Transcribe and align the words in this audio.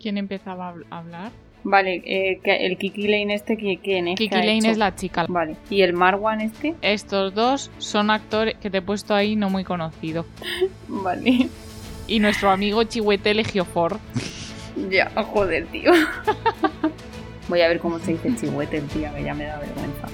¿Quién 0.00 0.18
empezaba 0.18 0.74
a 0.90 0.98
hablar? 0.98 1.30
Vale, 1.62 2.02
eh, 2.06 2.40
el 2.44 2.78
Kiki 2.78 3.02
Lane 3.06 3.34
este, 3.34 3.58
¿qui- 3.58 3.78
¿quién 3.82 4.08
es? 4.08 4.16
Kiki 4.18 4.30
¿Qué 4.30 4.36
ha 4.36 4.38
Lane 4.38 4.58
hecho? 4.58 4.70
es 4.70 4.78
la 4.78 4.94
chica. 4.96 5.26
Vale. 5.28 5.56
¿Y 5.68 5.82
el 5.82 5.92
Marwan 5.92 6.40
este? 6.40 6.74
Estos 6.80 7.34
dos 7.34 7.70
son 7.78 8.10
actores 8.10 8.54
que 8.56 8.70
te 8.70 8.78
he 8.78 8.82
puesto 8.82 9.14
ahí 9.14 9.36
no 9.36 9.50
muy 9.50 9.62
conocidos. 9.64 10.24
Vale. 10.88 11.48
Y 12.08 12.18
nuestro 12.18 12.50
amigo 12.50 12.82
Chihuete 12.84 13.34
Legiofor. 13.34 13.98
Ya, 14.88 15.10
joder, 15.14 15.66
tío. 15.66 15.90
Voy 17.48 17.60
a 17.60 17.68
ver 17.68 17.80
cómo 17.80 17.98
se 17.98 18.12
dice 18.12 18.34
chihuete, 18.36 18.80
tío, 18.82 19.12
que 19.14 19.24
ya 19.24 19.34
me 19.34 19.44
da 19.44 19.58
vergüenza. 19.58 20.06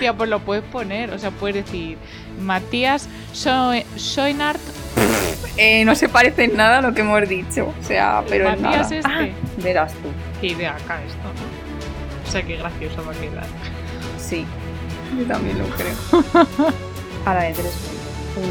Tía, 0.00 0.12
pues 0.14 0.28
lo 0.28 0.40
puedes 0.40 0.64
poner. 0.64 1.10
O 1.10 1.18
sea, 1.18 1.30
puedes 1.30 1.64
decir 1.64 1.96
Matías 2.40 3.08
Schoenart. 3.32 4.60
Eh, 5.56 5.84
no 5.84 5.94
se 5.94 6.08
parece 6.08 6.44
en 6.44 6.56
nada 6.56 6.78
a 6.78 6.82
lo 6.82 6.94
que 6.94 7.02
hemos 7.02 7.28
dicho. 7.28 7.72
O 7.80 7.84
sea, 7.84 8.22
pero 8.28 8.48
en 8.50 8.62
nada. 8.62 8.80
Este. 8.80 9.00
Ah, 9.04 9.28
verás 9.58 9.92
tú. 9.94 10.08
Qué 10.40 10.48
idea 10.48 10.72
acá 10.74 11.00
esto, 11.02 11.18
¿no? 11.22 12.28
O 12.28 12.30
sea, 12.30 12.42
qué 12.42 12.56
gracioso 12.56 13.04
va 13.04 13.12
a 13.12 13.14
quedar. 13.14 13.46
Sí. 14.18 14.44
Yo 15.16 15.24
también 15.26 15.58
lo 15.58 15.66
creo. 15.66 15.94
A 17.24 17.34
la 17.34 17.42
de 17.42 17.52
tres. 17.52 17.74
Uno, 18.36 18.46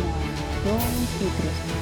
dos 0.66 0.84
y 1.20 1.42
tres. 1.42 1.73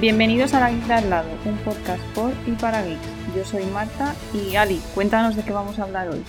Bienvenidos 0.00 0.54
a 0.54 0.60
La 0.60 0.70
Geek 0.70 0.86
de 0.86 0.94
al 0.94 1.10
lado, 1.10 1.28
un 1.44 1.56
podcast 1.58 2.00
por 2.14 2.32
y 2.46 2.52
para 2.52 2.84
geeks. 2.84 3.34
Yo 3.34 3.44
soy 3.44 3.66
Marta 3.66 4.14
y 4.32 4.54
Ali, 4.54 4.80
cuéntanos 4.94 5.34
de 5.34 5.42
qué 5.42 5.50
vamos 5.50 5.80
a 5.80 5.82
hablar 5.82 6.08
hoy. 6.08 6.22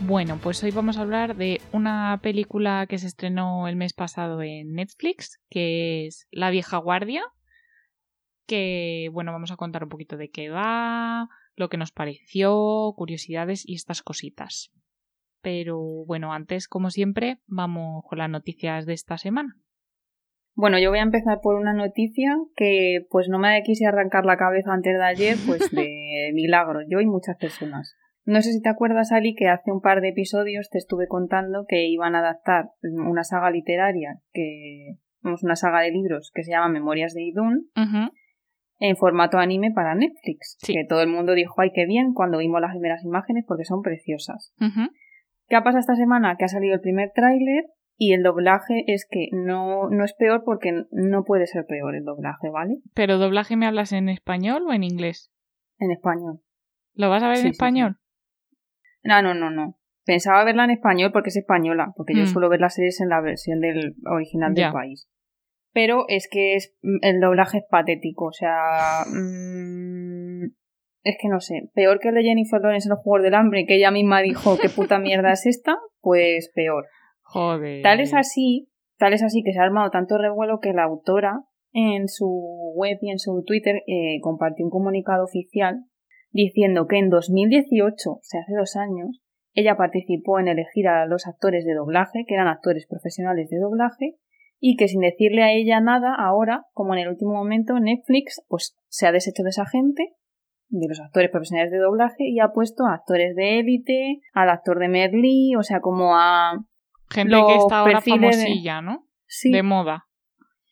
Bueno, 0.00 0.40
pues 0.42 0.64
hoy 0.64 0.72
vamos 0.72 0.98
a 0.98 1.02
hablar 1.02 1.36
de 1.36 1.60
una 1.70 2.18
película 2.24 2.88
que 2.88 2.98
se 2.98 3.06
estrenó 3.06 3.68
el 3.68 3.76
mes 3.76 3.92
pasado 3.92 4.42
en 4.42 4.72
Netflix, 4.72 5.40
que 5.48 6.06
es 6.06 6.26
La 6.32 6.50
vieja 6.50 6.78
guardia, 6.78 7.22
que 8.48 9.10
bueno, 9.12 9.30
vamos 9.30 9.52
a 9.52 9.56
contar 9.56 9.84
un 9.84 9.88
poquito 9.88 10.16
de 10.16 10.30
qué 10.30 10.50
va, 10.50 11.28
lo 11.54 11.68
que 11.68 11.76
nos 11.76 11.92
pareció, 11.92 12.92
curiosidades 12.96 13.62
y 13.64 13.76
estas 13.76 14.02
cositas. 14.02 14.72
Pero 15.40 15.78
bueno, 15.78 16.32
antes, 16.32 16.66
como 16.66 16.90
siempre, 16.90 17.38
vamos 17.46 18.02
con 18.08 18.18
las 18.18 18.28
noticias 18.28 18.86
de 18.86 18.94
esta 18.94 19.18
semana. 19.18 19.56
Bueno, 20.56 20.78
yo 20.78 20.88
voy 20.88 21.00
a 21.00 21.02
empezar 21.02 21.40
por 21.42 21.56
una 21.56 21.74
noticia 21.74 22.34
que 22.56 23.06
pues 23.10 23.28
no 23.28 23.38
me 23.38 23.62
quise 23.62 23.84
arrancar 23.86 24.24
la 24.24 24.38
cabeza 24.38 24.72
antes 24.72 24.96
de 24.96 25.04
ayer, 25.04 25.36
pues 25.46 25.70
de 25.70 26.30
milagro, 26.34 26.80
yo 26.88 27.00
y 27.00 27.06
muchas 27.06 27.36
personas. 27.36 27.94
No 28.24 28.40
sé 28.40 28.52
si 28.52 28.62
te 28.62 28.70
acuerdas, 28.70 29.12
Ali, 29.12 29.34
que 29.34 29.48
hace 29.48 29.70
un 29.70 29.82
par 29.82 30.00
de 30.00 30.08
episodios 30.08 30.70
te 30.70 30.78
estuve 30.78 31.06
contando 31.08 31.66
que 31.68 31.86
iban 31.86 32.14
a 32.16 32.20
adaptar 32.20 32.70
una 32.82 33.22
saga 33.22 33.50
literaria, 33.50 34.16
que 34.32 34.96
vamos, 35.22 35.44
una 35.44 35.56
saga 35.56 35.80
de 35.82 35.90
libros 35.90 36.32
que 36.34 36.42
se 36.42 36.52
llama 36.52 36.68
Memorias 36.68 37.12
de 37.12 37.22
Idun, 37.22 37.70
en 38.78 38.96
formato 38.96 39.38
anime 39.38 39.72
para 39.72 39.94
Netflix. 39.94 40.56
Sí. 40.60 40.72
Que 40.72 40.86
todo 40.88 41.02
el 41.02 41.08
mundo 41.08 41.34
dijo, 41.34 41.60
ay, 41.60 41.70
qué 41.72 41.84
bien, 41.84 42.14
cuando 42.14 42.38
vimos 42.38 42.62
las 42.62 42.72
primeras 42.72 43.04
imágenes 43.04 43.44
porque 43.46 43.64
son 43.64 43.82
preciosas. 43.82 44.54
¿Qué 45.48 45.54
ha 45.54 45.62
pasado 45.62 45.80
esta 45.80 45.96
semana? 45.96 46.36
Que 46.36 46.46
ha 46.46 46.48
salido 46.48 46.74
el 46.74 46.80
primer 46.80 47.12
tráiler 47.14 47.66
y 47.98 48.12
el 48.12 48.22
doblaje 48.22 48.84
es 48.86 49.06
que 49.10 49.28
no, 49.32 49.88
no 49.90 50.04
es 50.04 50.12
peor 50.14 50.42
porque 50.44 50.84
no 50.90 51.24
puede 51.24 51.46
ser 51.46 51.64
peor 51.66 51.94
el 51.94 52.04
doblaje, 52.04 52.50
¿vale? 52.50 52.76
¿Pero 52.94 53.18
doblaje 53.18 53.56
me 53.56 53.66
hablas 53.66 53.92
en 53.92 54.08
español 54.08 54.64
o 54.68 54.72
en 54.72 54.84
inglés? 54.84 55.30
En 55.78 55.90
español. 55.90 56.40
¿Lo 56.94 57.08
vas 57.10 57.22
a 57.22 57.28
ver 57.28 57.36
Sí, 57.36 57.42
en 57.42 57.48
sí, 57.48 57.56
español? 57.56 57.96
No, 59.02 59.22
no, 59.22 59.34
no, 59.34 59.50
no. 59.50 59.78
Pensaba 60.04 60.44
verla 60.44 60.64
en 60.64 60.70
español 60.70 61.10
porque 61.12 61.30
es 61.30 61.36
española, 61.36 61.92
porque 61.96 62.14
yo 62.14 62.22
Mm. 62.22 62.26
suelo 62.26 62.48
ver 62.48 62.60
las 62.60 62.74
series 62.74 63.00
en 63.00 63.08
la 63.08 63.20
versión 63.20 63.60
del 63.60 63.94
original 64.10 64.54
Ya. 64.54 64.64
del 64.66 64.72
país. 64.72 65.08
Pero 65.72 66.04
es 66.08 66.28
que 66.30 66.54
es, 66.54 66.74
el 67.02 67.20
doblaje 67.20 67.58
es 67.58 67.64
patético, 67.68 68.26
o 68.26 68.32
sea... 68.32 69.04
mm, 69.06 70.44
es 71.02 71.16
que 71.20 71.28
no 71.28 71.40
sé, 71.40 71.70
peor 71.74 71.98
que 72.00 72.08
el 72.08 72.14
de 72.16 72.22
Jennifer 72.22 72.60
Lawrence 72.60 72.88
en 72.88 72.90
los 72.90 72.98
Juegos 73.00 73.22
del 73.22 73.34
Hambre, 73.34 73.64
que 73.66 73.76
ella 73.76 73.90
misma 73.90 74.22
dijo 74.22 74.56
qué 74.60 74.68
puta 74.68 74.98
mierda 74.98 75.32
es 75.32 75.46
esta, 75.46 75.76
pues 76.00 76.50
peor. 76.54 76.86
Joder. 77.28 77.82
Tal 77.82 78.00
es 78.00 78.14
así, 78.14 78.68
tal 78.98 79.12
es 79.12 79.22
así 79.22 79.42
que 79.42 79.52
se 79.52 79.58
ha 79.58 79.64
armado 79.64 79.90
tanto 79.90 80.16
revuelo 80.18 80.60
que 80.60 80.72
la 80.72 80.84
autora 80.84 81.44
en 81.72 82.08
su 82.08 82.72
web 82.74 82.98
y 83.02 83.10
en 83.10 83.18
su 83.18 83.42
Twitter 83.44 83.82
eh, 83.86 84.20
compartió 84.22 84.64
un 84.64 84.70
comunicado 84.70 85.24
oficial 85.24 85.84
diciendo 86.30 86.86
que 86.86 86.98
en 86.98 87.10
2018, 87.10 88.10
o 88.10 88.20
sea, 88.22 88.40
hace 88.40 88.54
dos 88.56 88.76
años, 88.76 89.22
ella 89.52 89.76
participó 89.76 90.38
en 90.38 90.48
elegir 90.48 90.86
a 90.86 91.06
los 91.06 91.26
actores 91.26 91.64
de 91.64 91.74
doblaje, 91.74 92.24
que 92.26 92.34
eran 92.34 92.46
actores 92.46 92.86
profesionales 92.86 93.48
de 93.48 93.58
doblaje, 93.58 94.16
y 94.58 94.76
que 94.76 94.88
sin 94.88 95.00
decirle 95.00 95.42
a 95.42 95.52
ella 95.52 95.80
nada, 95.80 96.14
ahora, 96.14 96.64
como 96.72 96.94
en 96.94 97.00
el 97.00 97.08
último 97.08 97.32
momento, 97.32 97.78
Netflix 97.80 98.42
pues 98.48 98.76
se 98.88 99.06
ha 99.06 99.12
deshecho 99.12 99.42
de 99.42 99.50
esa 99.50 99.66
gente, 99.66 100.14
de 100.68 100.88
los 100.88 101.00
actores 101.00 101.30
profesionales 101.30 101.72
de 101.72 101.78
doblaje, 101.78 102.24
y 102.24 102.40
ha 102.40 102.52
puesto 102.52 102.84
a 102.84 102.94
actores 102.94 103.34
de 103.34 103.60
élite, 103.60 104.20
al 104.32 104.50
actor 104.50 104.78
de 104.78 104.88
Merlí, 104.88 105.54
o 105.56 105.62
sea, 105.62 105.80
como 105.80 106.16
a... 106.16 106.64
Gente 107.10 107.34
que 107.46 107.54
está 107.56 107.78
ahora 107.80 107.92
perfiles 107.94 108.36
de- 108.36 108.42
famosilla, 108.44 108.80
¿no? 108.82 109.06
Sí, 109.26 109.50
De 109.52 109.62
moda. 109.62 110.06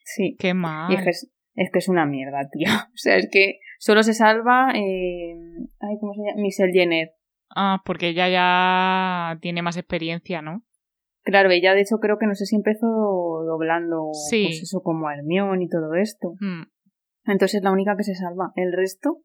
sí. 0.04 0.36
Qué 0.38 0.54
mal. 0.54 0.90
Y 0.92 0.96
es 0.96 1.02
que 1.02 1.10
es, 1.10 1.32
es 1.54 1.70
que 1.72 1.78
es 1.78 1.88
una 1.88 2.06
mierda, 2.06 2.48
tío. 2.50 2.68
O 2.92 2.96
sea, 2.96 3.16
es 3.16 3.28
que 3.30 3.58
solo 3.78 4.02
se 4.02 4.14
salva. 4.14 4.72
Eh... 4.74 5.34
Ay, 5.80 5.96
¿cómo 6.00 6.12
se 6.14 6.20
llama? 6.20 6.40
Michelle 6.42 6.72
Jenner. 6.72 7.10
Ah, 7.56 7.82
porque 7.84 8.08
ella 8.08 8.28
ya 8.28 9.38
tiene 9.40 9.62
más 9.62 9.76
experiencia, 9.76 10.42
¿no? 10.42 10.62
Claro, 11.22 11.50
ella 11.50 11.72
de 11.74 11.80
hecho 11.82 11.96
creo 12.00 12.18
que 12.18 12.26
no 12.26 12.34
sé 12.34 12.44
si 12.46 12.54
empezó 12.56 12.86
doblando 12.86 14.10
Sí. 14.28 14.44
pues 14.46 14.62
eso 14.62 14.82
como 14.82 15.08
a 15.08 15.14
Hermione 15.14 15.64
y 15.64 15.68
todo 15.68 15.94
esto. 15.94 16.34
Hmm. 16.40 16.64
Entonces 17.26 17.56
es 17.58 17.62
la 17.64 17.70
única 17.72 17.96
que 17.96 18.02
se 18.04 18.14
salva. 18.14 18.52
El 18.56 18.72
resto. 18.72 19.22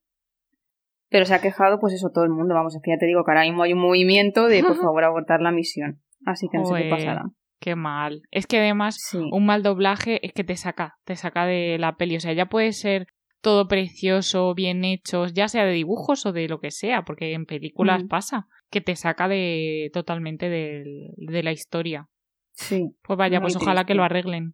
Pero 1.10 1.26
se 1.26 1.34
ha 1.34 1.42
quejado, 1.42 1.80
pues 1.80 1.94
eso, 1.94 2.12
todo 2.14 2.24
el 2.24 2.30
mundo. 2.30 2.54
Vamos, 2.54 2.76
es 2.76 2.82
que 2.84 2.92
ya 2.92 2.98
te 3.00 3.06
digo 3.08 3.24
que 3.26 3.32
ahora 3.32 3.44
mismo 3.44 3.64
hay 3.64 3.74
un 3.74 3.80
movimiento 3.80 4.48
de 4.48 4.64
por 4.64 4.76
favor 4.82 5.04
abortar 5.04 5.42
la 5.42 5.52
misión. 5.52 6.02
Así 6.26 6.48
que 6.52 6.58
no 6.58 6.66
sé 6.66 6.84
qué 6.84 6.90
pasará. 6.90 7.26
Qué 7.60 7.76
mal. 7.76 8.22
Es 8.32 8.48
que 8.48 8.60
además 8.60 8.96
Sí. 9.00 9.18
un 9.32 9.46
mal 9.46 9.64
doblaje 9.64 10.26
es 10.26 10.32
que 10.34 10.44
te 10.44 10.56
saca, 10.56 10.96
te 11.04 11.16
saca 11.16 11.46
de 11.46 11.78
la 11.78 11.96
peli. 11.98 12.16
O 12.16 12.20
sea, 12.20 12.34
ya 12.34 12.46
puede 12.48 12.72
ser 12.72 13.08
todo 13.42 13.68
precioso, 13.68 14.54
bien 14.54 14.84
hecho, 14.86 15.28
ya 15.28 15.48
sea 15.48 15.66
de 15.66 15.72
dibujos 15.74 16.26
o 16.26 16.32
de 16.34 16.48
lo 16.48 16.60
que 16.60 16.72
sea, 16.72 17.04
porque 17.04 17.34
en 17.34 17.46
películas 17.46 18.04
Mm. 18.04 18.08
pasa, 18.08 18.48
que 18.70 18.82
te 18.82 18.96
saca 18.96 19.28
de 19.28 19.90
totalmente 19.94 20.50
del- 20.50 21.12
de, 21.18 21.44
la 21.44 21.52
historia. 21.52 22.08
Sí, 22.52 22.92
Pues 23.02 23.18
vaya, 23.18 23.40
pues 23.42 23.56
ojalá 23.56 23.86
que 23.86 23.96
lo 23.96 24.04
arreglen. 24.04 24.54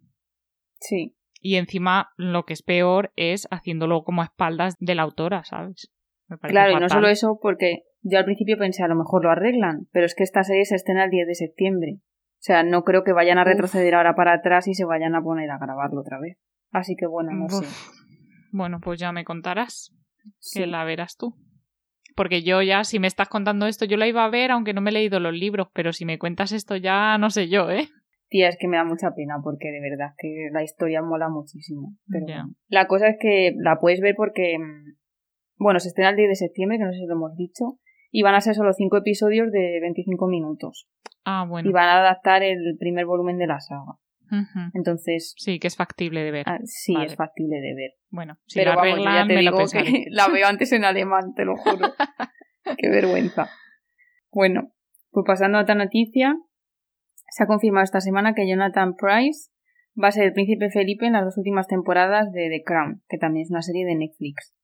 sí. 0.80 1.14
Y 1.40 1.56
encima, 1.56 2.08
lo 2.16 2.44
que 2.44 2.54
es 2.54 2.62
peor 2.62 3.12
es 3.14 3.46
haciéndolo 3.50 4.02
como 4.02 4.22
a 4.22 4.24
espaldas 4.26 4.74
de 4.80 4.94
la 4.94 5.02
autora, 5.02 5.44
¿sabes? 5.44 5.92
Me 6.28 6.36
parece 6.38 6.52
Claro, 6.52 6.72
y 6.76 6.80
no 6.80 6.88
solo 6.88 7.08
eso, 7.08 7.38
porque 7.40 7.84
yo 8.02 8.18
al 8.18 8.24
principio 8.24 8.58
pensé 8.58 8.82
a 8.82 8.88
lo 8.88 8.96
mejor 8.96 9.24
lo 9.24 9.30
arreglan, 9.30 9.86
pero 9.92 10.06
es 10.06 10.14
que 10.14 10.22
esta 10.24 10.42
serie 10.44 10.64
se 10.64 10.74
estrena 10.74 11.04
el 11.04 11.10
10 11.10 11.26
de 11.26 11.34
septiembre. 11.34 11.96
O 11.98 12.42
sea, 12.46 12.62
no 12.62 12.82
creo 12.84 13.02
que 13.04 13.12
vayan 13.12 13.38
a 13.38 13.42
Uf. 13.42 13.48
retroceder 13.48 13.94
ahora 13.94 14.14
para 14.14 14.34
atrás 14.34 14.68
y 14.68 14.74
se 14.74 14.84
vayan 14.84 15.14
a 15.14 15.22
poner 15.22 15.50
a 15.50 15.58
grabarlo 15.58 16.00
otra 16.00 16.18
vez. 16.20 16.38
Así 16.70 16.94
que 16.96 17.06
bueno, 17.06 17.32
no 17.32 17.48
sé. 17.48 17.66
Bueno, 18.52 18.78
pues 18.80 18.98
ya 19.00 19.12
me 19.12 19.24
contarás, 19.24 19.92
Sí. 20.38 20.60
que 20.60 20.66
la 20.66 20.84
verás 20.84 21.16
tú. 21.16 21.34
Porque 22.14 22.42
yo 22.42 22.62
ya, 22.62 22.84
si 22.84 22.98
me 22.98 23.06
estás 23.06 23.28
contando 23.28 23.66
esto, 23.66 23.84
yo 23.84 23.96
la 23.96 24.06
iba 24.08 24.24
a 24.24 24.30
ver, 24.30 24.50
aunque 24.50 24.72
no 24.72 24.80
me 24.80 24.90
he 24.90 24.92
leído 24.94 25.20
los 25.20 25.34
libros, 25.34 25.68
pero 25.74 25.92
si 25.92 26.04
me 26.06 26.18
cuentas 26.18 26.52
esto 26.52 26.74
ya 26.76 27.18
no 27.18 27.30
sé 27.30 27.48
yo, 27.48 27.70
¿eh? 27.70 27.88
Tía, 28.28 28.48
es 28.48 28.56
que 28.58 28.66
me 28.68 28.76
da 28.76 28.84
mucha 28.84 29.14
pena 29.14 29.36
porque 29.42 29.70
de 29.70 29.80
verdad 29.80 30.14
que 30.18 30.48
la 30.52 30.62
historia 30.62 31.02
mola 31.02 31.28
muchísimo. 31.28 31.94
Pero 32.08 32.24
bueno. 32.26 32.54
La 32.68 32.86
cosa 32.86 33.08
es 33.08 33.16
que 33.20 33.52
la 33.56 33.78
puedes 33.78 34.00
ver 34.00 34.14
porque, 34.16 34.56
mm, 34.58 34.96
bueno, 35.56 35.80
se 35.80 35.88
estrena 35.88 36.10
el 36.10 36.16
10 36.16 36.28
de 36.28 36.34
septiembre, 36.36 36.78
que 36.78 36.84
no 36.84 36.92
sé 36.92 36.98
si 36.98 37.06
lo 37.06 37.14
hemos 37.14 37.36
dicho, 37.36 37.78
y 38.10 38.22
van 38.22 38.34
a 38.34 38.40
ser 38.40 38.54
solo 38.54 38.72
5 38.72 38.96
episodios 38.98 39.50
de 39.52 39.78
25 39.80 40.26
minutos. 40.28 40.88
Ah, 41.24 41.44
bueno. 41.48 41.68
Y 41.68 41.72
van 41.72 41.88
a 41.88 41.98
adaptar 41.98 42.42
el 42.42 42.76
primer 42.78 43.06
volumen 43.06 43.38
de 43.38 43.46
la 43.46 43.60
saga. 43.60 43.98
Entonces, 44.74 45.34
Sí, 45.36 45.60
que 45.60 45.68
es 45.68 45.76
factible 45.76 46.22
de 46.24 46.30
ver. 46.32 46.44
ah, 46.48 46.58
sí, 46.64 46.94
Vale. 46.94 47.06
es 47.06 47.14
factible 47.14 47.60
de 47.60 47.74
ver. 47.74 47.90
Bueno, 48.10 48.38
si 48.46 48.58
Pero 48.58 48.70
la 48.70 48.76
vamos, 48.76 49.04
ya 49.04 49.26
te 49.26 49.36
digo 49.36 49.58
que 49.72 50.04
la 50.10 50.28
veo 50.28 50.46
antes 50.48 50.72
en 50.72 50.84
alemán, 50.84 51.32
te 51.34 51.44
lo 51.44 51.56
juro. 51.56 51.86
Qué 52.78 52.88
vergüenza. 52.88 53.48
Bueno, 54.32 54.72
pues 55.12 55.24
pasando 55.26 55.58
a 55.58 55.62
otra 55.62 55.76
noticia, 55.76 56.36
se 57.30 57.44
ha 57.44 57.46
confirmado 57.46 57.84
esta 57.84 58.00
semana 58.00 58.34
que 58.34 58.48
Jonathan 58.48 58.94
Price 58.96 59.50
va 60.02 60.08
a 60.08 60.12
ser 60.12 60.24
el 60.24 60.32
príncipe 60.32 60.70
Felipe 60.70 61.06
en 61.06 61.12
las 61.12 61.24
dos 61.24 61.38
últimas 61.38 61.68
temporadas 61.68 62.32
de 62.32 62.48
The 62.50 62.62
Crown, 62.64 63.02
que 63.08 63.18
también 63.18 63.44
es 63.44 63.50
una 63.50 63.62
serie 63.62 63.84
de 63.86 63.94
Netflix. 63.94 64.54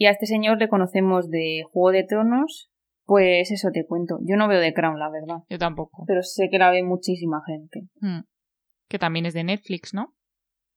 Y 0.00 0.06
a 0.06 0.12
este 0.12 0.24
señor 0.24 0.58
le 0.58 0.70
conocemos 0.70 1.28
de 1.28 1.62
Juego 1.70 1.90
de 1.92 2.04
Tronos, 2.04 2.70
pues 3.04 3.50
eso 3.50 3.68
te 3.70 3.84
cuento. 3.86 4.18
Yo 4.26 4.36
no 4.36 4.48
veo 4.48 4.58
The 4.58 4.72
Crown, 4.72 4.98
la 4.98 5.10
verdad, 5.10 5.44
Yo 5.50 5.58
tampoco. 5.58 6.04
pero 6.06 6.22
sé 6.22 6.48
que 6.50 6.56
la 6.56 6.70
ve 6.70 6.82
muchísima 6.82 7.42
gente. 7.46 7.82
Mm. 8.00 8.20
Que 8.88 8.98
también 8.98 9.26
es 9.26 9.34
de 9.34 9.44
Netflix, 9.44 9.92
¿no? 9.92 10.14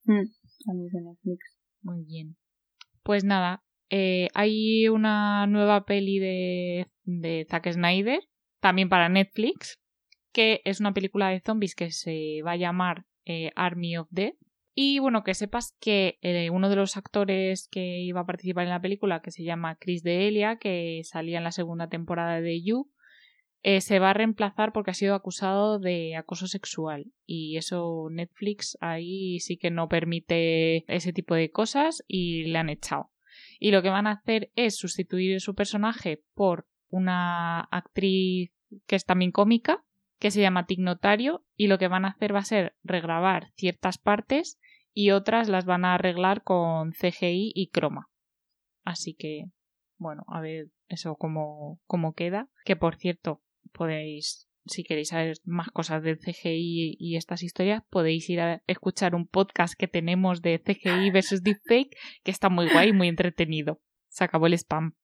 Mm, 0.03 0.27
también 0.65 0.87
es 0.87 0.91
de 0.91 1.01
Netflix. 1.03 1.57
Muy 1.83 2.03
bien. 2.03 2.35
Pues 3.01 3.23
nada, 3.23 3.63
eh, 3.89 4.27
hay 4.33 4.89
una 4.89 5.47
nueva 5.47 5.85
peli 5.85 6.19
de, 6.19 6.87
de 7.05 7.47
Zack 7.49 7.71
Snyder 7.71 8.19
también 8.59 8.89
para 8.89 9.07
Netflix, 9.07 9.79
que 10.33 10.59
es 10.65 10.81
una 10.81 10.93
película 10.93 11.29
de 11.29 11.39
zombies 11.39 11.75
que 11.75 11.91
se 11.91 12.41
va 12.45 12.51
a 12.51 12.57
llamar 12.57 13.05
eh, 13.23 13.51
Army 13.55 13.95
of 13.95 14.09
Dead. 14.11 14.33
Y 14.75 14.99
bueno, 14.99 15.23
que 15.23 15.35
sepas 15.35 15.75
que 15.79 16.17
eh, 16.21 16.49
uno 16.49 16.69
de 16.69 16.75
los 16.75 16.97
actores 16.97 17.67
que 17.69 17.99
iba 17.99 18.21
a 18.21 18.25
participar 18.25 18.63
en 18.63 18.71
la 18.71 18.81
película, 18.81 19.21
que 19.21 19.31
se 19.31 19.43
llama 19.43 19.77
Chris 19.79 20.03
D'Elia, 20.03 20.57
que 20.57 21.01
salía 21.03 21.37
en 21.37 21.43
la 21.43 21.51
segunda 21.51 21.89
temporada 21.89 22.41
de 22.41 22.63
You, 22.63 22.89
eh, 23.61 23.79
se 23.79 23.99
va 23.99 24.09
a 24.09 24.13
reemplazar 24.13 24.73
porque 24.73 24.91
ha 24.91 24.95
sido 24.95 25.15
acusado 25.15 25.79
de 25.79 26.15
acoso 26.15 26.47
sexual. 26.47 27.11
Y 27.25 27.57
eso 27.57 28.09
Netflix 28.11 28.77
ahí 28.81 29.39
sí 29.39 29.57
que 29.57 29.71
no 29.71 29.87
permite 29.87 30.83
ese 30.93 31.13
tipo 31.13 31.35
de 31.35 31.51
cosas 31.51 32.03
y 32.07 32.45
le 32.45 32.57
han 32.57 32.69
echado. 32.69 33.11
Y 33.59 33.71
lo 33.71 33.81
que 33.81 33.89
van 33.89 34.07
a 34.07 34.11
hacer 34.11 34.51
es 34.55 34.75
sustituir 34.75 35.39
su 35.39 35.55
personaje 35.55 36.23
por 36.33 36.67
una 36.89 37.61
actriz 37.61 38.51
que 38.87 38.95
es 38.95 39.05
también 39.05 39.31
cómica, 39.31 39.83
que 40.19 40.31
se 40.31 40.41
llama 40.41 40.65
Tig 40.65 40.79
Notario, 40.79 41.45
y 41.55 41.67
lo 41.67 41.77
que 41.77 41.87
van 41.87 42.05
a 42.05 42.09
hacer 42.09 42.33
va 42.33 42.39
a 42.39 42.45
ser 42.45 42.75
regrabar 42.83 43.51
ciertas 43.55 43.97
partes 43.97 44.59
y 44.93 45.11
otras 45.11 45.49
las 45.49 45.65
van 45.65 45.85
a 45.85 45.95
arreglar 45.95 46.43
con 46.43 46.91
CGI 46.91 47.51
y 47.55 47.69
croma. 47.69 48.09
Así 48.83 49.15
que, 49.15 49.45
bueno, 49.97 50.23
a 50.27 50.41
ver 50.41 50.67
eso 50.87 51.15
cómo, 51.15 51.81
cómo 51.85 52.13
queda. 52.13 52.49
Que 52.65 52.75
por 52.75 52.95
cierto, 52.95 53.41
podéis, 53.71 54.47
si 54.65 54.83
queréis 54.83 55.09
saber 55.09 55.37
más 55.43 55.69
cosas 55.69 56.03
del 56.03 56.19
CGI 56.19 56.95
y 56.99 57.15
estas 57.15 57.43
historias, 57.43 57.83
podéis 57.89 58.29
ir 58.29 58.39
a 58.41 58.61
escuchar 58.67 59.15
un 59.15 59.27
podcast 59.27 59.73
que 59.77 59.87
tenemos 59.87 60.41
de 60.41 60.61
CGI 60.61 61.09
versus 61.11 61.43
Deepfake, 61.43 61.97
que 62.23 62.31
está 62.31 62.49
muy 62.49 62.69
guay 62.71 62.93
muy 62.93 63.07
entretenido. 63.07 63.81
Se 64.09 64.23
acabó 64.23 64.47
el 64.47 64.53
spam. 64.53 64.95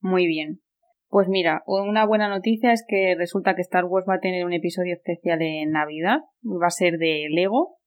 Muy 0.00 0.26
bien. 0.26 0.62
Pues 1.10 1.26
mira, 1.26 1.64
una 1.66 2.06
buena 2.06 2.28
noticia 2.28 2.72
es 2.72 2.84
que 2.86 3.16
resulta 3.18 3.56
que 3.56 3.62
Star 3.62 3.84
Wars 3.84 4.06
va 4.08 4.14
a 4.14 4.20
tener 4.20 4.46
un 4.46 4.52
episodio 4.52 4.94
especial 4.94 5.42
en 5.42 5.72
Navidad. 5.72 6.20
Va 6.44 6.68
a 6.68 6.70
ser 6.70 6.98
de 6.98 7.26
Lego. 7.28 7.78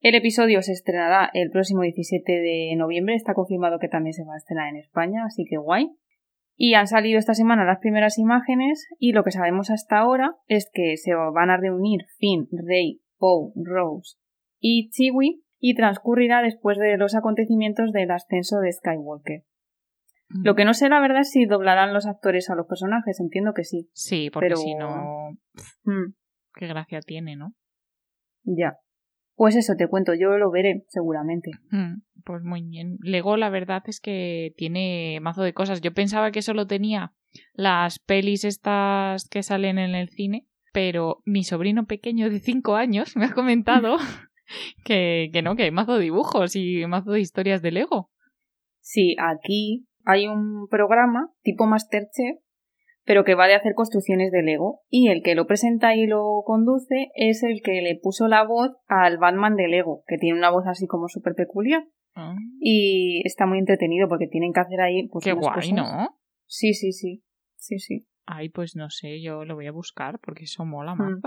El 0.00 0.16
episodio 0.16 0.60
se 0.62 0.72
estrenará 0.72 1.30
el 1.32 1.50
próximo 1.50 1.82
17 1.82 2.32
de 2.32 2.74
noviembre. 2.76 3.14
Está 3.14 3.34
confirmado 3.34 3.78
que 3.78 3.86
también 3.86 4.14
se 4.14 4.24
va 4.24 4.34
a 4.34 4.36
estrenar 4.36 4.68
en 4.68 4.78
España, 4.78 5.24
así 5.24 5.44
que 5.48 5.58
guay. 5.58 5.90
Y 6.56 6.74
han 6.74 6.88
salido 6.88 7.20
esta 7.20 7.34
semana 7.34 7.64
las 7.64 7.78
primeras 7.78 8.18
imágenes 8.18 8.88
y 8.98 9.12
lo 9.12 9.22
que 9.22 9.30
sabemos 9.30 9.70
hasta 9.70 9.98
ahora 9.98 10.34
es 10.48 10.68
que 10.72 10.96
se 10.96 11.14
van 11.14 11.50
a 11.50 11.58
reunir 11.58 12.06
Finn, 12.18 12.48
Rey, 12.50 13.00
Poe, 13.16 13.52
Rose 13.54 14.16
y 14.58 14.90
Chewie 14.90 15.38
y 15.60 15.76
transcurrirá 15.76 16.42
después 16.42 16.78
de 16.78 16.96
los 16.96 17.14
acontecimientos 17.14 17.92
del 17.92 18.10
ascenso 18.10 18.58
de 18.58 18.72
Skywalker. 18.72 19.44
Lo 20.42 20.54
que 20.54 20.64
no 20.64 20.74
sé, 20.74 20.88
la 20.88 21.00
verdad, 21.00 21.20
es 21.20 21.30
si 21.30 21.46
doblarán 21.46 21.92
los 21.92 22.06
actores 22.06 22.48
a 22.50 22.54
los 22.54 22.66
personajes. 22.66 23.20
Entiendo 23.20 23.52
que 23.54 23.64
sí. 23.64 23.88
Sí, 23.92 24.30
porque 24.30 24.56
si 24.56 24.74
no. 24.74 25.36
Mm. 25.84 26.14
Qué 26.54 26.66
gracia 26.66 27.00
tiene, 27.00 27.36
¿no? 27.36 27.54
Ya. 28.44 28.78
Pues 29.34 29.56
eso 29.56 29.74
te 29.76 29.88
cuento, 29.88 30.12
yo 30.14 30.36
lo 30.36 30.50
veré 30.50 30.84
seguramente. 30.88 31.50
Mm, 31.70 32.02
pues 32.24 32.42
muy 32.42 32.62
bien. 32.62 32.98
Lego, 33.02 33.36
la 33.36 33.48
verdad 33.48 33.82
es 33.86 34.00
que 34.00 34.52
tiene 34.56 35.18
mazo 35.22 35.42
de 35.42 35.54
cosas. 35.54 35.80
Yo 35.80 35.92
pensaba 35.92 36.30
que 36.30 36.42
solo 36.42 36.66
tenía 36.66 37.12
las 37.54 37.98
pelis 37.98 38.44
estas 38.44 39.28
que 39.28 39.42
salen 39.42 39.78
en 39.78 39.94
el 39.94 40.10
cine, 40.10 40.46
pero 40.72 41.22
mi 41.24 41.44
sobrino 41.44 41.86
pequeño 41.86 42.28
de 42.30 42.40
5 42.40 42.76
años 42.76 43.16
me 43.16 43.24
ha 43.24 43.32
comentado 43.32 43.96
que, 44.84 45.30
que 45.32 45.42
no, 45.42 45.56
que 45.56 45.64
hay 45.64 45.70
mazo 45.70 45.94
de 45.94 46.04
dibujos 46.04 46.54
y 46.54 46.84
mazo 46.86 47.12
de 47.12 47.20
historias 47.20 47.62
de 47.62 47.72
Lego. 47.72 48.10
Sí, 48.80 49.16
aquí 49.18 49.86
hay 50.04 50.28
un 50.28 50.68
programa 50.68 51.30
tipo 51.42 51.66
Masterchef 51.66 52.38
pero 53.04 53.24
que 53.24 53.34
va 53.34 53.46
de 53.46 53.54
hacer 53.54 53.74
construcciones 53.74 54.30
de 54.30 54.42
Lego. 54.42 54.82
Y 54.88 55.08
el 55.08 55.22
que 55.22 55.34
lo 55.34 55.46
presenta 55.46 55.94
y 55.94 56.06
lo 56.06 56.42
conduce 56.44 57.10
es 57.14 57.42
el 57.42 57.60
que 57.62 57.82
le 57.82 57.98
puso 58.00 58.28
la 58.28 58.44
voz 58.44 58.70
al 58.86 59.18
Batman 59.18 59.56
de 59.56 59.68
Lego, 59.68 60.04
que 60.06 60.18
tiene 60.18 60.38
una 60.38 60.50
voz 60.50 60.64
así 60.66 60.86
como 60.86 61.08
súper 61.08 61.34
peculiar. 61.34 61.84
Ah. 62.14 62.34
Y 62.60 63.22
está 63.24 63.46
muy 63.46 63.58
entretenido 63.58 64.08
porque 64.08 64.28
tienen 64.28 64.52
que 64.52 64.60
hacer 64.60 64.80
ahí. 64.80 65.08
Pues, 65.08 65.24
Qué 65.24 65.32
guay, 65.32 65.72
¿no? 65.72 66.16
Sí, 66.46 66.74
sí, 66.74 66.92
sí. 66.92 67.24
Sí, 67.56 67.78
sí. 67.78 68.06
Ay, 68.26 68.50
pues 68.50 68.76
no 68.76 68.88
sé, 68.90 69.20
yo 69.20 69.44
lo 69.44 69.54
voy 69.54 69.66
a 69.66 69.72
buscar 69.72 70.20
porque 70.20 70.44
eso 70.44 70.64
mola. 70.64 70.94
Mm. 70.94 71.20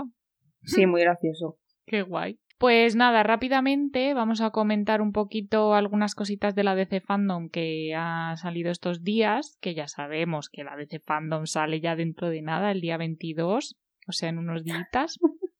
Sí, 0.62 0.86
muy 0.86 1.02
gracioso. 1.02 1.58
Qué 1.86 2.02
guay. 2.02 2.38
Pues 2.58 2.96
nada, 2.96 3.22
rápidamente 3.22 4.14
vamos 4.14 4.40
a 4.40 4.50
comentar 4.50 5.02
un 5.02 5.12
poquito 5.12 5.74
algunas 5.74 6.14
cositas 6.14 6.54
de 6.54 6.64
la 6.64 6.74
DC 6.74 7.02
Fandom 7.02 7.50
que 7.50 7.94
ha 7.94 8.34
salido 8.38 8.70
estos 8.70 9.04
días, 9.04 9.58
que 9.60 9.74
ya 9.74 9.88
sabemos 9.88 10.48
que 10.48 10.64
la 10.64 10.74
DC 10.74 11.00
Fandom 11.00 11.44
sale 11.44 11.80
ya 11.82 11.96
dentro 11.96 12.30
de 12.30 12.40
nada, 12.40 12.70
el 12.70 12.80
día 12.80 12.96
22, 12.96 13.76
o 14.06 14.12
sea, 14.12 14.30
en 14.30 14.38
unos 14.38 14.64
días. 14.64 14.88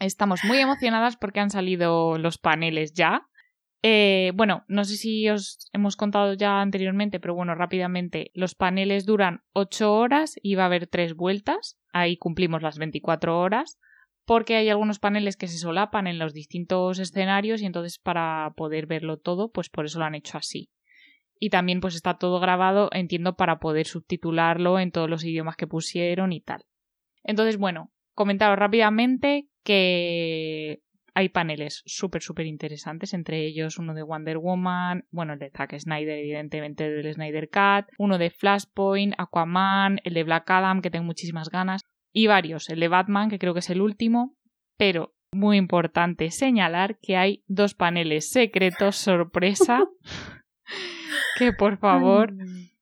Estamos 0.00 0.42
muy 0.42 0.58
emocionadas 0.58 1.16
porque 1.16 1.38
han 1.38 1.50
salido 1.50 2.18
los 2.18 2.38
paneles 2.38 2.94
ya. 2.94 3.28
Eh, 3.82 4.32
bueno, 4.34 4.64
no 4.66 4.84
sé 4.84 4.96
si 4.96 5.28
os 5.30 5.70
hemos 5.72 5.94
contado 5.94 6.32
ya 6.32 6.60
anteriormente, 6.60 7.20
pero 7.20 7.36
bueno, 7.36 7.54
rápidamente, 7.54 8.32
los 8.34 8.56
paneles 8.56 9.06
duran 9.06 9.44
8 9.52 9.94
horas 9.94 10.34
y 10.42 10.56
va 10.56 10.64
a 10.64 10.66
haber 10.66 10.88
3 10.88 11.14
vueltas. 11.14 11.78
Ahí 11.92 12.16
cumplimos 12.16 12.60
las 12.60 12.78
24 12.78 13.38
horas 13.38 13.78
porque 14.26 14.56
hay 14.56 14.68
algunos 14.68 14.98
paneles 14.98 15.36
que 15.36 15.48
se 15.48 15.58
solapan 15.58 16.06
en 16.06 16.18
los 16.18 16.32
distintos 16.32 16.98
escenarios 16.98 17.60
y 17.60 17.66
entonces 17.66 17.98
para 17.98 18.52
poder 18.56 18.86
verlo 18.86 19.18
todo, 19.18 19.50
pues 19.50 19.68
por 19.68 19.84
eso 19.84 19.98
lo 19.98 20.04
han 20.04 20.14
hecho 20.14 20.38
así. 20.38 20.70
Y 21.38 21.50
también 21.50 21.80
pues 21.80 21.94
está 21.94 22.16
todo 22.18 22.40
grabado, 22.40 22.88
entiendo, 22.92 23.36
para 23.36 23.58
poder 23.58 23.86
subtitularlo 23.86 24.78
en 24.78 24.92
todos 24.92 25.10
los 25.10 25.24
idiomas 25.24 25.56
que 25.56 25.66
pusieron 25.66 26.32
y 26.32 26.40
tal. 26.40 26.64
Entonces, 27.22 27.58
bueno, 27.58 27.92
comentaros 28.14 28.58
rápidamente 28.58 29.48
que 29.62 30.80
hay 31.14 31.28
paneles 31.28 31.82
súper, 31.86 32.22
súper 32.22 32.46
interesantes, 32.46 33.14
entre 33.14 33.46
ellos 33.46 33.78
uno 33.78 33.94
de 33.94 34.02
Wonder 34.02 34.38
Woman, 34.38 35.06
bueno, 35.10 35.34
el 35.34 35.38
de 35.38 35.50
Zack 35.50 35.78
Snyder, 35.78 36.18
evidentemente 36.18 36.90
del 36.90 37.14
Snyder 37.14 37.48
Cut, 37.48 37.86
uno 37.98 38.18
de 38.18 38.30
Flashpoint, 38.30 39.14
Aquaman, 39.16 40.00
el 40.02 40.14
de 40.14 40.24
Black 40.24 40.50
Adam, 40.50 40.82
que 40.82 40.90
tengo 40.90 41.04
muchísimas 41.04 41.50
ganas, 41.50 41.82
y 42.14 42.28
varios, 42.28 42.70
el 42.70 42.80
de 42.80 42.88
Batman, 42.88 43.28
que 43.28 43.38
creo 43.38 43.52
que 43.52 43.60
es 43.60 43.70
el 43.70 43.82
último, 43.82 44.36
pero 44.78 45.14
muy 45.32 45.56
importante 45.56 46.30
señalar 46.30 46.98
que 47.02 47.16
hay 47.16 47.42
dos 47.48 47.74
paneles 47.74 48.30
secretos 48.30 48.96
sorpresa 48.96 49.84
que 51.38 51.52
por 51.52 51.76
favor, 51.76 52.32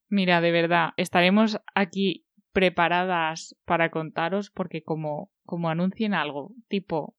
mira, 0.09 0.43
de 0.43 0.53
verdad, 0.53 0.91
estaremos 0.99 1.59
aquí 1.75 2.27
preparadas 2.53 3.57
para 3.65 3.91
contaros 3.91 4.51
porque 4.51 4.83
como, 4.83 5.31
como 5.47 5.71
anuncien 5.71 6.13
algo 6.13 6.53
tipo 6.69 7.17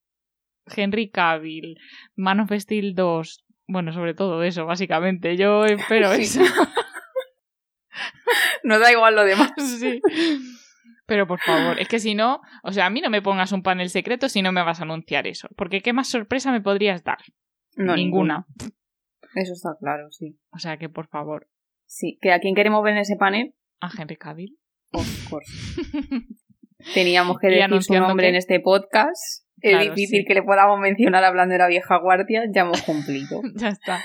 Henry 0.68 1.10
Cavill, 1.10 1.80
Man 2.16 2.42
of 2.42 2.52
Steel 2.52 2.94
2, 2.94 3.44
bueno, 3.68 3.92
sobre 3.92 4.14
todo 4.14 4.44
eso, 4.44 4.68
básicamente, 4.68 5.36
yo 5.36 5.66
espero 5.66 6.12
eso. 6.12 6.42
no 8.64 8.78
da 8.78 8.92
igual 8.92 9.16
lo 9.16 9.24
demás. 9.24 9.52
Sí. 9.58 10.00
Pero 11.14 11.28
por 11.28 11.40
favor, 11.42 11.80
es 11.80 11.88
que 11.88 12.00
si 12.00 12.16
no, 12.16 12.42
o 12.64 12.72
sea, 12.72 12.88
a 12.88 12.90
mí 12.90 13.00
no 13.00 13.12
me 13.12 13.22
pongas 13.22 13.52
un 13.52 13.62
panel 13.62 13.92
secreto 13.92 14.30
si 14.30 14.42
no 14.42 14.52
me 14.52 14.64
vas 14.64 14.80
a 14.80 14.84
anunciar 14.84 15.28
eso. 15.28 15.48
Porque 15.56 15.82
¿qué 15.82 15.94
más 15.94 16.10
sorpresa 16.10 16.52
me 16.52 16.60
podrías 16.60 17.04
dar? 17.04 17.20
No, 17.76 17.96
ninguna. 17.96 18.48
Eso 19.36 19.54
está 19.54 19.78
claro, 19.80 20.10
sí. 20.10 20.40
O 20.52 20.58
sea 20.58 20.78
que 20.78 20.90
por 20.90 21.06
favor. 21.06 21.48
Sí, 21.86 22.18
¿que 22.20 22.34
a 22.34 22.40
quién 22.40 22.56
queremos 22.56 22.84
ver 22.84 22.94
en 22.94 23.02
ese 23.02 23.16
panel? 23.16 23.54
A 23.80 23.92
Henry 23.96 24.18
Cavill. 24.18 24.58
Of 24.92 25.30
course. 25.30 25.52
Teníamos 26.96 27.38
que 27.38 27.48
decir 27.50 27.84
su 27.84 27.94
nombre 27.94 28.30
en 28.30 28.36
este 28.36 28.60
podcast. 28.60 29.46
Es 29.62 29.80
difícil 29.82 30.26
que 30.28 30.34
le 30.34 30.42
podamos 30.42 30.80
mencionar 30.80 31.24
hablando 31.24 31.54
de 31.54 31.60
la 31.60 31.68
vieja 31.68 31.96
guardia. 31.98 32.46
Ya 32.52 32.62
hemos 32.62 32.82
cumplido. 32.82 33.40
ya 33.56 33.68
está. 33.68 34.04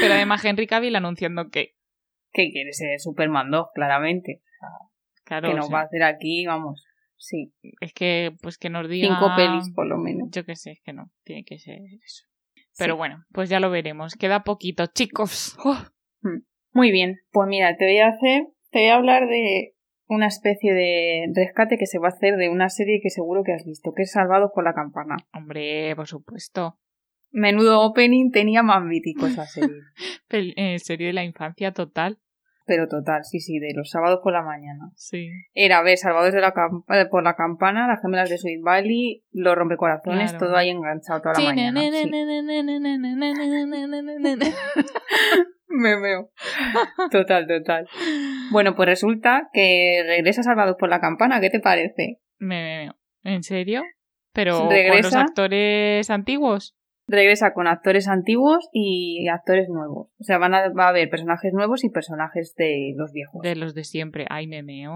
Pero 0.00 0.14
además 0.14 0.44
Henry 0.44 0.68
Cavill 0.68 0.94
anunciando 0.94 1.50
que... 1.50 1.74
Que 2.32 2.52
quiere 2.52 2.72
ser 2.74 3.00
Superman 3.00 3.50
2, 3.50 3.70
claramente 3.74 4.40
que 5.40 5.54
nos 5.54 5.72
va 5.72 5.80
a 5.80 5.84
hacer 5.84 6.02
aquí, 6.02 6.46
vamos. 6.46 6.84
Sí. 7.16 7.52
Es 7.80 7.92
que, 7.92 8.32
pues 8.42 8.58
que 8.58 8.70
nos 8.70 8.88
diga. 8.88 9.08
Cinco 9.08 9.30
pelis, 9.36 9.70
por 9.74 9.86
lo 9.86 9.98
menos. 9.98 10.28
Yo 10.30 10.44
que 10.44 10.56
sé, 10.56 10.72
es 10.72 10.80
que 10.82 10.92
no. 10.92 11.10
Tiene 11.22 11.44
que 11.44 11.58
ser 11.58 11.78
eso. 12.02 12.24
Pero 12.78 12.96
bueno, 12.96 13.24
pues 13.32 13.50
ya 13.50 13.60
lo 13.60 13.70
veremos. 13.70 14.14
Queda 14.14 14.42
poquito, 14.42 14.86
chicos. 14.86 15.56
Hmm. 16.22 16.40
Muy 16.72 16.90
bien. 16.90 17.18
Pues 17.30 17.48
mira, 17.48 17.76
te 17.76 17.84
voy 17.84 17.98
a 17.98 18.08
hacer. 18.08 18.48
Te 18.70 18.80
voy 18.80 18.88
a 18.88 18.94
hablar 18.94 19.28
de 19.28 19.74
una 20.06 20.26
especie 20.26 20.72
de 20.72 21.30
rescate 21.34 21.78
que 21.78 21.86
se 21.86 21.98
va 21.98 22.08
a 22.08 22.10
hacer 22.10 22.36
de 22.36 22.48
una 22.48 22.68
serie 22.68 23.00
que 23.02 23.10
seguro 23.10 23.42
que 23.44 23.52
has 23.52 23.64
visto, 23.64 23.92
que 23.94 24.02
es 24.02 24.12
Salvados 24.12 24.50
por 24.54 24.64
la 24.64 24.74
Campana. 24.74 25.16
Hombre, 25.32 25.94
por 25.94 26.06
supuesto. 26.06 26.78
Menudo 27.30 27.82
opening 27.82 28.30
tenía 28.30 28.62
más 28.62 28.82
mítico 28.82 29.26
esa 29.26 29.46
serie. 29.46 29.76
eh, 30.56 30.78
serie 30.78 31.08
de 31.08 31.12
la 31.12 31.24
infancia 31.24 31.72
total 31.72 32.18
pero 32.70 32.86
total, 32.86 33.24
sí, 33.24 33.40
sí, 33.40 33.58
de 33.58 33.74
los 33.74 33.90
sábados 33.90 34.20
por 34.22 34.32
la 34.32 34.42
mañana. 34.42 34.92
Sí. 34.94 35.28
Era 35.54 35.82
ver 35.82 35.98
Salvados 35.98 36.32
de 36.32 36.40
la 36.40 36.54
por 37.10 37.24
la 37.24 37.34
campana, 37.34 37.88
las 37.88 38.00
gemelas 38.00 38.30
de 38.30 38.38
Sweet 38.38 38.62
Valley, 38.62 39.24
los 39.32 39.56
rompecorazones, 39.56 40.38
todo 40.38 40.54
ahí 40.56 40.68
enganchado 40.68 41.20
toda 41.20 41.34
la 41.34 41.40
mañana. 41.46 41.80
Me 45.66 46.00
veo. 46.00 46.30
Total, 47.10 47.48
total. 47.48 47.88
Bueno, 48.52 48.76
pues 48.76 48.88
resulta 48.88 49.48
que 49.52 50.04
regresa 50.06 50.44
Salvados 50.44 50.76
por 50.78 50.90
la 50.90 51.00
Campana. 51.00 51.40
¿Qué 51.40 51.50
te 51.50 51.58
parece? 51.58 52.20
Me 52.38 52.62
veo. 52.62 52.94
¿En 53.24 53.42
serio? 53.42 53.82
¿Pero 54.32 54.68
con 54.68 55.02
los 55.02 55.16
actores 55.16 56.08
antiguos? 56.08 56.76
Regresa 57.10 57.52
con 57.52 57.66
actores 57.66 58.06
antiguos 58.06 58.68
y 58.72 59.26
actores 59.28 59.68
nuevos. 59.68 60.08
O 60.20 60.22
sea, 60.22 60.38
van 60.38 60.54
a, 60.54 60.68
va 60.68 60.86
a 60.86 60.88
haber 60.90 61.10
personajes 61.10 61.52
nuevos 61.52 61.82
y 61.82 61.90
personajes 61.90 62.54
de 62.56 62.94
los 62.96 63.12
viejos. 63.12 63.42
De 63.42 63.56
los 63.56 63.74
de 63.74 63.82
siempre. 63.82 64.26
Ay, 64.30 64.46
me 64.46 64.62
meo. 64.62 64.94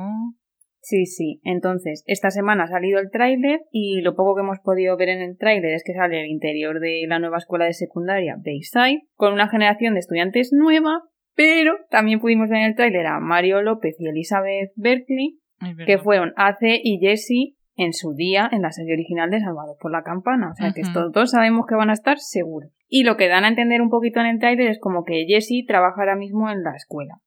Sí, 0.80 1.06
sí. 1.06 1.40
Entonces, 1.44 2.04
esta 2.06 2.30
semana 2.30 2.64
ha 2.64 2.68
salido 2.68 3.00
el 3.00 3.10
tráiler 3.10 3.62
y 3.72 4.02
lo 4.02 4.14
poco 4.14 4.36
que 4.36 4.42
hemos 4.42 4.60
podido 4.60 4.96
ver 4.98 5.08
en 5.08 5.22
el 5.22 5.38
tráiler 5.38 5.72
es 5.72 5.82
que 5.82 5.94
sale 5.94 6.20
el 6.20 6.26
interior 6.26 6.78
de 6.78 7.04
la 7.08 7.18
nueva 7.18 7.38
escuela 7.38 7.64
de 7.64 7.72
secundaria 7.72 8.36
Bayside 8.36 9.08
con 9.14 9.32
una 9.32 9.48
generación 9.48 9.94
de 9.94 10.00
estudiantes 10.00 10.50
nueva, 10.52 11.00
pero 11.34 11.72
también 11.88 12.20
pudimos 12.20 12.50
ver 12.50 12.58
en 12.58 12.66
el 12.66 12.76
tráiler 12.76 13.06
a 13.06 13.18
Mario 13.18 13.62
López 13.62 13.96
y 13.98 14.08
Elizabeth 14.08 14.72
Berkeley, 14.76 15.40
que 15.86 15.98
fueron 15.98 16.34
Ace 16.36 16.78
y 16.84 16.98
Jessie 16.98 17.56
en 17.76 17.92
su 17.92 18.14
día 18.14 18.48
en 18.52 18.62
la 18.62 18.72
serie 18.72 18.94
original 18.94 19.30
de 19.30 19.40
Salvados 19.40 19.76
por 19.80 19.90
la 19.90 20.02
Campana. 20.02 20.50
O 20.50 20.54
sea 20.54 20.72
que 20.72 20.82
todos 20.92 21.30
sabemos 21.30 21.66
que 21.66 21.74
van 21.74 21.90
a 21.90 21.94
estar 21.94 22.18
seguros. 22.18 22.70
Y 22.88 23.04
lo 23.04 23.16
que 23.16 23.28
dan 23.28 23.44
a 23.44 23.48
entender 23.48 23.82
un 23.82 23.90
poquito 23.90 24.20
en 24.20 24.26
el 24.26 24.38
tráiler 24.38 24.68
es 24.68 24.78
como 24.78 25.04
que 25.04 25.24
Jessie 25.26 25.66
trabaja 25.66 26.00
ahora 26.00 26.16
mismo 26.16 26.50
en 26.50 26.62
la 26.62 26.74
escuela. 26.76 27.20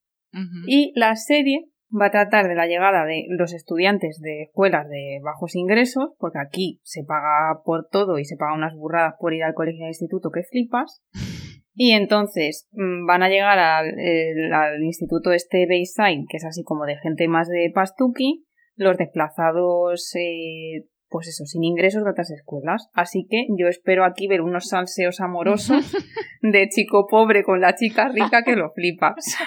Y 0.67 0.93
la 0.95 1.15
serie 1.15 1.69
va 1.89 2.07
a 2.07 2.11
tratar 2.11 2.47
de 2.47 2.55
la 2.55 2.67
llegada 2.67 3.05
de 3.05 3.25
los 3.29 3.53
estudiantes 3.53 4.19
de 4.21 4.43
escuelas 4.43 4.87
de 4.87 5.19
bajos 5.23 5.55
ingresos, 5.55 6.11
porque 6.19 6.37
aquí 6.39 6.79
se 6.83 7.03
paga 7.03 7.61
por 7.63 7.87
todo 7.89 8.19
y 8.19 8.25
se 8.25 8.37
paga 8.37 8.53
unas 8.53 8.75
burradas 8.75 9.15
por 9.19 9.33
ir 9.33 9.43
al 9.43 9.55
colegio 9.55 9.85
al 9.85 9.91
instituto 9.91 10.29
que 10.31 10.43
flipas. 10.43 11.01
Y 11.79 11.91
entonces 11.91 12.67
mm, 12.71 13.05
van 13.05 13.21
a 13.21 13.29
llegar 13.29 13.59
al, 13.59 14.83
instituto 14.83 15.31
este 15.31 15.67
Bayside, 15.67 16.25
que 16.27 16.37
es 16.37 16.45
así 16.45 16.63
como 16.63 16.85
de 16.85 16.97
gente 16.97 17.27
más 17.27 17.47
de 17.49 17.71
Pastuki, 17.71 18.46
los 18.77 18.97
desplazados, 18.97 20.15
eh, 20.15 20.87
pues 21.09 21.27
eso, 21.27 21.45
sin 21.45 21.63
ingresos 21.63 22.03
de 22.03 22.11
otras 22.11 22.31
escuelas. 22.31 22.89
Así 22.93 23.27
que 23.29 23.47
yo 23.57 23.67
espero 23.67 24.05
aquí 24.05 24.27
ver 24.27 24.41
unos 24.41 24.69
salseos 24.69 25.19
amorosos 25.19 25.91
de 26.41 26.69
chico 26.69 27.07
pobre 27.07 27.43
con 27.43 27.59
la 27.59 27.75
chica 27.75 28.09
rica 28.09 28.43
que 28.43 28.55
lo 28.55 28.71
flipas. 28.75 29.37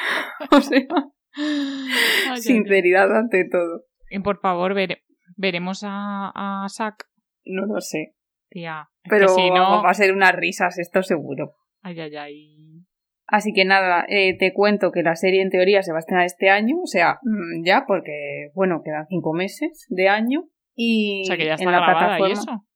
o 0.50 0.60
sea, 0.60 0.86
Sinceridad 2.36 3.16
ante 3.16 3.48
todo. 3.48 3.84
Y 4.10 4.18
por 4.18 4.40
favor, 4.40 4.74
veremos 5.36 5.82
a, 5.84 6.64
a 6.64 6.68
Zack. 6.68 7.06
No 7.44 7.66
lo 7.66 7.80
sé. 7.80 8.14
Tía. 8.48 8.88
Pero 9.08 9.28
si 9.28 9.48
no... 9.50 9.82
va 9.82 9.90
a 9.90 9.94
ser 9.94 10.12
unas 10.12 10.34
risas, 10.34 10.78
esto 10.78 11.02
seguro. 11.02 11.54
Ay, 11.82 12.00
ay, 12.00 12.16
ay. 12.16 12.84
Así 13.30 13.52
que 13.52 13.64
nada, 13.64 14.04
eh, 14.08 14.36
te 14.36 14.52
cuento 14.52 14.90
que 14.90 15.04
la 15.04 15.14
serie 15.14 15.40
en 15.40 15.50
teoría 15.50 15.82
se 15.82 15.92
va 15.92 15.98
a 15.98 16.00
estrenar 16.00 16.26
este 16.26 16.50
año, 16.50 16.80
o 16.82 16.86
sea, 16.86 17.20
mm, 17.22 17.64
ya, 17.64 17.84
porque, 17.86 18.50
bueno, 18.54 18.82
quedan 18.84 19.06
cinco 19.06 19.32
meses 19.32 19.86
de 19.88 20.08
año. 20.08 20.48
Y 20.74 21.22
o 21.22 21.24
sea, 21.26 21.36
que 21.36 21.46
ya 21.46 21.54
está 21.54 21.64
en 21.64 21.72
la 21.72 21.86
plataforma. 21.86 22.28
¿y 22.28 22.32
eso? 22.32 22.66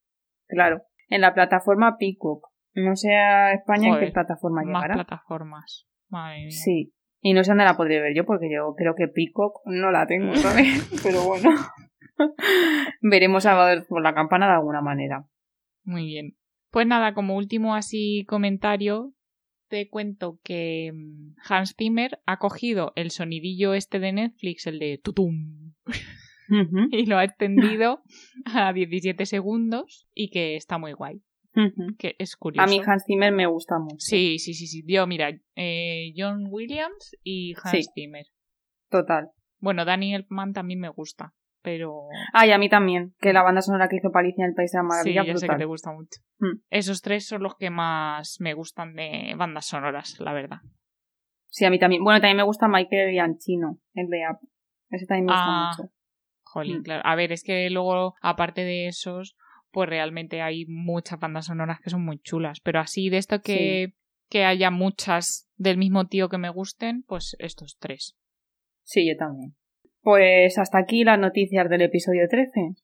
Claro, 0.47 0.83
en 1.09 1.21
la 1.21 1.35
plataforma 1.35 1.97
Peacock. 1.99 2.49
No 2.75 2.95
sé 2.95 3.15
a 3.15 3.53
España 3.53 3.89
en 3.89 3.99
qué 3.99 4.13
plataforma 4.13 4.63
llegará. 4.63 4.95
Más 4.95 5.07
plataformas. 5.07 5.89
Madre 6.09 6.43
mía. 6.43 6.51
Sí, 6.51 6.93
y 7.21 7.33
no 7.33 7.43
sé 7.43 7.51
dónde 7.51 7.65
la 7.65 7.77
podré 7.77 8.01
ver 8.01 8.15
yo, 8.15 8.25
porque 8.25 8.49
yo 8.53 8.75
creo 8.77 8.95
que 8.95 9.09
Peacock 9.09 9.61
no 9.65 9.91
la 9.91 10.07
tengo, 10.07 10.35
¿sabes? 10.37 10.89
Pero 11.03 11.25
bueno. 11.25 11.51
Veremos 13.03 13.45
a 13.47 13.57
por 13.89 14.03
la 14.03 14.15
campana 14.15 14.47
de 14.47 14.53
alguna 14.53 14.83
manera. 14.83 15.25
Muy 15.83 16.07
bien. 16.07 16.37
Pues 16.71 16.87
nada, 16.87 17.13
como 17.13 17.37
último 17.37 17.75
así 17.75 18.25
comentario, 18.29 19.15
te 19.69 19.89
cuento 19.89 20.41
que 20.43 20.93
mm, 20.93 21.37
Hans 21.49 21.75
Zimmer 21.77 22.21
ha 22.27 22.39
cogido 22.39 22.93
el 22.97 23.11
sonidillo 23.11 23.75
este 23.75 23.99
de 23.99 24.13
Netflix, 24.13 24.67
el 24.67 24.79
de 24.79 25.01
tutum, 25.03 25.75
y 26.91 27.07
lo 27.07 27.19
ha 27.19 27.25
extendido 27.25 28.03
a 28.45 28.73
17 28.73 29.27
segundos 29.27 30.07
y 30.15 30.31
que 30.31 30.57
está 30.57 30.79
muy 30.79 30.93
guay 30.93 31.23
que 31.99 32.17
es 32.19 32.37
curioso. 32.37 32.65
A 32.65 32.67
mí 32.67 32.81
Hans 32.85 33.05
Zimmer 33.07 33.33
me 33.33 33.47
gusta 33.47 33.79
mucho. 33.79 33.97
Sí, 33.99 34.39
sí, 34.39 34.55
sí, 34.55 34.67
sí. 34.67 34.85
Yo, 34.87 35.07
mira, 35.07 35.31
eh, 35.55 36.13
John 36.17 36.47
Williams 36.51 37.17
y 37.23 37.55
Hans 37.63 37.91
Zimmer. 37.95 38.27
Total. 38.91 39.31
Bueno, 39.59 39.85
Danny 39.85 40.15
Elfman 40.15 40.53
también 40.53 40.81
me 40.81 40.89
gusta, 40.89 41.33
pero... 41.65 42.09
Ay, 42.35 42.53
a 42.53 42.59
mí 42.59 42.69
también, 42.69 43.15
que 43.21 43.33
la 43.33 43.43
banda 43.43 43.63
sonora 43.63 43.89
que 43.89 43.97
hizo 43.97 44.13
Palicia 44.13 44.45
en 44.45 44.51
el 44.51 44.55
País 44.55 44.71
de 44.71 44.79
la 44.79 44.83
Maravilla. 44.83 45.23
Sí, 45.23 45.29
ya 45.29 45.37
sé 45.39 45.49
que 45.49 45.57
te 45.57 45.65
gusta 45.65 45.91
mucho. 45.93 46.21
Mm. 46.39 46.61
Esos 46.69 47.01
tres 47.01 47.27
son 47.27 47.43
los 47.43 47.57
que 47.57 47.71
más 47.71 48.37
me 48.39 48.53
gustan 48.53 48.95
de 48.95 49.35
bandas 49.37 49.65
sonoras, 49.65 50.21
la 50.21 50.35
verdad. 50.35 50.59
Sí, 51.49 51.65
a 51.65 51.71
mí 51.71 51.79
también. 51.79 52.05
Bueno, 52.05 52.21
también 52.21 52.37
me 52.37 52.43
gusta 52.43 52.69
Michael 52.69 53.13
Gianchino, 53.13 53.79
el 53.95 54.09
de 54.09 54.25
App. 54.25 54.43
Ese 54.91 55.07
también 55.07 55.25
me 55.25 55.33
gusta 55.33 55.47
ah, 55.47 55.75
mucho. 55.79 55.93
Jolín, 56.43 56.81
mm. 56.81 56.83
claro. 56.83 57.03
A 57.03 57.15
ver, 57.15 57.33
es 57.33 57.43
que 57.43 57.71
luego, 57.71 58.15
aparte 58.21 58.61
de 58.61 58.89
esos, 58.89 59.35
pues 59.71 59.89
realmente 59.89 60.43
hay 60.43 60.67
muchas 60.67 61.19
bandas 61.19 61.47
sonoras 61.47 61.81
que 61.81 61.89
son 61.89 62.05
muy 62.05 62.19
chulas. 62.19 62.61
Pero 62.61 62.79
así 62.79 63.09
de 63.09 63.17
esto 63.17 63.41
que, 63.41 63.95
que 64.29 64.45
haya 64.45 64.71
muchas 64.71 65.49
del 65.57 65.79
mismo 65.79 66.09
tío 66.09 66.29
que 66.29 66.37
me 66.37 66.51
gusten, 66.51 67.05
pues 67.05 67.37
estos 67.39 67.79
tres. 67.79 68.19
Sí, 68.83 69.09
yo 69.09 69.17
también. 69.17 69.57
Pues 70.05 70.59
hasta 70.59 70.77
aquí 70.77 71.03
las 71.03 71.19
noticias 71.19 71.67
del 71.71 71.81
episodio 71.81 72.29
13. 72.29 72.75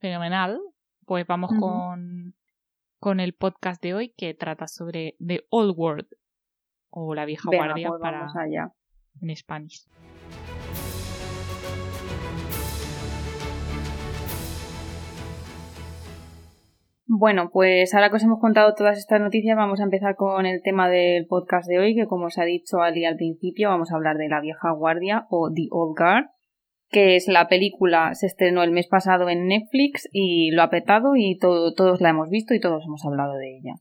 Fenomenal. 0.00 0.60
Pues 1.06 1.26
vamos 1.26 1.50
con, 1.58 2.34
con 3.00 3.20
el 3.20 3.32
podcast 3.32 3.82
de 3.82 3.94
hoy 3.94 4.12
que 4.14 4.34
trata 4.34 4.66
sobre 4.68 5.16
The 5.26 5.46
Old 5.48 5.72
World 5.74 6.08
o 6.90 7.14
la 7.14 7.24
vieja 7.24 7.48
guardia 7.50 7.88
pues 7.88 8.02
para 8.02 8.26
allá. 8.38 8.72
en 9.22 9.30
español. 9.30 9.70
Bueno, 17.06 17.48
pues 17.50 17.94
ahora 17.94 18.10
que 18.10 18.16
os 18.16 18.24
hemos 18.24 18.40
contado 18.40 18.74
todas 18.74 18.98
estas 18.98 19.22
noticias, 19.22 19.56
vamos 19.56 19.80
a 19.80 19.84
empezar 19.84 20.16
con 20.16 20.44
el 20.44 20.60
tema 20.62 20.90
del 20.90 21.26
podcast 21.26 21.66
de 21.66 21.78
hoy, 21.78 21.94
que 21.94 22.06
como 22.06 22.26
os 22.26 22.36
ha 22.36 22.44
dicho 22.44 22.82
Ali 22.82 23.06
al 23.06 23.16
principio, 23.16 23.70
vamos 23.70 23.90
a 23.90 23.94
hablar 23.94 24.18
de 24.18 24.28
La 24.28 24.42
vieja 24.42 24.70
guardia 24.72 25.26
o 25.30 25.50
The 25.50 25.68
Old 25.70 25.96
Guard, 25.96 26.26
que 26.90 27.16
es 27.16 27.28
la 27.28 27.48
película, 27.48 28.14
se 28.14 28.26
estrenó 28.26 28.62
el 28.62 28.70
mes 28.70 28.86
pasado 28.86 29.28
en 29.28 29.46
Netflix 29.46 30.08
y 30.12 30.50
lo 30.52 30.62
ha 30.62 30.70
petado 30.70 31.16
y 31.16 31.38
todos 31.38 32.00
la 32.00 32.10
hemos 32.10 32.30
visto 32.30 32.54
y 32.54 32.60
todos 32.60 32.84
hemos 32.86 33.04
hablado 33.04 33.34
de 33.34 33.58
ella. 33.58 33.74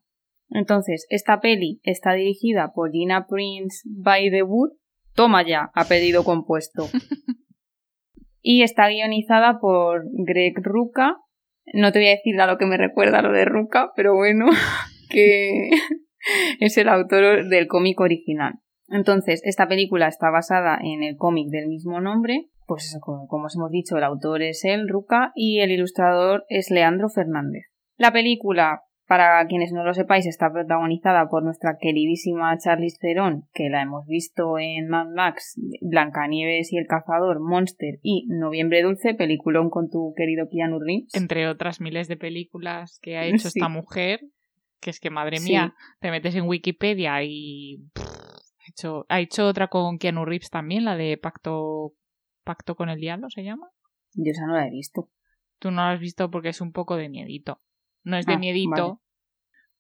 Entonces, 0.49 1.05
esta 1.09 1.39
peli 1.39 1.79
está 1.83 2.13
dirigida 2.13 2.71
por 2.73 2.91
Gina 2.91 3.27
Prince 3.27 3.81
by 3.85 4.29
the 4.29 4.43
Wood, 4.43 4.71
toma 5.13 5.45
ya, 5.45 5.71
ha 5.73 5.85
pedido 5.85 6.23
compuesto. 6.23 6.87
y 8.41 8.63
está 8.63 8.87
guionizada 8.87 9.59
por 9.59 10.05
Greg 10.13 10.53
Ruca 10.61 11.17
no 11.73 11.91
te 11.91 11.99
voy 11.99 12.07
a 12.07 12.11
decir 12.11 12.39
a 12.39 12.47
lo 12.47 12.57
que 12.57 12.65
me 12.65 12.77
recuerda 12.77 13.21
lo 13.21 13.31
de 13.31 13.45
Ruka, 13.45 13.91
pero 13.95 14.15
bueno, 14.15 14.47
que 15.09 15.69
es 16.59 16.77
el 16.77 16.89
autor 16.89 17.47
del 17.47 17.67
cómic 17.67 17.99
original. 17.99 18.55
Entonces, 18.89 19.41
esta 19.43 19.67
película 19.67 20.07
está 20.07 20.29
basada 20.29 20.79
en 20.81 21.03
el 21.03 21.17
cómic 21.17 21.49
del 21.49 21.67
mismo 21.67 21.99
nombre. 21.99 22.47
Pues 22.67 22.85
eso, 22.85 22.99
como, 22.99 23.45
os 23.45 23.55
hemos 23.55 23.71
dicho, 23.71 23.97
el 23.97 24.03
autor 24.03 24.43
es 24.43 24.63
él, 24.65 24.87
Ruka, 24.87 25.31
y 25.33 25.61
el 25.61 25.71
ilustrador 25.71 26.45
es 26.49 26.69
Leandro 26.69 27.09
Fernández. 27.09 27.65
La 27.95 28.11
película 28.11 28.83
para 29.07 29.45
quienes 29.47 29.71
no 29.71 29.83
lo 29.83 29.93
sepáis, 29.93 30.25
está 30.27 30.51
protagonizada 30.51 31.29
por 31.29 31.41
nuestra 31.41 31.77
queridísima 31.79 32.57
Charlize 32.57 32.97
Theron, 32.99 33.47
que 33.53 33.69
la 33.69 33.81
hemos 33.81 34.05
visto 34.05 34.59
en 34.59 34.89
Mad 34.89 35.07
Max, 35.15 35.55
Blancanieves 35.81 36.73
y 36.73 36.77
el 36.77 36.87
cazador, 36.87 37.39
Monster 37.39 37.99
y 38.03 38.27
Noviembre 38.27 38.83
Dulce, 38.83 39.13
peliculón 39.13 39.69
con 39.69 39.89
tu 39.89 40.13
querido 40.15 40.47
Keanu 40.51 40.79
Reeves. 40.79 41.15
Entre 41.15 41.47
otras 41.47 41.79
miles 41.79 42.09
de 42.09 42.17
películas 42.17 42.99
que 43.01 43.17
ha 43.17 43.25
hecho 43.27 43.47
esta 43.47 43.69
mujer, 43.69 44.19
que 44.81 44.89
es 44.89 44.99
que 44.99 45.09
madre 45.09 45.39
mía, 45.39 45.73
te 46.01 46.11
metes 46.11 46.35
en 46.35 46.45
Wikipedia 46.45 47.23
y 47.23 47.77
ha, 47.95 48.69
hecho, 48.69 49.05
ha 49.07 49.21
hecho 49.21 49.47
otra 49.47 49.69
con 49.69 49.99
Keanu 49.99 50.25
Reeves 50.25 50.49
también, 50.49 50.83
la 50.83 50.97
de 50.97 51.17
Pacto, 51.17 51.93
Pacto 52.47 52.75
con 52.75 52.87
el 52.87 53.01
Diablo, 53.01 53.29
¿se 53.29 53.43
llama? 53.43 53.71
Yo 54.13 54.31
esa 54.31 54.45
no 54.45 54.53
la 54.53 54.65
he 54.65 54.71
visto. 54.71 55.09
Tú 55.59 55.69
no 55.69 55.81
la 55.81 55.91
has 55.91 55.99
visto 55.99 56.31
porque 56.31 56.47
es 56.47 56.61
un 56.61 56.71
poco 56.71 56.95
de 56.95 57.09
miedito. 57.09 57.59
No 58.03 58.15
es 58.15 58.25
de 58.25 58.35
ah, 58.35 58.39
miedito, 58.39 59.01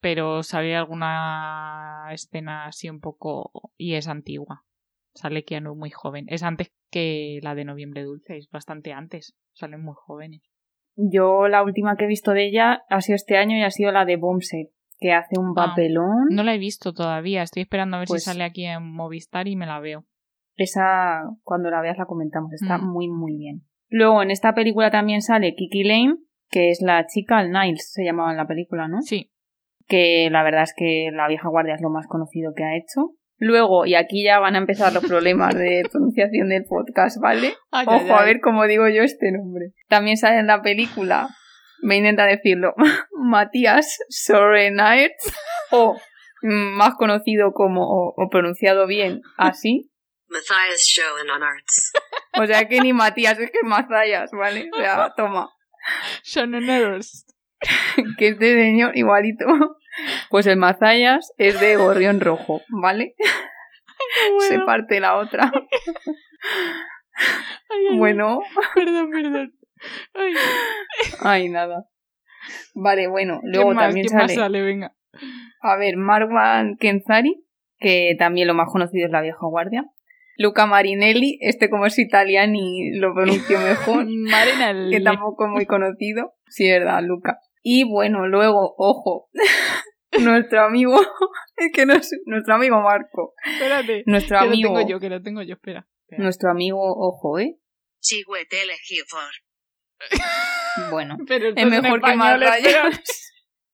pero 0.01 0.43
sale 0.43 0.75
alguna 0.75 2.09
escena 2.11 2.65
así 2.65 2.89
un 2.89 2.99
poco 2.99 3.71
y 3.77 3.93
es 3.93 4.09
antigua. 4.09 4.65
Sale 5.13 5.45
Keanu 5.45 5.75
muy 5.75 5.91
joven. 5.91 6.25
Es 6.27 6.43
antes 6.43 6.73
que 6.91 7.39
la 7.41 7.55
de 7.55 7.63
Noviembre 7.63 8.03
Dulce, 8.03 8.35
es 8.35 8.49
bastante 8.49 8.91
antes. 8.91 9.37
Salen 9.53 9.81
muy 9.81 9.95
jóvenes. 9.95 10.41
Yo 10.97 11.47
la 11.47 11.63
última 11.63 11.95
que 11.95 12.03
he 12.03 12.09
visto 12.09 12.31
de 12.31 12.47
ella 12.47 12.83
ha 12.89 12.99
sido 12.99 13.15
este 13.15 13.37
año 13.37 13.55
y 13.55 13.63
ha 13.63 13.71
sido 13.71 13.93
la 13.93 14.03
de 14.03 14.17
Bombset, 14.17 14.71
que 14.99 15.13
hace 15.13 15.39
un 15.39 15.53
ah, 15.55 15.67
papelón. 15.67 16.27
no 16.31 16.43
la 16.43 16.53
he 16.53 16.57
visto 16.57 16.91
todavía, 16.91 17.43
estoy 17.43 17.61
esperando 17.61 17.95
a 17.95 17.99
ver 17.99 18.07
si 18.09 18.13
pues 18.13 18.25
sale 18.25 18.43
aquí 18.43 18.65
en 18.65 18.83
Movistar 18.83 19.47
y 19.47 19.55
me 19.55 19.67
la 19.67 19.79
veo. 19.79 20.05
Esa, 20.57 21.23
cuando 21.43 21.69
la 21.69 21.81
veas 21.81 21.97
la 21.97 22.05
comentamos, 22.05 22.51
está 22.53 22.77
mm. 22.77 22.91
muy 22.91 23.07
muy 23.07 23.37
bien. 23.37 23.61
Luego 23.89 24.21
en 24.21 24.31
esta 24.31 24.53
película 24.53 24.91
también 24.91 25.21
sale 25.21 25.55
Kiki 25.55 25.83
Lane, 25.83 26.17
que 26.49 26.71
es 26.71 26.81
la 26.81 27.05
chica, 27.07 27.41
el 27.41 27.51
Niles 27.51 27.91
se 27.91 28.03
llamaba 28.03 28.31
en 28.31 28.37
la 28.37 28.47
película, 28.47 28.87
¿no? 28.87 29.01
Sí. 29.01 29.31
Que 29.87 30.29
la 30.29 30.43
verdad 30.43 30.63
es 30.63 30.73
que 30.75 31.11
La 31.13 31.27
vieja 31.27 31.47
guardia 31.47 31.75
es 31.75 31.81
lo 31.81 31.89
más 31.89 32.07
conocido 32.07 32.53
que 32.53 32.63
ha 32.63 32.75
hecho. 32.75 33.13
Luego, 33.39 33.85
y 33.85 33.93
aquí 33.93 34.23
ya 34.23 34.39
van 34.39 34.55
a 34.55 34.57
empezar 34.57 34.91
los 34.93 35.05
problemas 35.05 35.55
de 35.55 35.83
pronunciación 35.91 36.49
del 36.49 36.65
podcast, 36.65 37.21
¿vale? 37.21 37.53
Ay, 37.71 37.85
Ojo, 37.87 37.99
ay, 37.99 38.09
a 38.09 38.23
ver 38.23 38.39
cómo 38.41 38.65
digo 38.65 38.87
yo 38.89 39.03
este 39.03 39.31
nombre. 39.31 39.73
También 39.87 40.17
sale 40.17 40.39
en 40.39 40.47
la 40.47 40.61
película, 40.61 41.29
me 41.83 41.97
intenta 41.97 42.25
decirlo, 42.25 42.73
Matías 43.11 43.99
Sorenaerts, 44.09 45.33
o 45.71 45.95
mm, 46.41 46.77
más 46.77 46.95
conocido 46.95 47.53
como, 47.53 47.83
o, 47.83 48.13
o 48.17 48.29
pronunciado 48.29 48.87
bien, 48.87 49.21
así. 49.37 49.91
Matthias 50.29 50.81
Schoenarts. 50.83 51.93
O 52.39 52.45
sea 52.45 52.67
que 52.67 52.79
ni 52.81 52.93
Matías, 52.93 53.39
es 53.39 53.49
que 53.49 53.57
es 53.63 53.63
Mazayas, 53.63 54.29
¿vale? 54.31 54.69
O 54.71 54.77
sea, 54.77 55.11
toma. 55.17 55.49
Shoneneros. 56.23 57.25
que 58.19 58.27
este 58.27 58.53
señor 58.53 58.95
igualito. 58.95 59.45
Pues 60.29 60.45
el 60.45 60.57
Mazayas 60.57 61.33
es 61.37 61.59
de 61.59 61.77
gorrión 61.77 62.19
rojo, 62.19 62.61
¿vale? 62.69 63.15
Se 64.47 64.59
parte 64.59 64.99
la 64.99 65.17
otra. 65.17 65.51
Ay, 65.51 65.61
ay, 67.69 67.87
ay. 67.91 67.97
Bueno, 67.97 68.41
Perdón, 68.75 69.09
perdón. 69.09 69.53
Ay, 70.13 70.33
ay, 71.21 71.49
nada. 71.49 71.85
Vale, 72.75 73.07
bueno, 73.07 73.39
¿Quién 73.41 73.51
luego 73.53 73.73
más? 73.73 73.85
también 73.85 74.05
¿Quién 74.05 74.17
más 74.17 74.31
sale, 74.31 74.35
sale? 74.35 74.61
Venga. 74.61 74.93
a 75.61 75.75
ver, 75.77 75.97
Marwan 75.97 76.77
Kenzari, 76.77 77.43
que 77.79 78.15
también 78.19 78.47
lo 78.47 78.53
más 78.53 78.69
conocido 78.71 79.07
es 79.07 79.11
la 79.11 79.21
vieja 79.21 79.39
guardia. 79.41 79.85
Luca 80.37 80.65
Marinelli, 80.65 81.39
este 81.41 81.69
como 81.69 81.85
es 81.85 81.97
italiano 81.99 82.53
y 82.55 82.97
lo 82.97 83.13
pronuncio 83.13 83.59
mejor, 83.59 84.05
Marina 84.05 84.73
que 84.89 85.01
tampoco 85.01 85.45
es 85.45 85.51
muy 85.51 85.65
conocido. 85.65 86.33
Sí, 86.47 86.67
es 86.67 86.79
verdad, 86.79 87.01
Luca. 87.03 87.39
Y 87.63 87.83
bueno, 87.83 88.27
luego, 88.27 88.75
ojo, 88.77 89.29
nuestro 90.21 90.63
amigo, 90.63 90.99
es 91.57 91.71
que 91.73 91.85
no 91.85 91.93
es 91.93 92.09
nuestro 92.25 92.55
amigo 92.55 92.79
Marco, 92.81 93.33
Espérate. 93.45 94.03
nuestro 94.05 94.39
Que 94.39 94.45
lo 94.45 94.51
amigo, 94.51 94.69
tengo 94.75 94.89
yo, 94.89 94.99
que 94.99 95.09
lo 95.09 95.21
tengo 95.21 95.41
yo. 95.41 95.55
Espera. 95.55 95.87
espera. 96.03 96.23
nuestro 96.23 96.51
amigo, 96.51 96.79
ojo, 96.81 97.39
¿eh? 97.39 97.57
Chihuetele 97.99 98.73
Gifor. 98.83 99.31
Bueno, 100.91 101.17
Pero 101.27 101.49
es 101.55 101.65
mejor 101.65 102.01
que 102.01 102.15
más. 102.15 102.39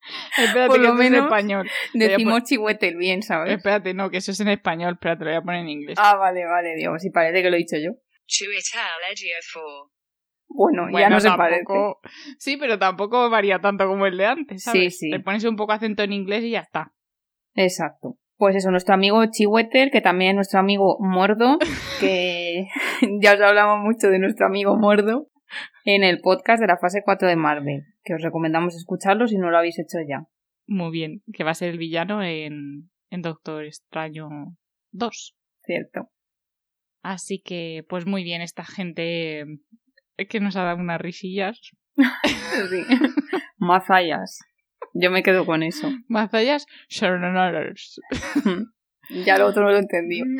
Espérate, 0.38 0.67
Por 0.67 0.75
que 0.77 0.81
lo 0.81 0.88
es 0.88 0.91
en 0.93 0.98
menos 0.98 1.24
español. 1.25 1.69
Decimos 1.93 2.33
pon- 2.33 2.43
chihuetel 2.43 2.95
bien, 2.98 3.22
¿sabes? 3.24 3.53
Espérate, 3.57 3.93
no, 3.93 4.10
que 4.10 4.17
eso 4.17 4.31
es 4.31 4.39
en 4.39 4.50
español. 4.50 4.93
Espérate, 4.93 5.24
lo 5.24 5.29
voy 5.31 5.38
a 5.38 5.41
poner 5.41 5.62
en 5.62 5.69
inglés. 5.69 5.98
Ah, 6.01 6.15
vale, 6.17 6.45
vale, 6.45 6.75
digo, 6.75 6.98
si 7.00 7.10
parece 7.10 7.41
que 7.41 7.50
lo 7.50 7.55
he 7.55 7.60
dicho 7.60 7.77
yo. 7.77 7.91
Gifor. 8.27 9.89
Bueno, 10.48 10.86
ya 10.86 10.91
Bueno, 10.91 11.10
no 11.10 11.19
se 11.19 11.29
parece. 11.31 11.63
tampoco... 11.65 12.00
Sí, 12.38 12.57
pero 12.57 12.77
tampoco 12.77 13.29
varía 13.29 13.60
tanto 13.60 13.88
como 13.88 14.05
el 14.05 14.17
de 14.17 14.25
antes, 14.25 14.63
¿sabes? 14.63 14.98
Sí, 14.98 15.07
sí. 15.07 15.10
Le 15.10 15.19
pones 15.19 15.43
un 15.45 15.55
poco 15.55 15.72
acento 15.72 16.03
en 16.03 16.13
inglés 16.13 16.43
y 16.43 16.51
ya 16.51 16.60
está. 16.60 16.93
Exacto. 17.55 18.17
Pues 18.38 18.55
eso, 18.55 18.69
nuestro 18.72 18.93
amigo 18.93 19.24
Chihuetel, 19.25 19.89
que 19.91 20.01
también 20.01 20.31
es 20.31 20.36
nuestro 20.36 20.60
amigo 20.60 20.98
Mordo, 21.00 21.57
que 22.00 22.67
ya 23.22 23.33
os 23.33 23.41
hablamos 23.41 23.79
mucho 23.79 24.10
de 24.10 24.19
nuestro 24.19 24.45
amigo 24.45 24.75
Mordo 24.77 25.27
en 25.86 26.03
el 26.03 26.19
podcast 26.22 26.62
de 26.62 26.67
la 26.67 26.77
fase 26.77 27.01
4 27.03 27.27
de 27.27 27.36
Marvel, 27.36 27.83
que 28.03 28.13
os 28.13 28.22
recomendamos 28.22 28.75
escucharlo 28.75 29.27
si 29.27 29.38
no 29.38 29.50
lo 29.50 29.57
habéis 29.57 29.79
hecho 29.79 29.98
ya. 30.07 30.27
Muy 30.67 30.91
bien. 30.91 31.24
Que 31.33 31.43
va 31.43 31.51
a 31.51 31.55
ser 31.55 31.69
el 31.69 31.77
villano 31.77 32.24
en, 32.24 32.89
en 33.10 33.22
Doctor 33.22 33.65
Extraño 33.65 34.29
2. 34.91 35.36
Cierto. 35.65 36.10
Así 37.01 37.39
que, 37.39 37.86
pues 37.89 38.05
muy 38.05 38.24
bien, 38.24 38.41
esta 38.41 38.63
gente 38.63 39.41
eh, 40.17 40.27
que 40.27 40.39
nos 40.39 40.55
ha 40.55 40.63
dado 40.63 40.77
unas 40.77 41.01
risillas. 41.01 41.60
Sí. 42.69 42.83
Mazayas. 43.57 44.39
Yo 44.93 45.10
me 45.10 45.24
quedo 45.24 45.45
con 45.45 45.63
eso. 45.63 45.91
Mazallas. 46.07 46.65
Ya 49.25 49.38
lo 49.38 49.48
otro 49.48 49.63
no 49.63 49.69
lo 49.72 49.75
he 49.75 49.79
entendido. 49.79 50.25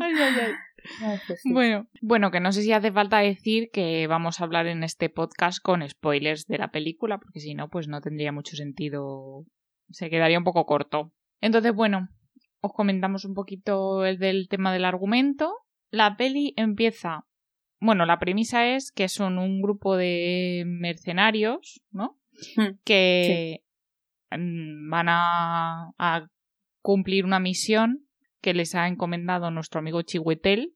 Ay, 0.00 0.12
ay, 0.18 0.34
ay. 0.40 0.52
Ay, 1.00 1.18
pues 1.26 1.40
sí. 1.40 1.52
Bueno, 1.52 1.88
bueno, 2.02 2.30
que 2.30 2.40
no 2.40 2.52
sé 2.52 2.62
si 2.62 2.72
hace 2.72 2.92
falta 2.92 3.18
decir 3.18 3.70
que 3.72 4.06
vamos 4.06 4.40
a 4.40 4.44
hablar 4.44 4.66
en 4.66 4.82
este 4.82 5.08
podcast 5.08 5.60
con 5.62 5.86
spoilers 5.88 6.46
de 6.46 6.58
la 6.58 6.70
película, 6.70 7.18
porque 7.18 7.40
si 7.40 7.54
no, 7.54 7.68
pues 7.68 7.88
no 7.88 8.00
tendría 8.00 8.32
mucho 8.32 8.56
sentido. 8.56 9.44
Se 9.90 10.10
quedaría 10.10 10.38
un 10.38 10.44
poco 10.44 10.66
corto. 10.66 11.12
Entonces, 11.40 11.74
bueno, 11.74 12.08
os 12.60 12.72
comentamos 12.72 13.24
un 13.24 13.34
poquito 13.34 14.04
el 14.04 14.18
del 14.18 14.48
tema 14.48 14.72
del 14.72 14.84
argumento. 14.84 15.54
La 15.90 16.16
peli 16.16 16.54
empieza. 16.56 17.24
Bueno, 17.80 18.06
la 18.06 18.18
premisa 18.18 18.74
es 18.74 18.92
que 18.92 19.08
son 19.08 19.38
un 19.38 19.60
grupo 19.60 19.96
de 19.96 20.64
mercenarios, 20.66 21.82
¿no? 21.90 22.18
Hmm. 22.56 22.78
Que 22.84 23.60
mm, 24.30 24.90
van 24.90 25.08
a, 25.08 25.90
a 25.98 26.26
cumplir 26.80 27.24
una 27.24 27.40
misión 27.40 28.06
que 28.40 28.54
les 28.54 28.74
ha 28.74 28.86
encomendado 28.88 29.50
nuestro 29.50 29.80
amigo 29.80 30.02
Chihuetel, 30.02 30.73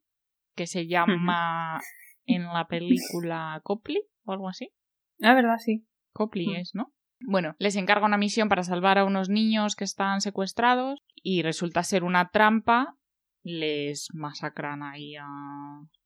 que 0.58 0.66
se 0.66 0.88
llama 0.88 1.80
en 2.26 2.42
la 2.44 2.66
película 2.66 3.60
Copley 3.62 4.02
o 4.24 4.32
algo 4.32 4.48
así. 4.48 4.70
La 5.18 5.34
verdad, 5.34 5.56
sí. 5.58 5.86
Copley 6.12 6.48
Mm. 6.48 6.56
es, 6.56 6.70
¿no? 6.74 6.92
Bueno, 7.20 7.54
les 7.58 7.76
encarga 7.76 8.06
una 8.06 8.18
misión 8.18 8.48
para 8.48 8.64
salvar 8.64 8.98
a 8.98 9.04
unos 9.04 9.28
niños 9.28 9.76
que 9.76 9.84
están 9.84 10.20
secuestrados 10.20 11.00
y 11.14 11.42
resulta 11.42 11.82
ser 11.84 12.02
una 12.02 12.30
trampa. 12.30 12.96
Les 13.44 14.08
masacran 14.12 14.82
ahí 14.82 15.14
a, 15.16 15.26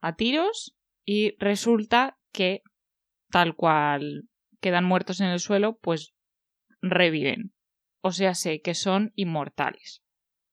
a 0.02 0.14
tiros 0.16 0.76
y 1.04 1.34
resulta 1.38 2.18
que, 2.32 2.60
tal 3.30 3.56
cual 3.56 4.28
quedan 4.60 4.84
muertos 4.84 5.20
en 5.20 5.28
el 5.28 5.40
suelo, 5.40 5.78
pues 5.80 6.12
reviven. 6.82 7.52
O 8.02 8.12
sea, 8.12 8.34
sé 8.34 8.60
que 8.60 8.74
son 8.74 9.12
inmortales. 9.16 10.01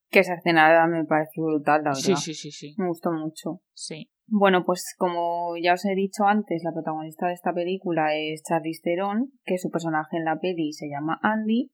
Que 0.09 0.19
esa 0.19 0.35
escena 0.35 0.87
me 0.87 1.05
pareció 1.05 1.45
brutal, 1.45 1.83
la 1.83 1.91
verdad. 1.91 2.01
Sí, 2.01 2.15
sí, 2.15 2.33
sí, 2.33 2.51
sí. 2.51 2.75
Me 2.77 2.87
gustó 2.87 3.11
mucho. 3.11 3.61
Sí. 3.73 4.09
Bueno, 4.31 4.63
pues 4.63 4.95
como 4.97 5.55
ya 5.57 5.73
os 5.73 5.85
he 5.85 5.95
dicho 5.95 6.25
antes, 6.25 6.63
la 6.63 6.71
protagonista 6.71 7.27
de 7.27 7.33
esta 7.33 7.53
película 7.53 8.15
es 8.15 8.43
Charlize 8.43 8.81
Theron, 8.83 9.31
que 9.43 9.57
su 9.57 9.71
personaje 9.71 10.17
en 10.17 10.25
la 10.25 10.39
peli 10.39 10.71
se 10.71 10.87
llama 10.87 11.19
Andy 11.23 11.71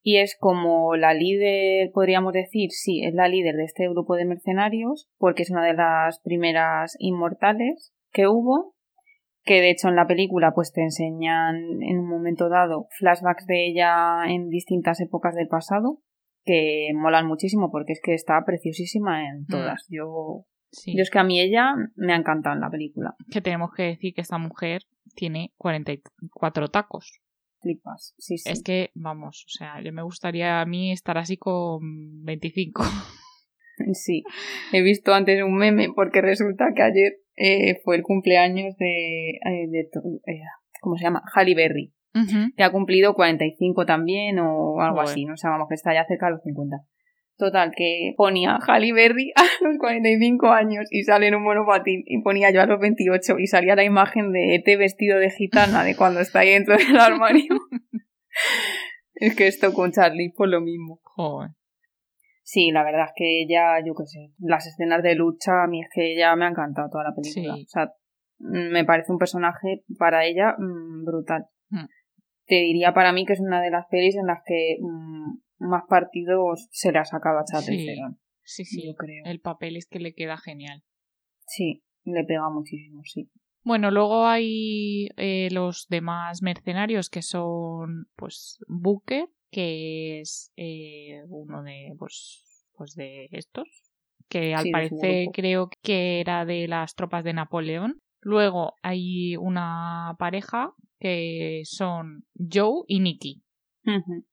y 0.00 0.18
es 0.18 0.36
como 0.38 0.94
la 0.96 1.12
líder, 1.12 1.90
podríamos 1.92 2.32
decir, 2.32 2.70
sí, 2.70 3.02
es 3.04 3.14
la 3.14 3.28
líder 3.28 3.56
de 3.56 3.64
este 3.64 3.88
grupo 3.88 4.14
de 4.14 4.26
mercenarios 4.26 5.08
porque 5.18 5.42
es 5.42 5.50
una 5.50 5.64
de 5.64 5.74
las 5.74 6.20
primeras 6.20 6.96
inmortales 7.00 7.92
que 8.12 8.28
hubo, 8.28 8.74
que 9.42 9.60
de 9.60 9.70
hecho 9.70 9.88
en 9.88 9.96
la 9.96 10.06
película 10.06 10.52
pues 10.54 10.72
te 10.72 10.82
enseñan 10.82 11.56
en 11.82 11.98
un 11.98 12.08
momento 12.08 12.48
dado 12.48 12.86
flashbacks 12.98 13.46
de 13.46 13.66
ella 13.66 14.24
en 14.28 14.48
distintas 14.50 15.00
épocas 15.00 15.34
del 15.34 15.48
pasado 15.48 16.00
que 16.48 16.88
molan 16.94 17.26
muchísimo 17.26 17.70
porque 17.70 17.92
es 17.92 18.00
que 18.02 18.14
está 18.14 18.42
preciosísima 18.46 19.28
en 19.28 19.46
todas. 19.46 19.84
Yo 19.90 20.46
sí. 20.70 20.96
yo 20.96 21.02
es 21.02 21.10
que 21.10 21.18
a 21.18 21.24
mí 21.24 21.40
ella 21.40 21.74
me 21.94 22.14
ha 22.14 22.16
encantado 22.16 22.54
en 22.54 22.62
la 22.62 22.70
película. 22.70 23.14
Que 23.30 23.42
tenemos 23.42 23.70
que 23.76 23.82
decir 23.82 24.14
que 24.14 24.22
esta 24.22 24.38
mujer 24.38 24.82
tiene 25.14 25.52
44 25.58 26.68
tacos. 26.68 27.20
Flipas. 27.60 28.14
Sí, 28.16 28.38
sí. 28.38 28.48
Es 28.50 28.62
que, 28.62 28.90
vamos, 28.94 29.44
o 29.46 29.50
sea, 29.50 29.82
yo 29.82 29.92
me 29.92 30.02
gustaría 30.02 30.60
a 30.62 30.64
mí 30.64 30.92
estar 30.92 31.18
así 31.18 31.36
con 31.36 32.24
25. 32.24 32.82
Sí. 33.92 34.24
He 34.72 34.82
visto 34.82 35.14
antes 35.14 35.40
un 35.40 35.56
meme 35.56 35.86
porque 35.94 36.20
resulta 36.20 36.72
que 36.74 36.82
ayer 36.82 37.12
eh, 37.36 37.80
fue 37.84 37.94
el 37.94 38.02
cumpleaños 38.02 38.76
de, 38.76 39.28
eh, 39.30 39.68
de 39.68 39.80
eh, 40.26 40.40
¿cómo 40.80 40.96
se 40.96 41.04
llama? 41.04 41.22
Halle 41.32 41.54
Berry. 41.54 41.94
Que 42.56 42.64
ha 42.64 42.72
cumplido 42.72 43.14
45 43.14 43.86
también 43.86 44.38
o 44.38 44.80
algo 44.80 45.00
así. 45.00 45.24
No 45.24 45.36
sé, 45.36 45.46
vamos, 45.48 45.68
que 45.68 45.74
está 45.74 45.94
ya 45.94 46.04
cerca 46.06 46.26
de 46.26 46.32
los 46.32 46.42
50. 46.42 46.76
Total, 47.36 47.70
que 47.76 48.14
ponía 48.16 48.58
Halle 48.66 48.92
Berry 48.92 49.32
a 49.36 49.44
los 49.62 49.78
45 49.78 50.48
años 50.48 50.86
y 50.90 51.04
sale 51.04 51.28
en 51.28 51.36
un 51.36 51.44
monopatín 51.44 52.02
y 52.04 52.20
ponía 52.20 52.50
yo 52.50 52.60
a 52.60 52.66
los 52.66 52.80
28 52.80 53.38
y 53.38 53.46
salía 53.46 53.76
la 53.76 53.84
imagen 53.84 54.32
de 54.32 54.56
ET 54.56 54.64
vestido 54.76 55.18
de 55.20 55.30
gitana 55.30 55.84
de 55.84 55.94
cuando 55.94 56.18
está 56.18 56.40
ahí 56.40 56.50
dentro 56.50 56.76
del 56.76 56.98
armario. 56.98 57.54
es 59.14 59.36
que 59.36 59.46
esto 59.46 59.72
con 59.72 59.92
Charlie 59.92 60.32
por 60.36 60.48
lo 60.48 60.60
mismo. 60.60 61.00
Joder. 61.04 61.50
Sí, 62.42 62.72
la 62.72 62.82
verdad 62.82 63.04
es 63.04 63.12
que 63.14 63.42
ella, 63.42 63.78
yo 63.86 63.92
qué 63.94 64.06
sé, 64.06 64.32
las 64.38 64.66
escenas 64.66 65.02
de 65.02 65.14
lucha, 65.14 65.62
a 65.62 65.66
mí 65.68 65.82
es 65.82 65.88
que 65.94 66.14
ella 66.14 66.34
me 66.34 66.46
ha 66.46 66.48
encantado 66.48 66.88
toda 66.90 67.04
la 67.04 67.14
película. 67.14 67.54
Sí. 67.54 67.62
O 67.62 67.68
sea, 67.68 67.92
me 68.38 68.84
parece 68.84 69.12
un 69.12 69.18
personaje 69.18 69.84
para 69.98 70.24
ella 70.24 70.56
mm, 70.58 71.04
brutal. 71.04 71.46
Mm. 71.70 71.86
Te 72.46 72.54
diría 72.56 72.94
para 72.94 73.12
mí 73.12 73.26
que 73.26 73.34
es 73.34 73.40
una 73.40 73.60
de 73.60 73.70
las 73.70 73.86
pelis 73.90 74.16
en 74.16 74.26
las 74.26 74.40
que 74.46 74.76
mm, 74.80 75.38
más 75.58 75.82
partidos 75.88 76.68
se 76.70 76.92
le 76.92 76.98
ha 76.98 77.04
sacado 77.04 77.38
a 77.38 77.44
Sí. 77.46 77.86
Theron, 77.86 78.18
Sí, 78.42 78.64
sí. 78.64 78.86
yo 78.86 78.94
creo. 78.94 79.22
El 79.24 79.40
papel 79.40 79.76
es 79.76 79.86
que 79.86 79.98
le 80.00 80.14
queda 80.14 80.38
genial. 80.38 80.82
Sí, 81.46 81.82
le 82.04 82.24
pega 82.24 82.48
muchísimo, 82.50 83.02
sí. 83.04 83.30
Bueno, 83.64 83.90
luego 83.90 84.26
hay 84.26 85.08
eh, 85.16 85.48
los 85.50 85.86
demás 85.88 86.42
mercenarios 86.42 87.10
que 87.10 87.20
son, 87.22 88.06
pues, 88.16 88.58
Booker, 88.66 89.28
que 89.50 90.20
es 90.20 90.52
eh, 90.56 91.22
uno 91.28 91.62
de, 91.62 91.94
pues, 91.98 92.44
pues 92.72 92.94
de 92.94 93.28
estos, 93.32 93.68
que 94.28 94.54
al 94.54 94.62
Sí, 94.64 94.70
parecer 94.70 95.26
creo 95.34 95.68
que 95.82 96.20
era 96.20 96.44
de 96.46 96.66
las 96.68 96.94
tropas 96.94 97.24
de 97.24 97.34
Napoleón. 97.34 98.00
Luego 98.20 98.74
hay 98.82 99.36
una 99.36 100.14
pareja 100.18 100.72
que 100.98 101.62
son 101.64 102.24
Joe 102.34 102.84
y 102.86 103.00
Nicky, 103.00 103.42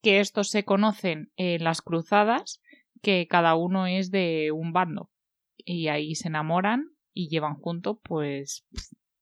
que 0.02 0.20
estos 0.20 0.50
se 0.50 0.64
conocen 0.64 1.30
en 1.36 1.64
las 1.64 1.80
cruzadas 1.82 2.60
que 3.02 3.26
cada 3.28 3.54
uno 3.54 3.86
es 3.86 4.10
de 4.10 4.50
un 4.52 4.72
bando. 4.72 5.10
Y 5.58 5.88
ahí 5.88 6.14
se 6.14 6.28
enamoran 6.28 6.90
y 7.12 7.28
llevan 7.28 7.54
juntos, 7.54 7.98
pues, 8.02 8.66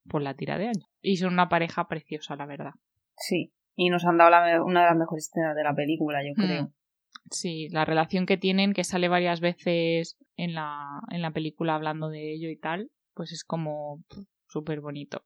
por 0.08 0.22
la 0.22 0.34
tira 0.34 0.58
de 0.58 0.66
años. 0.68 0.88
Y 1.00 1.16
son 1.16 1.32
una 1.32 1.48
pareja 1.48 1.86
preciosa, 1.88 2.36
la 2.36 2.46
verdad. 2.46 2.72
Sí. 3.16 3.52
Y 3.76 3.90
nos 3.90 4.04
han 4.04 4.18
dado 4.18 4.30
la- 4.30 4.62
una 4.62 4.82
de 4.82 4.86
las 4.86 4.96
mejores 4.96 5.28
escenas 5.28 5.56
de 5.56 5.64
la 5.64 5.74
película, 5.74 6.20
yo 6.26 6.34
creo. 6.34 6.64
Mm. 6.64 6.72
Sí, 7.30 7.68
la 7.70 7.84
relación 7.84 8.26
que 8.26 8.36
tienen, 8.36 8.72
que 8.74 8.84
sale 8.84 9.08
varias 9.08 9.40
veces 9.40 10.16
en 10.36 10.54
la, 10.54 11.00
en 11.10 11.22
la 11.22 11.30
película 11.32 11.74
hablando 11.74 12.08
de 12.08 12.34
ello 12.34 12.50
y 12.50 12.56
tal, 12.58 12.90
pues 13.14 13.32
es 13.32 13.44
como 13.44 14.02
súper 14.46 14.80
bonito. 14.80 15.24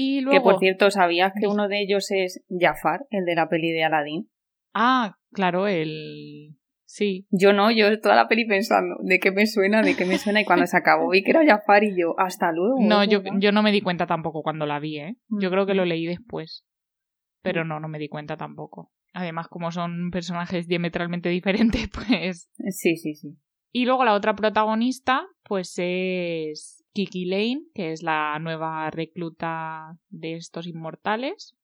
Y 0.00 0.20
luego... 0.20 0.38
Que 0.38 0.40
por 0.44 0.60
cierto, 0.60 0.92
¿sabías 0.92 1.32
que 1.40 1.48
uno 1.48 1.66
de 1.66 1.80
ellos 1.82 2.12
es 2.12 2.44
Jafar, 2.48 3.06
el 3.10 3.24
de 3.24 3.34
la 3.34 3.48
peli 3.48 3.72
de 3.72 3.82
Aladdin? 3.82 4.30
Ah, 4.72 5.16
claro, 5.32 5.66
el... 5.66 6.54
Sí, 6.84 7.26
Yo 7.30 7.52
no, 7.52 7.72
yo 7.72 8.00
toda 8.00 8.14
la 8.14 8.28
peli 8.28 8.46
pensando, 8.46 8.94
¿de 9.02 9.18
qué 9.18 9.32
me 9.32 9.46
suena? 9.46 9.82
¿De 9.82 9.96
qué 9.96 10.04
me 10.06 10.16
suena? 10.18 10.40
Y 10.40 10.44
cuando 10.44 10.66
se 10.66 10.76
acabó 10.76 11.10
vi 11.10 11.24
que 11.24 11.32
era 11.32 11.44
Jafar 11.44 11.82
y 11.82 11.98
yo, 12.00 12.14
hasta 12.16 12.52
luego. 12.52 12.76
no, 12.80 13.02
yo, 13.04 13.22
yo 13.40 13.50
no 13.50 13.62
me 13.64 13.72
di 13.72 13.80
cuenta 13.80 14.06
tampoco 14.06 14.42
cuando 14.42 14.66
la 14.66 14.78
vi, 14.78 14.98
¿eh? 15.00 15.16
Yo 15.28 15.50
creo 15.50 15.66
que 15.66 15.74
lo 15.74 15.84
leí 15.84 16.06
después. 16.06 16.64
Pero 17.42 17.64
Mm. 17.64 17.68
no, 17.68 17.80
no 17.80 17.88
me 17.88 17.98
di 17.98 18.08
cuenta 18.08 18.36
tampoco. 18.36 18.92
Además, 19.14 19.48
como 19.48 19.72
son 19.72 20.10
personajes 20.12 20.68
diametralmente 20.68 21.28
diferentes, 21.80 21.88
pues... 21.92 22.48
Sí, 22.70 22.96
sí, 22.96 23.14
sí. 23.14 23.36
Y 23.72 23.84
luego 23.84 24.04
la 24.04 24.14
otra 24.14 24.34
protagonista, 24.36 25.26
pues 25.42 25.74
es 25.78 26.77
Kiki 26.92 27.26
Lane, 27.26 27.62
que 27.74 27.92
es 27.92 28.02
la 28.02 28.38
nueva 28.40 28.90
recluta 28.90 29.98
de 30.08 30.34
estos 30.36 30.66
inmortales, 30.66 31.56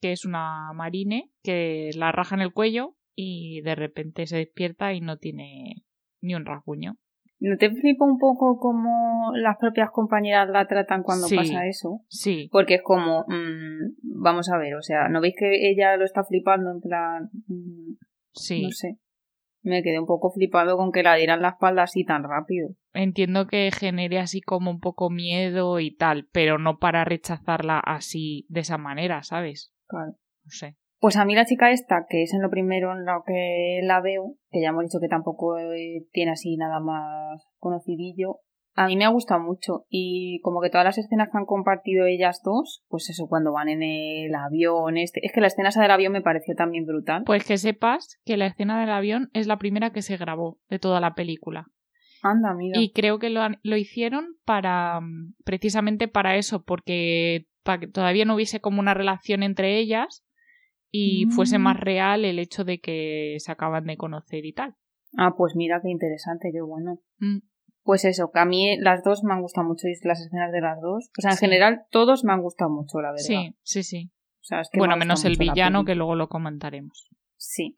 que 0.00 0.12
es 0.12 0.24
una 0.24 0.72
marine 0.74 1.30
que 1.42 1.90
la 1.96 2.12
raja 2.12 2.34
en 2.34 2.42
el 2.42 2.52
cuello 2.52 2.96
y 3.14 3.60
de 3.62 3.74
repente 3.74 4.26
se 4.26 4.36
despierta 4.38 4.92
y 4.92 5.00
no 5.00 5.18
tiene 5.18 5.84
ni 6.20 6.34
un 6.34 6.44
rasguño. 6.44 6.96
¿No 7.44 7.56
te 7.56 7.70
flipa 7.70 8.04
un 8.04 8.18
poco 8.18 8.56
cómo 8.58 9.32
las 9.34 9.56
propias 9.58 9.90
compañeras 9.90 10.48
la 10.48 10.68
tratan 10.68 11.02
cuando 11.02 11.26
Sí. 11.26 11.34
pasa 11.36 11.66
eso? 11.66 12.00
Sí, 12.08 12.48
Porque 12.52 12.74
es 12.74 12.82
como, 12.84 13.24
mm, 13.26 13.96
vamos 14.22 14.48
a 14.48 14.58
ver, 14.58 14.76
o 14.76 14.82
sea, 14.82 15.08
¿no 15.08 15.20
veis 15.20 15.34
que 15.36 15.68
ella 15.68 15.96
lo 15.96 16.04
está 16.04 16.22
flipando 16.22 16.70
en 16.70 16.80
plan, 16.80 17.30
mm, 17.48 17.94
sí. 18.32 18.62
no 18.62 18.70
sé? 18.70 18.98
Me 19.62 19.82
quedé 19.82 19.98
un 19.98 20.06
poco 20.06 20.30
flipado 20.30 20.76
con 20.76 20.92
que 20.92 21.02
la 21.02 21.16
dieran 21.16 21.42
la 21.42 21.50
espalda 21.50 21.82
así 21.82 22.04
tan 22.04 22.22
rápido. 22.22 22.76
Entiendo 22.94 23.46
que 23.46 23.70
genere 23.70 24.18
así 24.18 24.40
como 24.40 24.70
un 24.70 24.80
poco 24.80 25.10
miedo 25.10 25.80
y 25.80 25.94
tal, 25.94 26.28
pero 26.32 26.58
no 26.58 26.78
para 26.78 27.04
rechazarla 27.04 27.78
así 27.78 28.46
de 28.48 28.60
esa 28.60 28.78
manera, 28.78 29.22
¿sabes? 29.22 29.72
Claro. 29.86 30.12
No 30.44 30.50
sé. 30.50 30.76
Pues 30.98 31.16
a 31.16 31.24
mí 31.24 31.34
la 31.34 31.46
chica 31.46 31.70
esta, 31.70 32.06
que 32.08 32.22
es 32.22 32.32
en 32.32 32.42
lo 32.42 32.50
primero 32.50 32.92
en 32.92 33.04
lo 33.04 33.24
que 33.26 33.80
la 33.82 34.00
veo, 34.00 34.36
que 34.50 34.60
ya 34.60 34.68
hemos 34.68 34.84
dicho 34.84 35.00
que 35.00 35.08
tampoco 35.08 35.58
eh, 35.58 36.06
tiene 36.12 36.32
así 36.32 36.56
nada 36.56 36.78
más 36.78 37.42
conocidillo, 37.58 38.40
a 38.74 38.86
mí 38.86 38.96
me 38.96 39.04
ha 39.04 39.10
gustado 39.10 39.40
mucho 39.40 39.84
y 39.90 40.40
como 40.42 40.60
que 40.60 40.70
todas 40.70 40.84
las 40.84 40.98
escenas 40.98 41.28
que 41.30 41.36
han 41.36 41.44
compartido 41.44 42.06
ellas 42.06 42.40
dos, 42.42 42.84
pues 42.88 43.10
eso, 43.10 43.26
cuando 43.28 43.52
van 43.52 43.68
en 43.68 43.82
el 43.82 44.34
avión, 44.34 44.96
este, 44.96 45.20
es 45.24 45.32
que 45.32 45.40
la 45.40 45.48
escena 45.48 45.68
esa 45.68 45.82
del 45.82 45.90
avión 45.90 46.12
me 46.12 46.22
pareció 46.22 46.54
también 46.54 46.86
brutal. 46.86 47.24
Pues 47.24 47.44
que 47.44 47.58
sepas 47.58 48.18
que 48.24 48.36
la 48.36 48.46
escena 48.46 48.80
del 48.80 48.90
avión 48.90 49.28
es 49.34 49.46
la 49.46 49.58
primera 49.58 49.90
que 49.90 50.02
se 50.02 50.16
grabó 50.16 50.58
de 50.70 50.78
toda 50.78 51.00
la 51.00 51.14
película. 51.14 51.66
Anda. 52.22 52.56
Y 52.74 52.92
creo 52.92 53.18
que 53.18 53.30
lo, 53.30 53.42
lo 53.62 53.76
hicieron 53.76 54.36
para 54.44 55.00
precisamente 55.44 56.06
para 56.08 56.36
eso, 56.36 56.62
porque 56.64 57.46
para 57.64 57.80
que 57.80 57.86
todavía 57.88 58.24
no 58.24 58.34
hubiese 58.36 58.60
como 58.60 58.80
una 58.80 58.94
relación 58.94 59.42
entre 59.42 59.78
ellas 59.78 60.24
y 60.90 61.26
fuese 61.26 61.58
Mm. 61.58 61.62
más 61.62 61.80
real 61.80 62.24
el 62.24 62.38
hecho 62.38 62.64
de 62.64 62.78
que 62.80 63.36
se 63.38 63.50
acaban 63.50 63.84
de 63.86 63.96
conocer 63.96 64.44
y 64.44 64.52
tal. 64.52 64.76
Ah, 65.16 65.34
pues 65.36 65.54
mira 65.56 65.80
qué 65.82 65.90
interesante, 65.90 66.50
qué 66.52 66.60
bueno. 66.62 67.00
Mm, 67.18 67.38
Pues 67.84 68.04
eso, 68.04 68.30
que 68.32 68.38
a 68.38 68.44
mí 68.44 68.78
las 68.78 69.02
dos 69.02 69.24
me 69.24 69.32
han 69.34 69.42
gustado 69.42 69.66
mucho 69.66 69.88
y 69.88 69.94
las 70.06 70.20
escenas 70.20 70.52
de 70.52 70.60
las 70.60 70.80
dos. 70.80 71.10
O 71.18 71.20
sea, 71.20 71.32
en 71.32 71.36
Sí. 71.36 71.46
general 71.46 71.82
todos 71.90 72.22
me 72.24 72.32
han 72.32 72.40
gustado 72.40 72.70
mucho, 72.70 73.00
la 73.00 73.10
verdad. 73.10 73.24
Sí, 73.24 73.56
sí, 73.64 73.82
sí. 73.82 74.10
O 74.40 74.44
sea, 74.44 74.60
es 74.60 74.68
que 74.70 74.78
Bueno, 74.78 74.96
menos 74.96 75.24
el 75.24 75.36
villano 75.36 75.84
que 75.84 75.96
luego 75.96 76.14
lo 76.14 76.28
comentaremos. 76.28 77.08
Sí, 77.36 77.74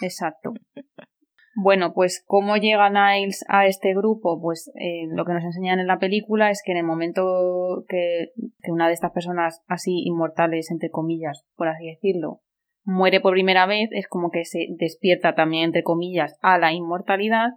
exacto. 0.00 0.54
Bueno, 1.56 1.92
pues 1.94 2.24
cómo 2.26 2.56
llega 2.56 2.90
Niles 2.90 3.44
a 3.48 3.66
este 3.66 3.94
grupo, 3.94 4.40
pues 4.40 4.72
eh, 4.74 5.06
lo 5.12 5.24
que 5.24 5.32
nos 5.32 5.44
enseñan 5.44 5.78
en 5.78 5.86
la 5.86 5.98
película 5.98 6.50
es 6.50 6.62
que 6.64 6.72
en 6.72 6.78
el 6.78 6.84
momento 6.84 7.84
que, 7.88 8.32
que 8.60 8.72
una 8.72 8.88
de 8.88 8.94
estas 8.94 9.12
personas 9.12 9.62
así 9.68 10.02
inmortales, 10.04 10.70
entre 10.70 10.90
comillas, 10.90 11.46
por 11.54 11.68
así 11.68 11.86
decirlo, 11.86 12.40
muere 12.82 13.20
por 13.20 13.34
primera 13.34 13.66
vez, 13.66 13.88
es 13.92 14.08
como 14.08 14.30
que 14.30 14.44
se 14.44 14.66
despierta 14.78 15.34
también, 15.34 15.66
entre 15.66 15.84
comillas, 15.84 16.36
a 16.42 16.58
la 16.58 16.72
inmortalidad 16.72 17.50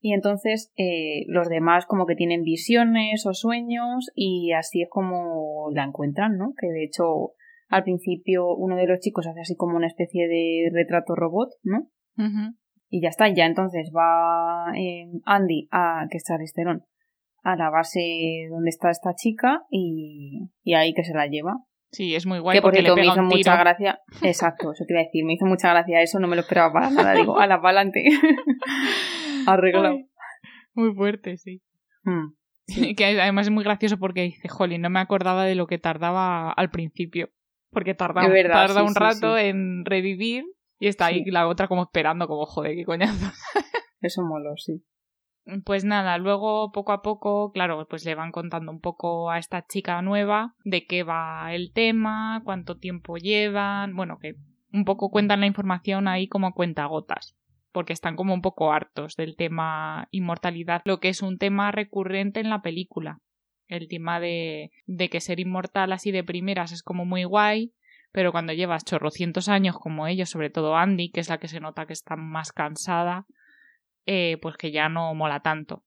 y 0.00 0.14
entonces 0.14 0.72
eh, 0.76 1.24
los 1.28 1.48
demás 1.48 1.86
como 1.86 2.06
que 2.06 2.16
tienen 2.16 2.42
visiones 2.42 3.24
o 3.24 3.34
sueños 3.34 4.10
y 4.14 4.52
así 4.52 4.82
es 4.82 4.88
como 4.90 5.70
la 5.72 5.84
encuentran, 5.84 6.36
¿no? 6.36 6.54
Que 6.58 6.66
de 6.68 6.84
hecho 6.84 7.34
al 7.68 7.84
principio 7.84 8.54
uno 8.54 8.76
de 8.76 8.86
los 8.86 8.98
chicos 8.98 9.26
hace 9.26 9.40
así 9.40 9.56
como 9.56 9.76
una 9.76 9.86
especie 9.86 10.26
de 10.26 10.70
retrato 10.72 11.14
robot, 11.14 11.50
¿no? 11.62 11.88
Y 12.94 13.00
ya 13.00 13.08
está, 13.08 13.26
ya 13.30 13.46
entonces 13.46 13.90
va 13.96 14.70
eh, 14.76 15.06
Andy, 15.24 15.66
a, 15.70 16.04
que 16.10 16.18
está 16.18 16.36
Listerón, 16.36 16.84
a 17.42 17.56
la 17.56 17.70
base 17.70 18.48
donde 18.50 18.68
está 18.68 18.90
esta 18.90 19.14
chica 19.14 19.62
y, 19.70 20.50
y 20.62 20.74
ahí 20.74 20.92
que 20.92 21.02
se 21.02 21.14
la 21.14 21.26
lleva. 21.26 21.54
Sí, 21.90 22.14
es 22.14 22.26
muy 22.26 22.38
guay 22.38 22.58
que 22.58 22.60
por 22.60 22.72
porque 22.72 22.82
le 22.82 22.92
cierto 22.92 23.00
me 23.00 23.06
hizo 23.06 23.22
un 23.22 23.28
tiro. 23.30 23.38
mucha 23.38 23.56
gracia. 23.56 23.98
Exacto, 24.22 24.72
eso 24.72 24.84
te 24.86 24.92
iba 24.92 25.00
a 25.00 25.04
decir, 25.04 25.24
me 25.24 25.32
hizo 25.32 25.46
mucha 25.46 25.70
gracia 25.70 26.02
eso, 26.02 26.20
no 26.20 26.28
me 26.28 26.36
lo 26.36 26.42
esperaba 26.42 26.70
para 26.70 26.90
nada. 26.90 27.14
Digo, 27.14 27.38
a 27.38 27.46
la 27.46 27.62
pa'lante. 27.62 28.04
Arreglado. 29.46 29.94
Ay, 29.94 30.04
Muy 30.74 30.94
fuerte, 30.94 31.38
sí. 31.38 31.62
Mm. 32.02 32.94
Que 32.94 33.20
además 33.22 33.46
es 33.46 33.52
muy 33.52 33.64
gracioso 33.64 33.98
porque 33.98 34.20
dice, 34.20 34.48
jolín, 34.48 34.82
no 34.82 34.90
me 34.90 35.00
acordaba 35.00 35.46
de 35.46 35.54
lo 35.54 35.66
que 35.66 35.78
tardaba 35.78 36.52
al 36.52 36.70
principio. 36.70 37.30
Porque 37.70 37.94
tarda, 37.94 38.26
Es 38.26 38.30
verdad, 38.30 38.66
tarda 38.66 38.80
sí, 38.80 38.86
un 38.86 38.92
sí, 38.92 39.00
rato 39.00 39.38
en 39.38 39.86
revivir 39.86 40.44
y 40.82 40.88
está 40.88 41.06
ahí 41.06 41.22
Sí. 41.22 41.30
la 41.30 41.46
otra 41.46 41.68
como 41.68 41.84
esperando, 41.84 42.26
como 42.26 42.44
joder, 42.44 42.74
qué 42.74 42.84
coñazo. 42.84 43.30
Eso 44.00 44.22
moló, 44.22 44.56
sí. 44.56 44.82
Pues 45.64 45.84
nada, 45.84 46.18
luego 46.18 46.72
poco 46.72 46.90
a 46.90 47.02
poco, 47.02 47.52
claro, 47.52 47.86
pues 47.88 48.04
le 48.04 48.16
van 48.16 48.32
contando 48.32 48.72
un 48.72 48.80
poco 48.80 49.30
a 49.30 49.38
esta 49.38 49.64
chica 49.64 50.02
nueva 50.02 50.56
de 50.64 50.84
qué 50.86 51.04
va 51.04 51.54
el 51.54 51.72
tema, 51.72 52.42
cuánto 52.44 52.78
tiempo 52.78 53.16
llevan, 53.16 53.94
bueno, 53.94 54.18
que 54.18 54.34
un 54.72 54.84
poco 54.84 55.10
cuentan 55.10 55.40
la 55.40 55.46
información 55.46 56.08
ahí 56.08 56.26
como 56.26 56.48
a 56.48 56.52
cuentagotas, 56.52 57.36
porque 57.70 57.92
están 57.92 58.16
como 58.16 58.34
un 58.34 58.42
poco 58.42 58.72
hartos 58.72 59.14
del 59.14 59.36
tema 59.36 60.08
inmortalidad, 60.10 60.82
lo 60.84 60.98
que 60.98 61.10
es 61.10 61.22
un 61.22 61.38
tema 61.38 61.70
recurrente 61.70 62.40
en 62.40 62.50
la 62.50 62.60
película. 62.60 63.20
El 63.68 63.86
tema 63.86 64.18
de, 64.18 64.72
de 64.86 65.08
que 65.08 65.20
ser 65.20 65.38
inmortal 65.38 65.92
así 65.92 66.10
de 66.10 66.24
primeras 66.24 66.72
es 66.72 66.82
como 66.82 67.04
muy 67.04 67.22
guay, 67.22 67.72
pero 68.12 68.32
cuando 68.32 68.52
llevas 68.52 68.84
chorrocientos 68.84 69.48
años 69.48 69.78
como 69.78 70.06
ellos, 70.06 70.30
sobre 70.30 70.50
todo 70.50 70.76
Andy, 70.76 71.10
que 71.10 71.20
es 71.20 71.28
la 71.28 71.38
que 71.38 71.48
se 71.48 71.60
nota 71.60 71.86
que 71.86 71.92
está 71.92 72.16
más 72.16 72.52
cansada, 72.52 73.26
eh, 74.06 74.38
pues 74.42 74.56
que 74.56 74.70
ya 74.72 74.88
no 74.88 75.14
mola 75.14 75.40
tanto. 75.40 75.82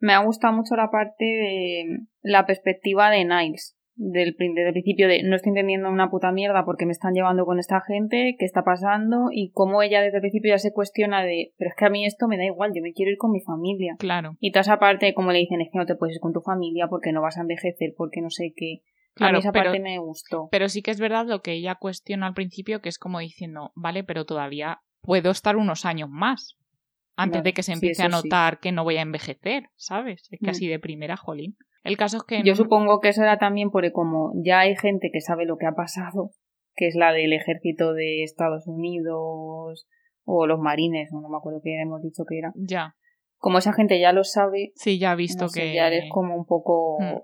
Me 0.00 0.12
ha 0.14 0.18
gustado 0.18 0.52
mucho 0.52 0.74
la 0.74 0.90
parte 0.90 1.24
de 1.24 1.84
la 2.22 2.44
perspectiva 2.46 3.10
de 3.10 3.24
Niles. 3.24 3.76
Del, 3.94 4.34
prin- 4.34 4.54
desde 4.54 4.68
el 4.68 4.72
principio 4.72 5.06
de 5.06 5.22
no 5.22 5.36
estoy 5.36 5.50
entendiendo 5.50 5.90
una 5.90 6.08
puta 6.10 6.32
mierda 6.32 6.64
porque 6.64 6.86
me 6.86 6.92
están 6.92 7.12
llevando 7.12 7.44
con 7.44 7.58
esta 7.58 7.82
gente, 7.82 8.36
qué 8.38 8.44
está 8.46 8.64
pasando 8.64 9.26
y 9.30 9.50
cómo 9.52 9.82
ella 9.82 10.00
desde 10.00 10.16
el 10.16 10.22
principio 10.22 10.48
ya 10.54 10.58
se 10.58 10.72
cuestiona 10.72 11.22
de 11.22 11.52
pero 11.58 11.68
es 11.68 11.76
que 11.76 11.84
a 11.84 11.90
mí 11.90 12.06
esto 12.06 12.26
me 12.26 12.38
da 12.38 12.44
igual, 12.46 12.72
yo 12.74 12.80
me 12.82 12.94
quiero 12.94 13.12
ir 13.12 13.18
con 13.18 13.30
mi 13.32 13.42
familia. 13.42 13.96
Claro, 13.98 14.36
Y 14.40 14.50
toda 14.50 14.62
esa 14.62 14.78
parte, 14.78 15.12
como 15.12 15.30
le 15.30 15.40
dicen, 15.40 15.60
es 15.60 15.68
que 15.70 15.78
no 15.78 15.84
te 15.84 15.94
puedes 15.94 16.16
ir 16.16 16.20
con 16.20 16.32
tu 16.32 16.40
familia 16.40 16.86
porque 16.88 17.12
no 17.12 17.20
vas 17.20 17.36
a 17.36 17.42
envejecer, 17.42 17.92
porque 17.94 18.22
no 18.22 18.30
sé 18.30 18.54
qué. 18.56 18.80
A 19.14 19.18
claro, 19.18 19.32
mí 19.34 19.38
esa 19.40 19.52
pero, 19.52 19.64
parte 19.66 19.80
me 19.80 19.98
gustó. 19.98 20.48
pero 20.50 20.68
sí 20.68 20.82
que 20.82 20.90
es 20.90 21.00
verdad 21.00 21.26
lo 21.26 21.42
que 21.42 21.52
ella 21.52 21.74
cuestiona 21.76 22.26
al 22.26 22.34
principio, 22.34 22.80
que 22.80 22.88
es 22.88 22.98
como 22.98 23.18
diciendo, 23.18 23.72
vale, 23.74 24.04
pero 24.04 24.24
todavía 24.24 24.80
puedo 25.00 25.30
estar 25.30 25.56
unos 25.56 25.84
años 25.84 26.08
más 26.10 26.56
antes 27.16 27.42
de 27.42 27.52
que 27.52 27.62
se 27.62 27.72
sí, 27.72 27.74
empiece 27.74 28.02
a 28.02 28.06
sí. 28.06 28.12
notar 28.12 28.58
que 28.60 28.72
no 28.72 28.84
voy 28.84 28.96
a 28.96 29.02
envejecer, 29.02 29.64
¿sabes? 29.76 30.22
Es 30.30 30.40
que 30.40 30.46
Mm. 30.46 30.50
así 30.50 30.66
de 30.68 30.78
primera, 30.78 31.16
jolín. 31.16 31.56
El 31.84 31.96
caso 31.96 32.16
es 32.18 32.22
que... 32.24 32.42
Yo 32.42 32.54
supongo 32.54 33.00
que 33.00 33.08
eso 33.10 33.22
era 33.22 33.38
también 33.38 33.70
porque 33.70 33.92
como 33.92 34.32
ya 34.42 34.60
hay 34.60 34.76
gente 34.76 35.10
que 35.12 35.20
sabe 35.20 35.44
lo 35.44 35.56
que 35.58 35.66
ha 35.66 35.72
pasado, 35.72 36.30
que 36.74 36.86
es 36.88 36.94
la 36.94 37.12
del 37.12 37.32
ejército 37.34 37.92
de 37.92 38.22
Estados 38.22 38.66
Unidos 38.66 39.86
o 40.24 40.46
los 40.46 40.58
marines, 40.60 41.10
no, 41.12 41.20
no 41.20 41.28
me 41.28 41.36
acuerdo 41.36 41.60
qué 41.62 41.78
hemos 41.82 42.00
dicho 42.02 42.24
que 42.26 42.38
era. 42.38 42.52
Ya, 42.54 42.94
Como 43.36 43.58
esa 43.58 43.72
gente 43.74 44.00
ya 44.00 44.12
lo 44.12 44.24
sabe, 44.24 44.72
sí, 44.76 44.98
ya 44.98 45.12
he 45.12 45.16
visto 45.16 45.44
no 45.44 45.48
sé, 45.48 45.60
que... 45.60 45.74
ya 45.74 45.88
eres 45.88 46.04
como 46.10 46.34
un 46.36 46.46
poco... 46.46 46.98
Mm. 47.00 47.18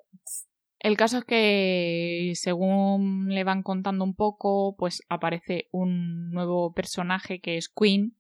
El 0.79 0.97
caso 0.97 1.19
es 1.19 1.25
que, 1.25 2.33
según 2.35 3.29
le 3.31 3.43
van 3.43 3.63
contando 3.63 4.05
un 4.05 4.15
poco, 4.15 4.77
pues 4.77 5.03
aparece 5.09 5.69
un 5.73 6.31
nuevo 6.31 6.73
personaje 6.73 7.41
que 7.41 7.57
es 7.57 7.69
Queen, 7.69 8.17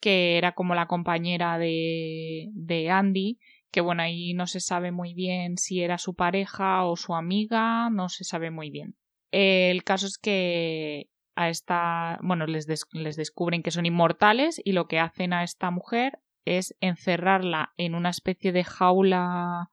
que 0.00 0.36
era 0.36 0.52
como 0.52 0.74
la 0.74 0.86
compañera 0.86 1.56
de, 1.56 2.50
de 2.52 2.90
Andy, 2.90 3.38
que 3.70 3.80
bueno, 3.80 4.02
ahí 4.02 4.34
no 4.34 4.46
se 4.46 4.60
sabe 4.60 4.90
muy 4.90 5.14
bien 5.14 5.56
si 5.56 5.82
era 5.82 5.98
su 5.98 6.14
pareja 6.14 6.84
o 6.84 6.96
su 6.96 7.14
amiga, 7.14 7.90
no 7.90 8.08
se 8.08 8.24
sabe 8.24 8.50
muy 8.50 8.70
bien. 8.70 8.96
El 9.30 9.82
caso 9.84 10.06
es 10.06 10.18
que 10.18 11.10
a 11.36 11.48
esta, 11.48 12.18
bueno, 12.22 12.46
les, 12.46 12.68
les 12.92 13.16
descubren 13.16 13.62
que 13.62 13.70
son 13.70 13.86
inmortales 13.86 14.60
y 14.64 14.72
lo 14.72 14.86
que 14.86 14.98
hacen 14.98 15.32
a 15.32 15.42
esta 15.42 15.70
mujer 15.70 16.20
es 16.44 16.76
encerrarla 16.80 17.72
en 17.76 17.94
una 17.94 18.10
especie 18.10 18.52
de 18.52 18.64
jaula 18.64 19.70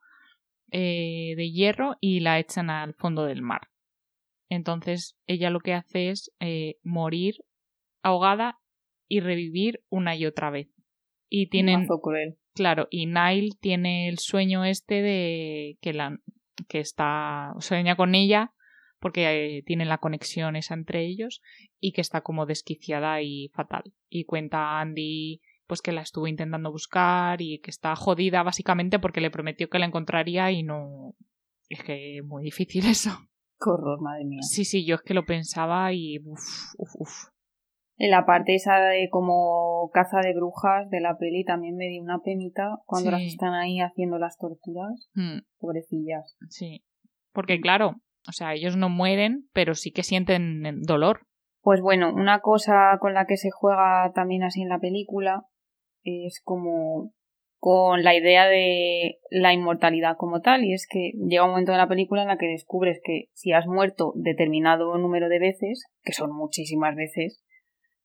eh, 0.72 1.34
de 1.36 1.52
hierro 1.52 1.98
y 2.00 2.22
la 2.22 2.40
echan 2.40 2.70
al 2.70 2.94
fondo 2.94 3.26
del 3.26 3.42
mar. 3.42 3.70
Entonces 4.50 5.18
ella 5.28 5.50
lo 5.50 5.60
que 5.60 5.74
hace 5.74 6.10
es 6.10 6.32
eh, 6.40 6.76
morir 6.84 7.36
ahogada 8.04 8.60
y 9.08 9.20
revivir 9.20 9.84
una 9.90 10.16
y 10.16 10.26
otra 10.26 10.50
vez. 10.50 10.70
Y 11.30 11.48
tienen, 11.48 11.88
cruel. 12.02 12.38
claro, 12.54 12.88
y 12.90 13.06
Nile 13.06 13.50
tiene 13.62 14.10
el 14.10 14.20
sueño 14.20 14.66
este 14.66 15.02
de 15.02 15.78
que 15.82 15.94
la 15.94 16.20
que 16.68 16.80
está 16.80 17.54
sueña 17.60 17.96
con 17.96 18.16
ella 18.16 18.54
porque 19.02 19.58
eh, 19.58 19.64
tienen 19.64 19.90
la 19.90 19.98
conexión 19.98 20.56
esa 20.56 20.76
entre 20.76 21.04
ellos 21.06 21.42
y 21.80 21.92
que 21.92 22.02
está 22.02 22.22
como 22.22 22.46
desquiciada 22.46 23.22
y 23.22 23.50
fatal. 23.54 23.84
Y 24.10 24.26
cuenta 24.26 24.60
a 24.60 24.82
Andy 24.82 25.42
pues 25.72 25.82
que 25.82 25.94
la 25.94 26.02
estuvo 26.02 26.28
intentando 26.28 26.70
buscar 26.70 27.42
y 27.42 27.60
que 27.60 27.70
está 27.72 27.96
jodida 27.96 28.44
básicamente 28.44 29.00
porque 29.00 29.22
le 29.22 29.32
prometió 29.32 29.70
que 29.70 29.80
la 29.80 29.86
encontraría 29.86 30.52
y 30.52 30.64
no 30.64 31.14
es 31.70 31.82
que 31.82 32.18
es 32.18 32.26
muy 32.26 32.44
difícil 32.44 32.84
eso. 32.92 33.12
Qué 33.58 33.70
horror, 33.70 34.02
madre 34.02 34.26
mía. 34.26 34.42
Sí, 34.42 34.66
sí, 34.66 34.86
yo 34.86 34.96
es 34.96 35.02
que 35.02 35.14
lo 35.14 35.24
pensaba 35.26 35.94
y 35.94 36.20
uf, 36.26 36.42
uf, 36.78 36.90
uf. 37.00 37.12
En 37.96 38.12
la 38.12 38.26
parte 38.26 38.54
esa 38.54 38.80
de 38.80 39.08
como 39.10 39.90
caza 39.94 40.20
de 40.20 40.34
brujas 40.34 40.90
de 40.90 41.00
la 41.00 41.16
peli 41.18 41.46
también 41.46 41.78
me 41.78 41.88
dio 41.88 42.04
una 42.04 42.20
penita 42.20 42.80
cuando 42.86 43.12
Sí. 43.12 43.12
las 43.14 43.22
están 43.22 43.54
ahí 43.54 43.80
haciendo 43.80 44.18
las 44.18 44.38
torturas. 44.38 45.10
Mm, 45.14 45.40
Pobrecillas. 45.58 46.36
sí. 46.50 46.84
Porque 47.32 47.62
claro, 47.62 47.96
o 48.28 48.32
sea, 48.34 48.54
ellos 48.56 48.76
no 48.76 48.90
mueren, 48.90 49.48
pero 49.54 49.74
sí 49.74 49.94
que 49.94 50.04
sienten 50.04 50.82
dolor. 50.82 51.22
Pues 51.62 51.80
bueno, 51.80 52.12
una 52.14 52.42
cosa 52.42 52.98
con 53.00 53.14
la 53.14 53.26
que 53.26 53.38
se 53.38 53.52
juega 53.52 54.12
también 54.14 54.44
así 54.44 54.64
en 54.64 54.68
la 54.68 54.80
película 54.80 55.46
es 56.04 56.42
como 56.44 57.14
con 57.60 58.04
la 58.04 58.16
idea 58.16 58.48
de 58.48 59.20
la 59.30 59.54
inmortalidad 59.54 60.18
como 60.18 60.42
tal, 60.42 60.64
y 60.64 60.74
es 60.74 60.88
que 60.90 61.12
llega 61.28 61.44
un 61.44 61.52
momento 61.52 61.72
en 61.72 61.78
la 61.78 61.88
película 61.88 62.24
en 62.24 62.28
la 62.28 62.38
que 62.38 62.48
descubres 62.48 63.00
que 63.04 63.26
si 63.34 63.52
has 63.52 63.68
muerto 63.68 64.14
determinado 64.16 64.98
número 64.98 65.30
de 65.30 65.40
veces, 65.40 65.86
que 66.02 66.14
son 66.14 66.36
muchísimas 66.36 66.96
veces, 66.96 67.44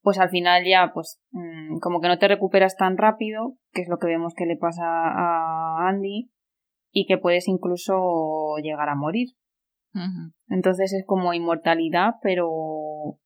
pues 0.02 0.18
al 0.18 0.28
final 0.28 0.64
ya, 0.66 0.92
pues, 0.92 1.22
mm, 1.30 1.78
como 1.78 2.00
que 2.00 2.08
no 2.08 2.18
te 2.18 2.28
recuperas 2.28 2.76
tan 2.76 2.98
rápido, 2.98 3.54
que 3.72 3.80
es 3.80 3.88
lo 3.88 3.98
que 3.98 4.08
vemos 4.08 4.34
que 4.36 4.44
le 4.44 4.56
pasa 4.56 4.84
a 4.84 5.88
Andy, 5.88 6.30
y 6.98 7.06
que 7.06 7.18
puedes 7.18 7.46
incluso 7.46 8.56
llegar 8.62 8.88
a 8.88 8.94
morir. 8.94 9.28
Entonces 10.48 10.92
es 10.92 11.04
como 11.06 11.34
inmortalidad, 11.34 12.14
pero, 12.22 13.18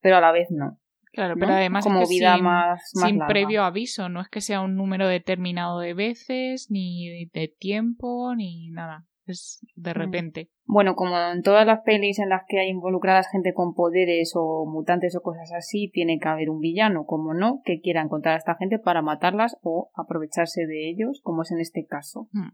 pero 0.00 0.16
a 0.16 0.20
la 0.20 0.32
vez 0.32 0.48
no. 0.50 0.78
Claro, 1.14 1.34
¿no? 1.36 1.40
pero 1.40 1.52
además 1.54 1.84
como 1.84 2.00
es 2.02 2.08
que 2.08 2.14
vida 2.16 2.34
sin, 2.34 2.44
más, 2.44 2.80
más 2.96 3.08
sin 3.08 3.18
larga. 3.18 3.32
previo 3.32 3.62
aviso, 3.62 4.08
no 4.08 4.20
es 4.20 4.28
que 4.28 4.40
sea 4.40 4.60
un 4.60 4.74
número 4.74 5.06
determinado 5.08 5.78
de 5.80 5.94
veces, 5.94 6.66
ni 6.70 7.26
de 7.32 7.48
tiempo, 7.48 8.34
ni 8.36 8.68
nada. 8.70 9.06
Es 9.26 9.60
de 9.74 9.92
Mm. 9.92 9.94
repente. 9.94 10.50
Bueno, 10.66 10.94
como 10.96 11.16
en 11.18 11.42
todas 11.42 11.66
las 11.66 11.80
pelis 11.80 12.18
en 12.18 12.28
las 12.28 12.42
que 12.46 12.58
hay 12.60 12.68
involucradas 12.68 13.28
gente 13.30 13.54
con 13.54 13.72
poderes 13.74 14.32
o 14.34 14.66
mutantes 14.66 15.16
o 15.16 15.22
cosas 15.22 15.50
así, 15.52 15.88
tiene 15.92 16.18
que 16.18 16.28
haber 16.28 16.50
un 16.50 16.58
villano, 16.60 17.04
como 17.06 17.32
no, 17.32 17.60
que 17.64 17.80
quiera 17.80 18.02
encontrar 18.02 18.34
a 18.34 18.38
esta 18.38 18.56
gente 18.56 18.78
para 18.78 19.00
matarlas 19.00 19.56
o 19.62 19.90
aprovecharse 19.94 20.66
de 20.66 20.90
ellos, 20.90 21.20
como 21.22 21.42
es 21.42 21.50
en 21.52 21.60
este 21.60 21.86
caso. 21.86 22.28
Mm. 22.32 22.48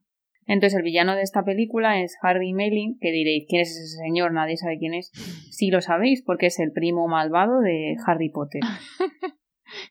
Entonces 0.52 0.76
el 0.78 0.82
villano 0.82 1.14
de 1.14 1.22
esta 1.22 1.44
película 1.44 2.00
es 2.02 2.16
Harvey 2.22 2.52
Melling, 2.52 2.98
que 3.00 3.12
diréis, 3.12 3.44
¿quién 3.48 3.62
es 3.62 3.70
ese 3.70 3.98
señor? 3.98 4.32
Nadie 4.32 4.56
sabe 4.56 4.78
quién 4.78 4.94
es. 4.94 5.10
Sí 5.52 5.70
lo 5.70 5.80
sabéis, 5.80 6.22
porque 6.26 6.46
es 6.46 6.58
el 6.58 6.72
primo 6.72 7.06
malvado 7.06 7.60
de 7.60 7.94
Harry 8.04 8.30
Potter. 8.30 8.60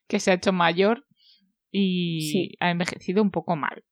que 0.09 0.19
se 0.19 0.31
ha 0.31 0.33
hecho 0.33 0.51
mayor 0.51 1.05
y 1.71 2.29
Sí. 2.31 2.55
ha 2.59 2.71
envejecido 2.71 3.21
un 3.23 3.31
poco 3.31 3.55
mal. 3.55 3.85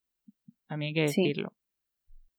También 0.68 0.90
hay 0.90 0.94
que 1.06 1.08
Sí. 1.08 1.22
decirlo. 1.22 1.54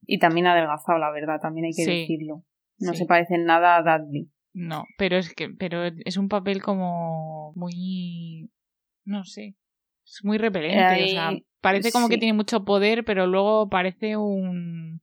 Y 0.06 0.18
también 0.18 0.46
ha 0.46 0.52
adelgazado, 0.52 0.98
la 0.98 1.10
verdad, 1.10 1.40
también 1.40 1.64
hay 1.64 1.72
que 1.72 1.84
Sí. 1.84 1.90
decirlo. 2.00 2.44
No 2.78 2.92
se 2.92 3.06
parece 3.06 3.34
en 3.34 3.44
nada 3.46 3.76
a 3.76 3.82
Dudley. 3.98 4.30
No, 4.52 4.84
pero 4.98 5.16
es 5.16 5.34
que, 5.34 5.48
pero 5.48 5.84
es 5.86 6.16
un 6.18 6.28
papel 6.28 6.62
como 6.62 7.52
muy, 7.54 8.50
no 9.06 9.24
sé, 9.24 9.56
es 10.08 10.24
muy 10.24 10.38
repelente. 10.38 11.04
o 11.04 11.08
sea, 11.08 11.30
parece 11.60 11.92
como 11.92 12.08
que 12.08 12.18
tiene 12.18 12.32
mucho 12.34 12.64
poder, 12.64 13.04
pero 13.04 13.26
luego 13.26 13.68
parece 13.68 14.16
un, 14.16 15.00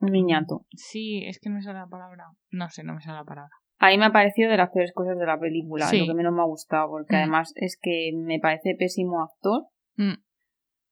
Un 0.00 0.10
niñato. 0.12 0.66
sí, 0.76 1.24
es 1.26 1.38
que 1.40 1.48
no 1.48 1.56
me 1.56 1.62
sale 1.62 1.78
la 1.80 1.86
palabra. 1.88 2.24
No 2.50 2.68
sé, 2.70 2.82
no 2.84 2.94
me 2.94 3.00
sale 3.00 3.18
la 3.18 3.24
palabra. 3.24 3.50
A 3.78 3.88
mí 3.88 3.98
me 3.98 4.06
ha 4.06 4.12
parecido 4.12 4.50
de 4.50 4.56
las 4.56 4.70
peores 4.70 4.92
cosas 4.94 5.18
de 5.18 5.26
la 5.26 5.38
película, 5.38 5.86
Sí. 5.86 5.98
lo 5.98 6.06
que 6.06 6.14
menos 6.14 6.32
me 6.32 6.40
ha 6.42 6.46
gustado, 6.46 6.88
porque 6.88 7.16
Mm. 7.16 7.18
además 7.18 7.52
es 7.56 7.78
que 7.80 8.12
me 8.14 8.38
parece 8.38 8.74
pésimo 8.78 9.22
actor. 9.22 9.64
Mm, 9.96 10.14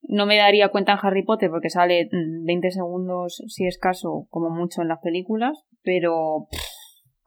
No 0.09 0.27
me 0.27 0.37
daría 0.37 0.69
cuenta 0.71 0.93
en 0.93 0.99
Harry 1.01 1.23
Potter 1.23 1.49
porque 1.49 1.71
sale 1.71 2.09
mm, 2.11 2.45
20 2.45 2.73
segundos, 2.73 3.41
si 3.47 3.67
es 3.67 3.79
caso, 3.79 4.27
como 4.31 4.51
mucho 4.51 4.83
en 4.83 4.89
las 4.89 4.99
películas, 4.99 5.65
pero 5.83 6.49
pff, 6.51 6.61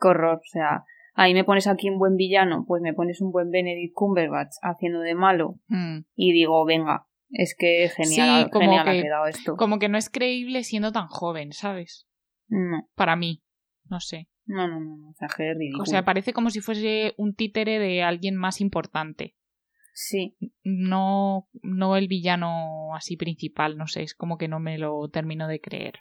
qué 0.01 0.07
horror. 0.09 0.37
O 0.39 0.41
sea, 0.51 0.83
ahí 1.15 1.33
me 1.33 1.43
pones 1.43 1.65
aquí 1.67 1.89
un 1.89 1.97
buen 1.97 2.15
villano, 2.15 2.63
pues 2.67 2.81
me 2.81 2.93
pones 2.93 3.19
un 3.21 3.31
buen 3.31 3.49
Benedict 3.49 3.93
Cumberbatch 3.93 4.53
haciendo 4.61 4.99
de 4.99 5.15
malo 5.15 5.59
mm. 5.67 5.99
y 6.15 6.31
digo, 6.33 6.63
venga, 6.65 7.07
es 7.31 7.55
que 7.57 7.89
genial, 7.89 8.45
Sí, 8.45 8.51
como 8.51 8.65
genial 8.65 8.87
ha 8.87 8.91
que- 8.91 9.01
quedado 9.01 9.25
esto. 9.27 9.55
Como 9.57 9.79
que 9.79 9.89
no 9.89 9.97
es 9.97 10.09
creíble 10.09 10.63
siendo 10.63 10.91
tan 10.91 11.07
joven, 11.07 11.51
¿sabes? 11.53 12.07
No, 12.47 12.87
Para 12.95 13.15
mí, 13.15 13.43
no 13.89 13.99
sé. 13.99 14.29
no, 14.45 14.67
no, 14.67 14.79
no, 14.79 14.97
no, 14.97 15.09
o 15.09 15.13
sea, 15.15 15.27
que 15.35 15.49
es 15.51 15.57
ridículo. 15.57 15.83
O 15.83 15.85
sea, 15.87 16.05
parece 16.05 16.31
como 16.33 16.49
si 16.51 16.61
fuese 16.61 17.13
un 17.17 17.33
títere 17.33 17.79
de 17.79 18.03
alguien 18.03 18.35
más 18.35 18.61
importante. 18.61 19.35
sí, 19.93 20.37
No, 20.63 21.47
no 21.63 21.95
el 21.95 22.07
villano 22.07 22.93
así 22.93 23.15
principal, 23.17 23.77
no 23.77 23.87
sé, 23.87 24.03
es 24.03 24.13
como 24.13 24.37
que 24.37 24.47
no 24.47 24.59
me 24.59 24.77
lo 24.77 25.07
termino 25.09 25.47
de 25.47 25.59
creer. 25.61 25.99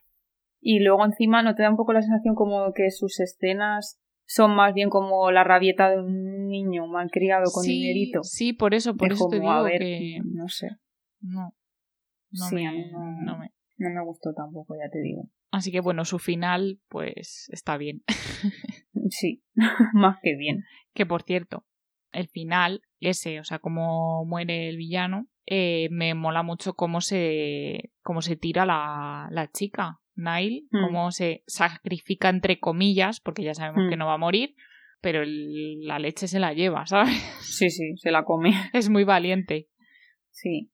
Y 0.61 0.81
luego 0.81 1.05
encima 1.05 1.43
no 1.43 1.55
te 1.55 1.63
da 1.63 1.71
un 1.71 1.77
poco 1.77 1.93
la 1.93 2.01
sensación 2.03 2.35
como 2.35 2.73
que 2.73 2.91
sus 2.91 3.21
escenas 3.21 4.01
son 4.27 4.55
más 4.55 4.75
bien 4.75 4.91
como 4.91 5.31
la 5.31 5.45
rabieta 5.45 5.91
de 5.91 6.01
un 6.01 6.49
niño 6.49 6.87
malcriado 6.87 7.51
con 7.53 7.63
sí, 7.65 7.73
dinerito. 7.73 8.23
Sí, 8.23 8.53
por 8.53 8.75
eso, 8.75 8.97
por 8.97 9.13
eso 9.13 9.29
te 9.31 9.37
como, 9.39 9.49
digo 9.49 9.53
a 9.53 9.63
ver, 9.63 9.79
que 9.79 10.19
no 10.25 10.49
sé, 10.49 10.69
no. 11.21 11.55
No, 12.31 12.49
Sí, 12.49 12.55
me, 12.57 12.67
a 12.67 12.73
mí 12.73 12.85
no- 12.91 13.23
no 13.23 13.39
me- 13.39 13.53
no 13.77 13.91
me 13.91 14.05
gustó 14.05 14.33
tampoco, 14.35 14.75
ya 14.77 14.91
te 14.91 15.01
digo. 15.01 15.29
Así 15.53 15.71
que 15.71 15.81
bueno, 15.81 16.05
su 16.05 16.19
final, 16.19 16.81
pues 16.89 17.49
está 17.51 17.77
bien. 17.77 18.03
Sí, 19.11 19.45
más 19.93 20.19
que 20.23 20.35
bien. 20.37 20.65
que 20.95 21.05
por 21.07 21.23
cierto, 21.23 21.65
el 22.13 22.29
final, 22.29 22.83
ese, 23.01 23.39
o 23.41 23.45
sea, 23.45 23.59
cómo 23.59 24.25
muere 24.25 24.69
el 24.69 24.77
villano, 24.79 25.29
eh, 25.47 25.89
me 25.91 26.15
mola 26.15 26.43
mucho 26.43 26.75
cómo 26.75 27.01
se, 27.01 27.93
cómo 28.03 28.23
se 28.23 28.37
tira 28.37 28.65
la, 28.65 29.29
la 29.31 29.51
chica, 29.51 30.01
Nile, 30.17 30.63
Mm. 30.71 30.85
cómo 30.85 31.11
se 31.13 31.43
sacrifica 31.47 32.29
entre 32.29 32.59
comillas, 32.61 33.21
porque 33.21 33.43
ya 33.45 33.55
sabemos 33.55 33.87
Mm. 33.87 33.91
que 33.91 33.97
no 33.97 34.07
va 34.07 34.15
a 34.15 34.19
morir, 34.19 34.55
pero 35.01 35.23
el- 35.23 35.81
la 35.87 35.99
leche 35.99 36.29
se 36.29 36.39
la 36.41 36.53
lleva, 36.55 36.85
¿sabes? 36.87 37.15
Sí, 37.41 37.71
sí, 37.71 37.97
se 37.97 38.11
la 38.11 38.25
come. 38.25 38.53
Es 38.73 38.89
muy 38.89 39.05
valiente. 39.05 39.69
Sí. 40.31 40.71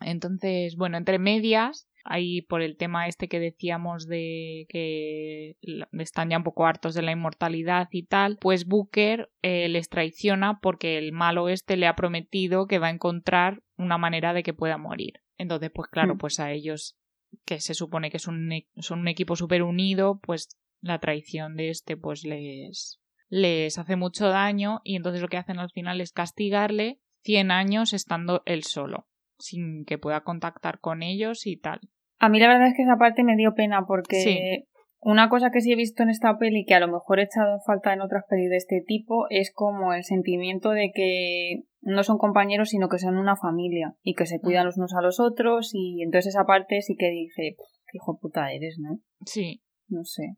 Entonces, 0.00 0.76
bueno, 0.76 0.96
entre 0.96 1.18
medias, 1.18 1.88
ahí 2.04 2.42
por 2.42 2.62
el 2.62 2.76
tema 2.76 3.06
este 3.06 3.28
que 3.28 3.38
decíamos 3.38 4.08
de 4.08 4.66
que 4.68 5.54
están 5.92 6.30
ya 6.30 6.38
un 6.38 6.42
poco 6.42 6.66
hartos 6.66 6.94
de 6.94 7.02
la 7.02 7.12
inmortalidad 7.12 7.88
y 7.92 8.04
tal, 8.06 8.36
pues 8.40 8.66
Booker 8.66 9.30
eh, 9.42 9.68
les 9.68 9.88
traiciona 9.88 10.58
porque 10.60 10.98
el 10.98 11.12
malo 11.12 11.48
este 11.48 11.76
le 11.76 11.86
ha 11.86 11.94
prometido 11.94 12.66
que 12.66 12.80
va 12.80 12.88
a 12.88 12.90
encontrar 12.90 13.62
una 13.76 13.98
manera 13.98 14.32
de 14.34 14.42
que 14.42 14.52
pueda 14.54 14.76
morir. 14.78 15.20
Entonces, 15.38 15.70
pues 15.72 15.88
claro, 15.88 16.16
Mm. 16.16 16.18
pues 16.18 16.40
a 16.40 16.50
ellos, 16.50 16.98
que 17.44 17.60
se 17.60 17.74
supone 17.74 18.10
que 18.10 18.18
son 18.18 18.36
un, 18.36 18.52
e- 18.52 18.66
son 18.76 19.00
un 19.00 19.08
equipo 19.08 19.36
súper 19.36 19.62
unido, 19.62 20.20
pues 20.22 20.58
la 20.80 20.98
traición 20.98 21.56
de 21.56 21.70
este 21.70 21.96
pues 21.96 22.24
les, 22.24 23.00
les 23.28 23.78
hace 23.78 23.96
mucho 23.96 24.28
daño 24.28 24.80
y 24.84 24.96
entonces 24.96 25.22
lo 25.22 25.28
que 25.28 25.36
hacen 25.36 25.58
al 25.58 25.70
final 25.70 26.00
es 26.00 26.12
castigarle 26.12 26.98
100 27.22 27.50
años 27.50 27.92
estando 27.92 28.42
él 28.46 28.64
solo 28.64 29.06
sin 29.38 29.84
que 29.84 29.98
pueda 29.98 30.22
contactar 30.22 30.78
con 30.78 31.02
ellos 31.02 31.46
y 31.46 31.56
tal. 31.56 31.80
A 32.20 32.28
mí 32.28 32.38
la 32.38 32.46
verdad 32.48 32.68
es 32.68 32.74
que 32.76 32.82
esa 32.82 32.96
parte 32.96 33.24
me 33.24 33.36
dio 33.36 33.54
pena 33.54 33.84
porque 33.86 34.22
Sí. 34.22 34.64
una 35.00 35.28
cosa 35.28 35.50
que 35.50 35.60
sí 35.60 35.72
he 35.72 35.76
visto 35.76 36.02
en 36.04 36.10
esta 36.10 36.38
peli 36.38 36.64
que 36.64 36.74
a 36.74 36.80
lo 36.80 36.86
mejor 36.86 37.18
he 37.18 37.24
echado 37.24 37.54
en 37.54 37.60
falta 37.66 37.92
en 37.92 38.00
otras 38.02 38.24
pelis 38.28 38.50
de 38.50 38.56
este 38.56 38.82
tipo 38.86 39.26
es 39.30 39.52
como 39.52 39.94
el 39.94 40.04
sentimiento 40.04 40.70
de 40.70 40.92
que 40.94 41.62
no 41.82 42.02
son 42.04 42.16
compañeros 42.18 42.70
sino 42.70 42.88
que 42.88 42.98
son 42.98 43.16
una 43.16 43.36
familia 43.36 43.94
y 44.02 44.14
que 44.14 44.26
se 44.26 44.40
cuidan 44.40 44.64
Mm. 44.64 44.66
los 44.66 44.76
unos 44.78 44.94
a 44.94 45.02
los 45.02 45.20
otros 45.20 45.70
y 45.74 46.02
entonces 46.02 46.34
esa 46.34 46.44
parte 46.44 46.80
sí 46.82 46.96
que 46.98 47.10
dije, 47.10 47.56
"Pff, 47.56 47.66
qué 47.90 47.98
hijo 47.98 48.18
puta 48.18 48.52
eres, 48.52 48.78
¿no? 48.78 48.98
Sí, 49.26 49.62
No 49.88 50.04
sé. 50.04 50.36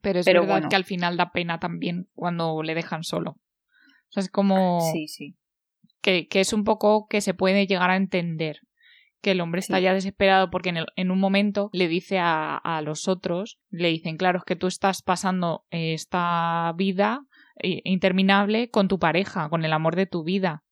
pero 0.00 0.20
es 0.20 0.26
Pero 0.26 0.42
verdad 0.42 0.54
bueno. 0.56 0.68
que 0.68 0.76
al 0.76 0.84
final 0.84 1.16
da 1.16 1.32
pena 1.32 1.58
también 1.58 2.08
cuando 2.14 2.62
le 2.62 2.74
dejan 2.76 3.02
solo. 3.02 3.32
O 3.32 4.10
sea, 4.10 4.20
es 4.22 4.30
como 4.30 4.80
Sí, 4.92 5.08
sí. 5.08 5.36
que, 6.00 6.28
que 6.28 6.40
es 6.40 6.52
un 6.52 6.62
poco 6.64 7.08
que 7.08 7.20
se 7.20 7.34
puede 7.34 7.66
llegar 7.66 7.90
a 7.90 7.96
entender. 7.96 8.60
Que 9.20 9.32
el 9.32 9.40
hombre 9.40 9.58
está 9.58 9.80
ya 9.80 9.92
desesperado 9.92 10.48
porque 10.48 10.68
en, 10.68 10.76
el- 10.76 10.86
en 10.94 11.10
un 11.10 11.18
momento 11.18 11.70
le 11.72 11.88
dice 11.88 12.18
a, 12.20 12.56
a 12.56 12.80
los 12.82 13.08
otros, 13.08 13.58
le 13.70 13.88
dicen, 13.88 14.16
claro, 14.16 14.38
es 14.38 14.44
que 14.44 14.54
tú 14.54 14.68
estás 14.68 15.02
pasando 15.02 15.64
eh, 15.72 15.92
esta 15.94 16.72
vida 16.76 17.26
interminable 17.62 18.70
con 18.70 18.88
tu 18.88 18.98
pareja, 18.98 19.48
con 19.48 19.64
el 19.64 19.72
amor 19.72 19.96
de 19.96 20.06
tu 20.06 20.24
vida. 20.24 20.64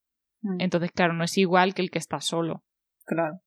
Mm. 0.42 0.60
Entonces, 0.60 0.90
claro, 0.92 1.12
no 1.12 1.24
es 1.24 1.36
igual 1.38 1.74
que 1.74 1.82
el 1.82 1.90
que 1.90 1.98
está 1.98 2.20
solo. 2.20 2.64
Claro. 3.04 3.40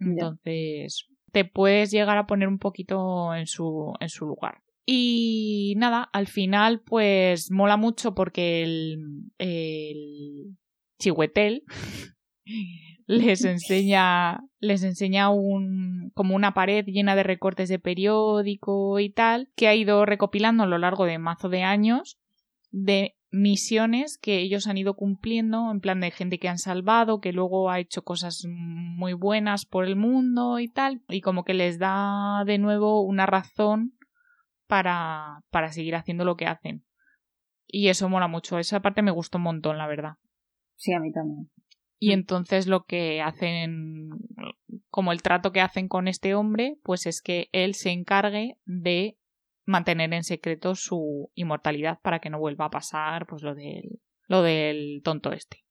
Entonces, 0.00 1.08
te 1.32 1.44
puedes 1.44 1.90
llegar 1.90 2.18
a 2.18 2.26
poner 2.26 2.48
un 2.48 2.58
poquito 2.58 3.34
en 3.34 3.46
su, 3.46 3.94
en 4.00 4.08
su 4.08 4.26
lugar. 4.26 4.62
Y 4.86 5.74
nada, 5.76 6.08
al 6.12 6.28
final, 6.28 6.80
pues 6.80 7.50
mola 7.50 7.76
mucho 7.76 8.14
porque 8.14 8.62
el, 8.62 9.30
el 9.36 10.56
Chihuetel 10.98 11.64
les 13.06 13.44
enseña, 13.44 14.40
les 14.60 14.82
enseña 14.84 15.28
un, 15.28 16.10
como 16.14 16.34
una 16.34 16.54
pared 16.54 16.86
llena 16.86 17.16
de 17.16 17.22
recortes 17.22 17.68
de 17.68 17.78
periódico 17.78 18.98
y 18.98 19.10
tal, 19.10 19.50
que 19.56 19.68
ha 19.68 19.74
ido 19.74 20.06
recopilando 20.06 20.62
a 20.62 20.66
lo 20.66 20.78
largo 20.78 21.04
de 21.04 21.18
mazo 21.18 21.50
de 21.50 21.64
años 21.64 22.18
de 22.70 23.14
misiones 23.30 24.18
que 24.18 24.38
ellos 24.38 24.66
han 24.66 24.78
ido 24.78 24.94
cumpliendo, 24.94 25.70
en 25.70 25.80
plan 25.80 26.00
de 26.00 26.10
gente 26.10 26.38
que 26.38 26.48
han 26.48 26.58
salvado, 26.58 27.20
que 27.20 27.32
luego 27.32 27.70
ha 27.70 27.78
hecho 27.78 28.02
cosas 28.02 28.44
muy 28.48 29.12
buenas 29.12 29.66
por 29.66 29.84
el 29.84 29.96
mundo 29.96 30.58
y 30.58 30.68
tal, 30.68 31.02
y 31.08 31.20
como 31.20 31.44
que 31.44 31.54
les 31.54 31.78
da 31.78 32.42
de 32.46 32.58
nuevo 32.58 33.02
una 33.02 33.26
razón 33.26 33.94
para, 34.66 35.42
para 35.50 35.72
seguir 35.72 35.94
haciendo 35.94 36.24
lo 36.24 36.36
que 36.36 36.46
hacen. 36.46 36.84
Y 37.66 37.88
eso 37.88 38.08
mola 38.08 38.28
mucho, 38.28 38.58
esa 38.58 38.80
parte 38.80 39.02
me 39.02 39.10
gustó 39.10 39.38
un 39.38 39.44
montón, 39.44 39.76
la 39.76 39.86
verdad. 39.86 40.14
Sí, 40.76 40.92
a 40.92 41.00
mí 41.00 41.12
también. 41.12 41.50
Y 41.98 42.12
entonces 42.12 42.66
lo 42.66 42.84
que 42.84 43.20
hacen, 43.20 44.10
como 44.88 45.12
el 45.12 45.20
trato 45.20 45.52
que 45.52 45.60
hacen 45.60 45.88
con 45.88 46.06
este 46.06 46.34
hombre, 46.34 46.78
pues 46.84 47.06
es 47.06 47.20
que 47.20 47.48
él 47.52 47.74
se 47.74 47.90
encargue 47.90 48.56
de 48.64 49.18
mantener 49.68 50.12
en 50.14 50.24
secreto 50.24 50.74
su 50.74 51.30
inmortalidad 51.34 51.98
para 52.00 52.20
que 52.20 52.30
no 52.30 52.38
vuelva 52.38 52.64
a 52.64 52.70
pasar 52.70 53.26
pues 53.26 53.42
lo 53.42 53.54
del, 53.54 54.00
lo 54.26 54.42
del 54.42 55.02
tonto 55.04 55.32
este. 55.32 55.64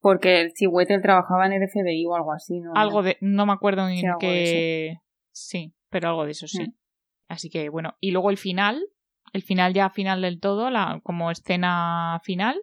Porque 0.00 0.40
el 0.40 0.52
Chihuetel 0.52 1.00
trabajaba 1.00 1.46
en 1.46 1.52
el 1.52 1.68
FBI 1.68 2.04
o 2.06 2.16
algo 2.16 2.32
así, 2.32 2.58
¿no? 2.58 2.72
Algo 2.74 3.02
de, 3.02 3.18
no 3.20 3.46
me 3.46 3.52
acuerdo 3.52 3.88
en 3.88 3.98
Sí, 3.98 4.06
qué, 4.18 4.96
sí, 5.30 5.74
pero 5.90 6.08
algo 6.08 6.24
de 6.24 6.32
eso 6.32 6.48
sí. 6.48 6.62
Mm. 6.62 6.74
Así 7.28 7.50
que 7.50 7.68
bueno, 7.68 7.94
y 8.00 8.10
luego 8.10 8.30
el 8.30 8.36
final, 8.36 8.82
el 9.32 9.42
final 9.42 9.74
ya 9.74 9.90
final 9.90 10.22
del 10.22 10.40
todo, 10.40 10.70
la, 10.70 11.00
como 11.04 11.30
escena 11.30 12.20
final, 12.24 12.60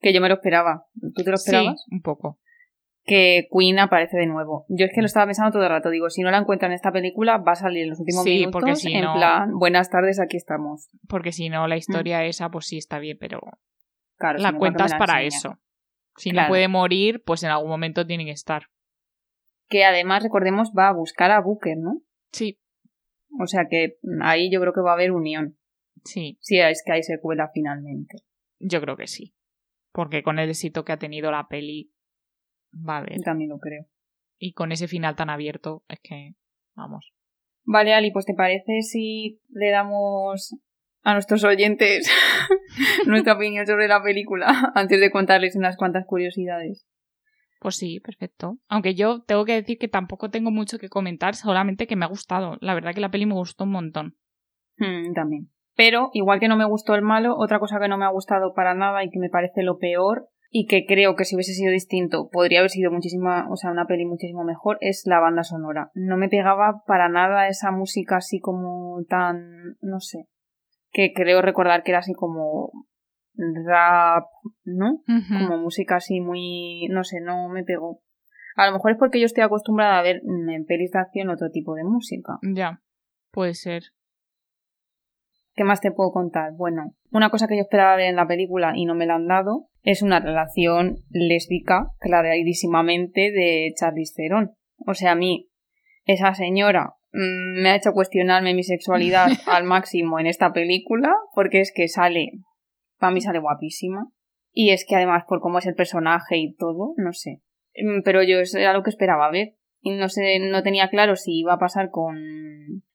Que 0.00 0.14
yo 0.14 0.22
me 0.22 0.28
lo 0.28 0.36
esperaba. 0.36 0.86
¿Tú 1.14 1.22
te 1.22 1.30
lo 1.30 1.36
esperabas? 1.36 1.84
sí, 1.84 1.94
un 1.94 2.00
poco. 2.00 2.38
Que 3.04 3.48
Queen 3.50 3.78
aparece 3.78 4.18
de 4.18 4.26
nuevo. 4.26 4.66
Yo 4.68 4.84
es 4.84 4.92
que 4.94 5.00
lo 5.00 5.06
estaba 5.06 5.26
pensando 5.26 5.52
todo 5.52 5.62
el 5.62 5.70
rato. 5.70 5.88
Digo, 5.90 6.10
si 6.10 6.22
no 6.22 6.30
la 6.30 6.38
encuentran 6.38 6.70
en 6.70 6.76
esta 6.76 6.92
película, 6.92 7.38
va 7.38 7.52
a 7.52 7.56
salir 7.56 7.84
en 7.84 7.90
los 7.90 8.00
últimos 8.00 8.24
Sí, 8.24 8.30
minutos. 8.40 8.52
porque 8.52 8.76
si 8.76 8.92
en 8.92 9.04
no- 9.04 9.14
plan, 9.14 9.58
buenas 9.58 9.88
tardes, 9.90 10.20
aquí 10.20 10.36
estamos. 10.36 10.88
Porque 11.08 11.32
si 11.32 11.48
no, 11.48 11.66
la 11.66 11.76
historia 11.76 12.24
esa, 12.24 12.50
pues 12.50 12.66
sí 12.66 12.76
está 12.78 12.98
bien, 12.98 13.16
pero 13.18 13.40
Claro, 14.18 14.38
si 14.38 14.42
la 14.44 14.52
no, 14.52 14.58
¿para 14.58 14.70
qué 14.70 14.76
cuentas 14.76 14.98
para 14.98 15.22
enseña? 15.22 15.38
eso. 15.38 15.58
Si 16.16 16.30
Claro. 16.30 16.48
no 16.48 16.50
puede 16.50 16.68
morir, 16.68 17.22
pues 17.24 17.42
en 17.42 17.50
algún 17.50 17.70
momento 17.70 18.06
tiene 18.06 18.24
que 18.26 18.32
estar. 18.32 18.64
Que 19.68 19.84
además, 19.84 20.22
recordemos, 20.22 20.72
va 20.76 20.88
a 20.88 20.92
buscar 20.92 21.30
a 21.30 21.40
Booker, 21.40 21.78
¿no? 21.78 22.02
Sí, 22.32 22.58
O 23.40 23.46
sea 23.46 23.66
que 23.70 23.96
mm, 24.02 24.22
ahí 24.22 24.50
yo 24.52 24.60
creo 24.60 24.72
que 24.72 24.80
va 24.82 24.90
a 24.90 24.94
haber 24.94 25.12
unión. 25.12 25.56
sí, 26.04 26.36
Si 26.40 26.58
es 26.58 26.82
que 26.84 26.92
hay 26.92 27.02
secuela 27.02 27.50
finalmente. 27.54 28.16
yo 28.58 28.80
creo 28.80 28.96
que 28.96 29.06
sí. 29.06 29.34
Porque 29.92 30.22
con 30.22 30.38
el 30.38 30.50
éxito 30.50 30.84
que 30.84 30.92
ha 30.92 30.98
tenido 30.98 31.30
la 31.30 31.46
peli, 31.48 31.92
va 32.72 32.96
a 32.96 32.98
haber. 32.98 33.16
Yo 33.16 33.22
también 33.22 33.50
lo 33.50 33.58
creo. 33.58 33.86
Y 34.38 34.52
con 34.52 34.72
ese 34.72 34.88
final 34.88 35.16
tan 35.16 35.30
abierto, 35.30 35.84
es 35.88 36.00
que, 36.00 36.34
vamos. 36.74 37.12
Vale, 37.64 37.94
Ali, 37.94 38.10
pues 38.10 38.24
¿te 38.24 38.34
parece 38.34 38.82
si 38.82 39.40
le 39.50 39.70
damos 39.70 40.56
a 41.02 41.12
nuestros 41.12 41.44
oyentes 41.44 42.10
nuestra 43.06 43.34
opinión 43.34 43.66
sobre 43.66 43.88
la 43.88 44.02
película 44.02 44.72
antes 44.74 45.00
de 45.00 45.10
contarles 45.10 45.56
unas 45.56 45.76
cuantas 45.76 46.06
curiosidades? 46.06 46.86
Pues 47.60 47.76
sí, 47.76 48.00
perfecto. 48.00 48.56
Aunque 48.68 48.94
yo 48.94 49.22
tengo 49.22 49.44
que 49.44 49.52
decir 49.52 49.76
que 49.78 49.88
tampoco 49.88 50.30
tengo 50.30 50.50
mucho 50.50 50.78
que 50.78 50.88
comentar, 50.88 51.34
solamente 51.34 51.86
que 51.86 51.96
me 51.96 52.06
ha 52.06 52.08
gustado. 52.08 52.56
La 52.62 52.72
verdad 52.72 52.94
que 52.94 53.02
la 53.02 53.10
peli 53.10 53.26
me 53.26 53.34
gustó 53.34 53.64
un 53.64 53.72
montón. 53.72 54.16
Hmm, 54.78 55.12
también. 55.12 55.50
Pero, 55.76 56.10
igual 56.14 56.40
que 56.40 56.48
no 56.48 56.56
me 56.56 56.64
gustó 56.64 56.94
el 56.94 57.02
malo, 57.02 57.36
otra 57.36 57.58
cosa 57.58 57.78
que 57.78 57.88
no 57.88 57.98
me 57.98 58.06
ha 58.06 58.10
gustado 58.10 58.54
para 58.54 58.74
nada 58.74 59.04
y 59.04 59.10
que 59.10 59.18
me 59.18 59.28
parece 59.28 59.62
lo 59.62 59.78
peor 59.78 60.30
y 60.52 60.66
que 60.66 60.84
creo 60.84 61.14
que 61.14 61.24
si 61.24 61.36
hubiese 61.36 61.54
sido 61.54 61.70
distinto 61.70 62.28
podría 62.28 62.58
haber 62.58 62.70
sido 62.70 62.90
muchísima, 62.90 63.48
o 63.50 63.56
sea, 63.56 63.70
una 63.70 63.86
peli 63.86 64.04
muchísimo 64.04 64.42
mejor, 64.42 64.78
es 64.80 65.04
la 65.06 65.20
banda 65.20 65.44
sonora. 65.44 65.90
No 65.94 66.16
me 66.16 66.28
pegaba 66.28 66.82
para 66.86 67.08
nada 67.08 67.46
esa 67.46 67.70
música 67.70 68.16
así 68.16 68.40
como 68.40 69.04
tan, 69.08 69.76
no 69.80 70.00
sé, 70.00 70.26
que 70.90 71.12
creo 71.14 71.40
recordar 71.40 71.84
que 71.84 71.92
era 71.92 72.00
así 72.00 72.14
como 72.14 72.72
rap, 73.36 74.26
¿no? 74.64 75.02
Como 75.28 75.58
música 75.58 75.96
así 75.96 76.20
muy, 76.20 76.88
no 76.90 77.04
sé, 77.04 77.20
no 77.20 77.48
me 77.48 77.62
pegó. 77.62 78.02
A 78.56 78.66
lo 78.66 78.72
mejor 78.72 78.90
es 78.90 78.98
porque 78.98 79.20
yo 79.20 79.26
estoy 79.26 79.44
acostumbrada 79.44 80.00
a 80.00 80.02
ver 80.02 80.20
en 80.26 80.64
pelis 80.66 80.90
de 80.90 80.98
acción 80.98 81.30
otro 81.30 81.50
tipo 81.50 81.74
de 81.74 81.84
música. 81.84 82.38
Ya, 82.42 82.82
puede 83.30 83.54
ser. 83.54 83.84
¿Qué 85.54 85.62
más 85.62 85.80
te 85.80 85.92
puedo 85.92 86.10
contar? 86.10 86.52
Bueno, 86.56 86.94
una 87.12 87.30
cosa 87.30 87.46
que 87.46 87.56
yo 87.56 87.62
esperaba 87.62 87.96
ver 87.96 88.06
en 88.06 88.16
la 88.16 88.26
película 88.26 88.72
y 88.74 88.84
no 88.84 88.94
me 88.96 89.06
la 89.06 89.14
han 89.14 89.28
dado 89.28 89.69
es 89.82 90.02
una 90.02 90.20
relación 90.20 90.98
lésbica 91.10 91.88
clarísimamente 91.98 93.30
de 93.30 93.72
Charlize 93.78 94.14
Theron. 94.16 94.52
O 94.86 94.94
sea, 94.94 95.12
a 95.12 95.14
mí, 95.14 95.48
esa 96.04 96.34
señora 96.34 96.94
mm, 97.12 97.62
me 97.62 97.70
ha 97.70 97.76
hecho 97.76 97.92
cuestionarme 97.92 98.54
mi 98.54 98.62
sexualidad 98.62 99.28
al 99.46 99.64
máximo 99.64 100.18
en 100.18 100.26
esta 100.26 100.52
película 100.52 101.12
porque 101.34 101.60
es 101.60 101.72
que 101.74 101.88
sale, 101.88 102.32
para 102.98 103.12
mí 103.12 103.20
sale 103.20 103.38
guapísima. 103.38 104.08
Y 104.52 104.70
es 104.70 104.84
que 104.84 104.96
además 104.96 105.24
por 105.28 105.40
cómo 105.40 105.58
es 105.58 105.66
el 105.66 105.76
personaje 105.76 106.36
y 106.36 106.54
todo, 106.56 106.94
no 106.96 107.12
sé. 107.12 107.40
Mm, 107.76 108.02
Pero 108.04 108.22
yo 108.22 108.40
eso 108.40 108.58
era 108.58 108.72
lo 108.72 108.82
que 108.82 108.90
esperaba 108.90 109.30
ver. 109.30 109.54
Y 109.82 109.92
no 109.92 110.10
sé, 110.10 110.38
no 110.40 110.62
tenía 110.62 110.90
claro 110.90 111.16
si 111.16 111.38
iba 111.38 111.54
a 111.54 111.58
pasar 111.58 111.90
con 111.90 112.18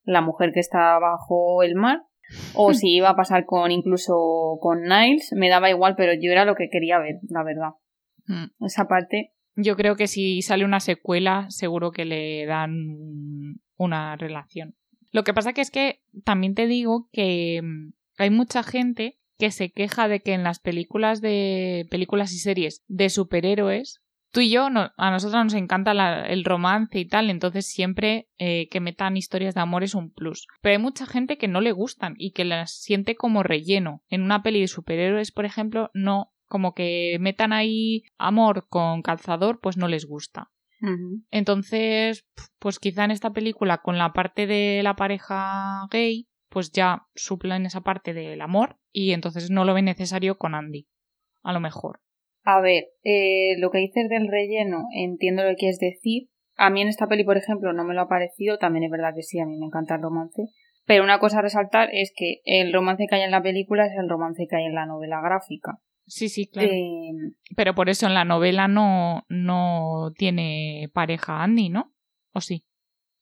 la 0.04 0.22
mujer 0.22 0.52
que 0.54 0.60
está 0.60 1.00
bajo 1.00 1.64
el 1.64 1.74
mar 1.74 2.04
o 2.54 2.74
si 2.74 2.96
iba 2.96 3.10
a 3.10 3.16
pasar 3.16 3.46
con 3.46 3.72
incluso 3.72 4.58
con 4.62 4.84
Niles, 4.84 5.32
me 5.36 5.50
daba 5.50 5.70
igual, 5.70 5.96
pero 5.96 6.14
yo 6.14 6.32
era 6.32 6.46
lo 6.46 6.56
que 6.56 6.70
quería 6.70 7.00
ver, 7.00 7.20
la 7.30 7.44
verdad. 7.44 7.70
Mm. 8.28 8.66
Esa 8.66 8.88
parte, 8.88 9.34
Yo 9.56 9.76
creo 9.76 9.96
que 9.96 10.08
si 10.08 10.42
sale 10.42 10.66
una 10.66 10.80
secuela, 10.80 11.46
seguro 11.50 11.92
que 11.92 12.06
le 12.06 12.46
dan 12.46 13.60
una 13.78 14.16
relación. 14.16 14.76
Lo 15.12 15.24
que 15.24 15.34
pasa 15.34 15.54
que 15.54 15.62
es 15.62 15.72
que 15.72 16.02
también 16.24 16.56
te 16.56 16.68
digo 16.68 17.08
que 17.12 17.62
mm, 17.64 17.94
hay 18.18 18.30
mucha 18.30 18.64
gente 18.64 19.18
que 19.38 19.52
se 19.52 19.72
queja 19.72 20.08
de 20.08 20.22
que 20.22 20.34
en 20.34 20.44
las 20.44 20.60
películas 20.60 21.22
de 21.22 21.88
películas 21.90 22.34
y 22.34 22.40
series 22.40 22.84
de 22.88 23.10
superhéroes 23.10 24.02
tú 24.36 24.42
y 24.42 24.50
yo 24.50 24.70
no- 24.70 24.92
a 24.98 25.12
nosotros 25.12 25.42
nos 25.46 25.54
encanta 25.54 25.94
la- 25.94 26.26
el 26.28 26.44
romance 26.44 27.00
y 27.00 27.08
tal 27.08 27.30
entonces 27.30 27.66
siempre 27.68 28.28
eh, 28.38 28.68
que 28.70 28.82
metan 28.82 29.16
historias 29.16 29.56
de 29.56 29.62
amor 29.62 29.84
es 29.84 29.96
un 29.96 30.12
plus 30.12 30.46
pero 30.62 30.74
hay 30.74 30.82
mucha 30.82 31.06
gente 31.06 31.38
que 31.38 31.48
no 31.48 31.62
le 31.62 31.72
gustan 31.72 32.16
y 32.18 32.32
que 32.32 32.44
las 32.44 32.72
siente 32.72 33.16
como 33.16 33.44
relleno 33.44 34.04
en 34.10 34.22
una 34.24 34.44
peli 34.44 34.60
de 34.60 34.68
superhéroes 34.68 35.32
por 35.32 35.46
ejemplo 35.46 35.90
no 35.94 36.34
como 36.48 36.74
que 36.74 37.18
metan 37.22 37.54
ahí 37.54 38.04
amor 38.18 38.68
con 38.70 39.02
calzador 39.02 39.60
pues 39.62 39.78
no 39.78 39.88
les 39.88 40.06
gusta 40.06 40.52
entonces, 41.32 42.26
pues 42.60 42.80
quizá 42.80 43.06
en 43.06 43.12
esta 43.12 43.32
película, 43.32 43.78
con 43.82 43.98
la 43.98 44.12
parte 44.14 44.46
de 44.46 44.82
la 44.84 44.96
pareja 44.96 45.88
gay, 45.90 46.28
pues 46.50 46.72
ya 46.72 47.08
suplen 47.16 47.66
esa 47.66 47.82
parte 47.82 48.14
del 48.14 48.42
amor 48.42 48.78
y 48.92 49.12
entonces 49.14 49.50
no 49.50 49.64
lo 49.66 49.74
ven 49.74 49.86
necesario 49.86 50.38
con 50.38 50.54
Andy. 50.54 50.88
A 51.44 51.54
lo 51.54 51.60
mejor. 51.60 52.02
A 52.46 52.62
ver, 52.62 52.90
eh, 53.04 53.56
lo 53.58 53.72
que 53.72 53.80
dices 53.80 54.08
del 54.08 54.28
relleno, 54.28 54.86
entiendo 54.96 55.44
lo 55.44 55.50
que 55.50 55.56
quieres 55.56 55.80
decir. 55.80 56.30
A 56.56 56.70
mí 56.70 56.82
en 56.82 56.88
esta 56.88 57.08
peli, 57.08 57.24
por 57.24 57.38
ejemplo, 57.38 57.74
no 57.74 57.84
me 57.84 57.96
lo 57.96 58.02
ha 58.02 58.08
parecido, 58.08 58.60
también 58.60 58.86
es 58.86 58.92
verdad 58.92 59.16
que 59.16 59.24
sí, 59.24 59.40
a 59.40 59.48
mí 59.48 59.58
me 59.58 59.66
encanta 59.66 59.96
el 59.96 60.04
romance. 60.04 60.44
Pero 60.86 61.04
una 61.04 61.20
cosa 61.20 61.40
a 61.40 61.42
resaltar 61.42 61.90
es 61.92 62.14
que 62.16 62.42
el 62.46 62.72
romance 62.72 63.08
que 63.10 63.16
hay 63.16 63.24
en 63.24 63.32
la 63.32 63.42
película 63.42 63.88
es 63.88 63.94
el 63.98 64.08
romance 64.08 64.46
que 64.48 64.56
hay 64.56 64.66
en 64.66 64.76
la 64.76 64.86
novela 64.86 65.22
gráfica. 65.22 65.80
Sí, 66.06 66.30
sí, 66.30 66.46
claro. 66.46 66.70
Eh, 66.72 67.34
Pero 67.56 67.74
por 67.74 67.90
eso 67.90 68.06
en 68.06 68.14
la 68.14 68.26
novela 68.26 68.68
no, 68.68 69.26
no 69.28 70.12
tiene 70.16 70.92
pareja 70.94 71.42
Andy, 71.42 71.70
¿no? 71.70 71.96
¿O 72.32 72.42
sí? 72.42 72.64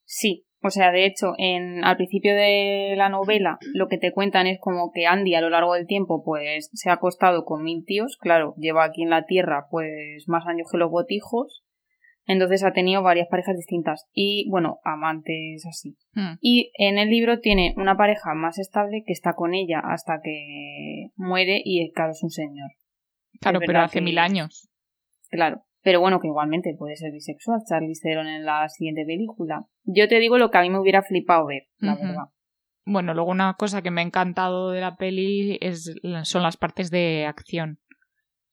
Sí, 0.03 0.45
o 0.63 0.69
sea, 0.69 0.91
de 0.91 1.05
hecho, 1.05 1.33
en, 1.37 1.83
al 1.83 1.97
principio 1.97 2.33
de 2.35 2.93
la 2.95 3.09
novela 3.09 3.57
lo 3.73 3.87
que 3.87 3.97
te 3.97 4.11
cuentan 4.13 4.47
es 4.47 4.59
como 4.59 4.91
que 4.91 5.05
Andy 5.05 5.35
a 5.35 5.41
lo 5.41 5.49
largo 5.49 5.73
del 5.73 5.87
tiempo 5.87 6.23
pues 6.23 6.69
se 6.73 6.89
ha 6.89 6.93
acostado 6.93 7.43
con 7.45 7.63
mil 7.63 7.83
tíos, 7.85 8.17
claro, 8.17 8.55
lleva 8.57 8.85
aquí 8.85 9.03
en 9.03 9.09
la 9.09 9.25
Tierra 9.25 9.67
pues 9.69 10.23
más 10.27 10.47
años 10.47 10.67
que 10.71 10.77
los 10.77 10.89
botijos, 10.89 11.63
entonces 12.25 12.63
ha 12.63 12.71
tenido 12.71 13.03
varias 13.03 13.27
parejas 13.27 13.57
distintas 13.57 14.07
y 14.13 14.49
bueno, 14.49 14.79
amantes 14.85 15.65
así. 15.67 15.97
Hmm. 16.13 16.37
Y 16.39 16.71
en 16.77 16.97
el 16.97 17.09
libro 17.09 17.39
tiene 17.39 17.73
una 17.75 17.97
pareja 17.97 18.33
más 18.33 18.57
estable 18.57 19.03
que 19.05 19.11
está 19.11 19.33
con 19.33 19.53
ella 19.53 19.81
hasta 19.83 20.21
que 20.23 21.09
muere 21.15 21.61
y 21.63 21.91
claro, 21.91 22.11
es 22.11 22.23
un 22.23 22.29
señor. 22.29 22.71
Claro, 23.41 23.59
pero 23.65 23.81
hace 23.81 23.99
que- 23.99 24.05
mil 24.05 24.17
años. 24.17 24.69
Claro. 25.29 25.63
Pero 25.83 25.99
bueno, 25.99 26.19
que 26.19 26.27
igualmente 26.27 26.75
puede 26.77 26.95
ser 26.95 27.11
bisexual, 27.11 27.61
Charlize 27.67 28.01
Theron 28.01 28.27
en 28.27 28.45
la 28.45 28.67
siguiente 28.69 29.05
película. 29.05 29.65
Yo 29.83 30.07
te 30.07 30.19
digo 30.19 30.37
lo 30.37 30.49
que 30.49 30.57
a 30.57 30.61
mí 30.61 30.69
me 30.69 30.79
hubiera 30.79 31.03
flipado 31.03 31.45
ver, 31.45 31.63
la 31.77 31.95
verdad. 31.95 32.23
Bueno, 32.85 33.13
luego 33.13 33.31
una 33.31 33.53
cosa 33.55 33.81
que 33.81 33.91
me 33.91 34.01
ha 34.01 34.05
encantado 34.05 34.71
de 34.71 34.81
la 34.81 34.95
peli 34.95 35.57
es, 35.61 35.93
son 36.23 36.43
las 36.43 36.57
partes 36.57 36.89
de 36.89 37.25
acción. 37.25 37.79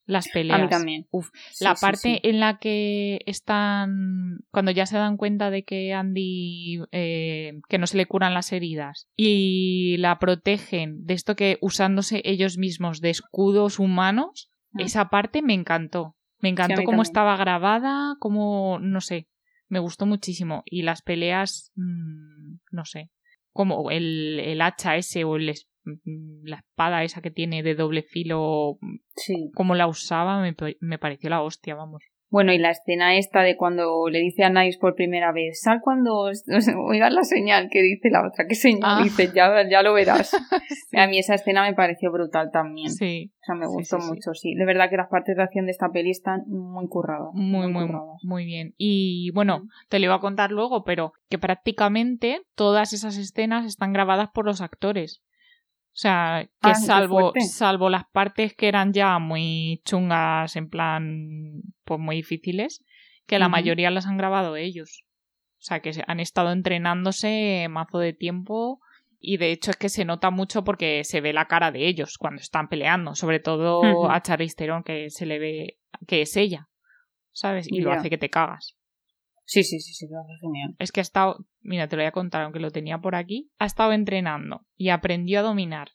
Las 0.05 0.27
peleas. 0.27 0.59
A 0.59 0.63
mí 0.63 0.69
también. 0.69 1.07
Uf, 1.11 1.29
Sí, 1.51 1.63
la 1.63 1.75
sí, 1.75 1.81
parte 1.81 1.97
sí. 1.97 2.19
en 2.23 2.39
la 2.39 2.57
que 2.57 3.19
están. 3.27 4.39
Cuando 4.51 4.71
ya 4.71 4.85
se 4.85 4.97
dan 4.97 5.15
cuenta 5.15 5.51
de 5.51 5.63
que 5.63 5.93
Andy. 5.93 6.81
eh, 6.91 7.53
que 7.69 7.77
no 7.77 7.87
se 7.87 7.97
le 7.97 8.07
curan 8.07 8.33
las 8.33 8.51
heridas. 8.51 9.07
Y 9.15 9.95
la 9.99 10.17
protegen 10.19 11.05
de 11.05 11.13
esto 11.13 11.35
que 11.35 11.57
usándose 11.61 12.21
ellos 12.25 12.57
mismos 12.57 12.99
de 12.99 13.11
escudos 13.11 13.79
humanos. 13.79 14.49
Mm. 14.71 14.81
Esa 14.81 15.09
parte 15.09 15.41
me 15.41 15.53
encantó. 15.53 16.15
Me 16.41 16.49
encantó 16.49 16.75
cómo 16.77 16.85
también. 16.87 17.01
estaba 17.01 17.37
grabada, 17.37 18.15
cómo. 18.19 18.79
no 18.79 19.01
sé. 19.01 19.27
Me 19.69 19.79
gustó 19.79 20.05
muchísimo. 20.05 20.63
Y 20.65 20.81
las 20.81 21.01
peleas. 21.01 21.71
mm, 21.75 22.55
no 22.71 22.85
sé. 22.85 23.09
Como 23.53 23.91
el, 23.91 24.39
el 24.39 24.61
hacha 24.61 24.95
ese 24.95 25.23
o 25.23 25.35
el 25.35 25.53
mm, 25.83 26.45
la 26.45 26.57
espada 26.57 27.03
esa 27.03 27.21
que 27.21 27.31
tiene 27.31 27.63
de 27.63 27.75
doble 27.75 28.01
filo 28.03 28.77
Sí. 29.15 29.51
como 29.53 29.75
la 29.75 29.87
usaba 29.87 30.41
me, 30.41 30.55
me 30.79 30.97
pareció 30.97 31.29
la 31.29 31.41
hostia, 31.41 31.75
vamos. 31.75 32.03
Bueno, 32.31 32.53
y 32.53 32.57
la 32.57 32.71
escena 32.71 33.17
esta 33.17 33.41
de 33.41 33.57
cuando 33.57 34.07
le 34.09 34.19
dice 34.19 34.43
a 34.45 34.49
Nice 34.49 34.79
por 34.79 34.95
primera 34.95 35.31
vez, 35.33 35.59
sal 35.61 35.79
cuando 35.83 36.17
os- 36.17 36.43
os- 36.47 36.67
oigas 36.87 37.13
la 37.13 37.23
señal 37.23 37.67
que 37.69 37.81
dice 37.81 38.09
la 38.09 38.25
otra. 38.25 38.47
¿Qué 38.47 38.55
señal? 38.55 38.81
Ah. 38.83 39.01
Dice, 39.03 39.29
ya, 39.35 39.51
ya 39.69 39.83
lo 39.83 39.93
verás. 39.93 40.31
A 40.97 41.07
mí 41.07 41.19
esa 41.19 41.35
escena 41.35 41.63
me 41.63 41.73
pareció 41.73 42.09
brutal 42.11 42.49
también. 42.51 42.89
Sí, 42.89 43.31
O 43.41 43.45
sea, 43.45 43.55
me 43.55 43.67
gustó 43.67 43.97
sí, 43.99 44.03
sí. 44.03 44.07
mucho, 44.09 44.33
sí. 44.33 44.55
De 44.55 44.65
verdad 44.65 44.89
que 44.89 44.95
las 44.97 45.09
partes 45.09 45.35
de 45.35 45.43
acción 45.43 45.65
de 45.65 45.71
esta 45.71 45.89
peli 45.91 46.09
están 46.11 46.41
muy 46.47 46.87
curradas. 46.87 47.29
muy, 47.33 47.67
muy, 47.67 47.85
curradas. 47.85 48.17
muy 48.23 48.45
bien. 48.45 48.73
Y 48.77 49.31
bueno, 49.33 49.63
te 49.89 49.99
lo 49.99 50.05
iba 50.05 50.15
a 50.15 50.19
contar 50.21 50.51
luego, 50.51 50.83
pero 50.85 51.11
que 51.29 51.37
prácticamente 51.37 52.41
todas 52.55 52.93
esas 52.93 53.17
escenas 53.17 53.65
están 53.65 53.91
grabadas 53.93 54.29
por 54.33 54.45
los 54.45 54.61
actores. 54.61 55.21
O 55.93 55.97
sea, 56.01 56.47
que 56.61 56.69
Ah, 56.69 56.75
salvo, 56.75 57.33
salvo 57.49 57.89
las 57.89 58.05
partes 58.05 58.55
que 58.55 58.69
eran 58.69 58.93
ya 58.93 59.19
muy 59.19 59.81
chungas, 59.83 60.55
en 60.55 60.69
plan, 60.69 61.61
pues 61.83 61.99
muy 61.99 62.15
difíciles, 62.15 62.83
que 63.27 63.39
la 63.39 63.49
mayoría 63.49 63.91
las 63.91 64.05
han 64.07 64.17
grabado 64.17 64.55
ellos. 64.55 65.03
O 65.59 65.63
sea, 65.63 65.81
que 65.81 65.91
han 66.07 66.19
estado 66.19 66.51
entrenándose 66.51 67.67
mazo 67.69 67.99
de 67.99 68.13
tiempo 68.13 68.79
y 69.19 69.37
de 69.37 69.51
hecho 69.51 69.71
es 69.71 69.77
que 69.77 69.89
se 69.89 70.05
nota 70.05 70.31
mucho 70.31 70.63
porque 70.63 71.03
se 71.03 71.21
ve 71.21 71.33
la 71.33 71.45
cara 71.45 71.71
de 71.71 71.87
ellos 71.87 72.17
cuando 72.17 72.41
están 72.41 72.67
peleando, 72.67 73.13
sobre 73.13 73.39
todo 73.39 74.09
a 74.09 74.21
Charlize 74.21 74.55
Theron 74.55 74.83
que 74.83 75.09
se 75.11 75.25
le 75.27 75.37
ve 75.37 75.77
que 76.07 76.21
es 76.21 76.35
ella, 76.37 76.69
¿sabes? 77.31 77.67
Y 77.69 77.81
lo 77.81 77.91
hace 77.91 78.09
que 78.09 78.17
te 78.17 78.29
cagas. 78.29 78.75
Sí, 79.43 79.63
sí, 79.63 79.79
sí, 79.79 79.93
sí, 79.93 80.07
lo 80.09 80.19
hace 80.19 80.33
genial. 80.39 80.75
Es 80.79 80.91
que 80.91 81.01
ha 81.01 81.03
estado, 81.03 81.45
mira, 81.61 81.87
te 81.87 81.95
lo 81.95 82.01
voy 82.01 82.07
a 82.07 82.11
contar, 82.11 82.43
aunque 82.43 82.59
lo 82.59 82.71
tenía 82.71 82.99
por 82.99 83.15
aquí, 83.15 83.49
ha 83.59 83.65
estado 83.65 83.91
entrenando 83.91 84.65
y 84.77 84.89
aprendió 84.89 85.39
a 85.39 85.43
dominar 85.43 85.89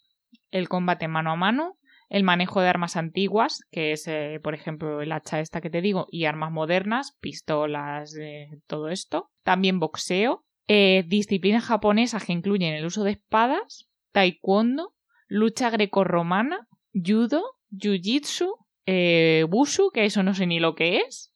el 0.50 0.68
combate 0.68 1.08
mano 1.08 1.32
a 1.32 1.36
mano, 1.36 1.78
el 2.08 2.22
manejo 2.22 2.60
de 2.60 2.68
armas 2.68 2.96
antiguas, 2.96 3.60
que 3.70 3.92
es, 3.92 4.06
eh, 4.06 4.38
por 4.42 4.54
ejemplo, 4.54 5.00
el 5.02 5.10
hacha 5.12 5.40
esta 5.40 5.60
que 5.60 5.70
te 5.70 5.80
digo, 5.80 6.06
y 6.10 6.26
armas 6.26 6.52
modernas, 6.52 7.16
pistolas, 7.20 8.14
eh, 8.16 8.48
todo 8.66 8.88
esto. 8.90 9.30
También 9.42 9.80
boxeo, 9.80 10.44
eh, 10.68 11.04
disciplinas 11.06 11.64
japonesas 11.64 12.24
que 12.24 12.32
incluyen 12.32 12.74
el 12.74 12.86
uso 12.86 13.04
de 13.04 13.12
espadas, 13.12 13.88
taekwondo, 14.12 14.94
lucha 15.28 15.70
grecorromana, 15.70 16.68
judo, 16.92 17.42
jiu-jitsu, 17.70 18.52
eh, 18.86 19.44
bushu, 19.48 19.90
que 19.90 20.04
eso 20.04 20.22
no 20.22 20.34
sé 20.34 20.46
ni 20.46 20.60
lo 20.60 20.74
que 20.74 20.98
es, 20.98 21.32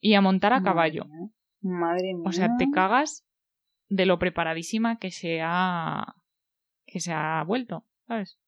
y 0.00 0.14
a 0.14 0.20
montar 0.20 0.52
a 0.52 0.62
caballo. 0.62 1.06
Madre 1.66 2.14
mía. 2.14 2.24
O 2.28 2.32
sea, 2.32 2.56
te 2.58 2.70
cagas 2.70 3.26
de 3.88 4.06
lo 4.06 4.18
preparadísima 4.18 4.98
que 4.98 5.10
se 5.10 5.40
ha 5.42 6.14
que 6.86 7.00
se 7.00 7.12
ha 7.12 7.42
vuelto, 7.44 7.84
¿sabes? 8.06 8.38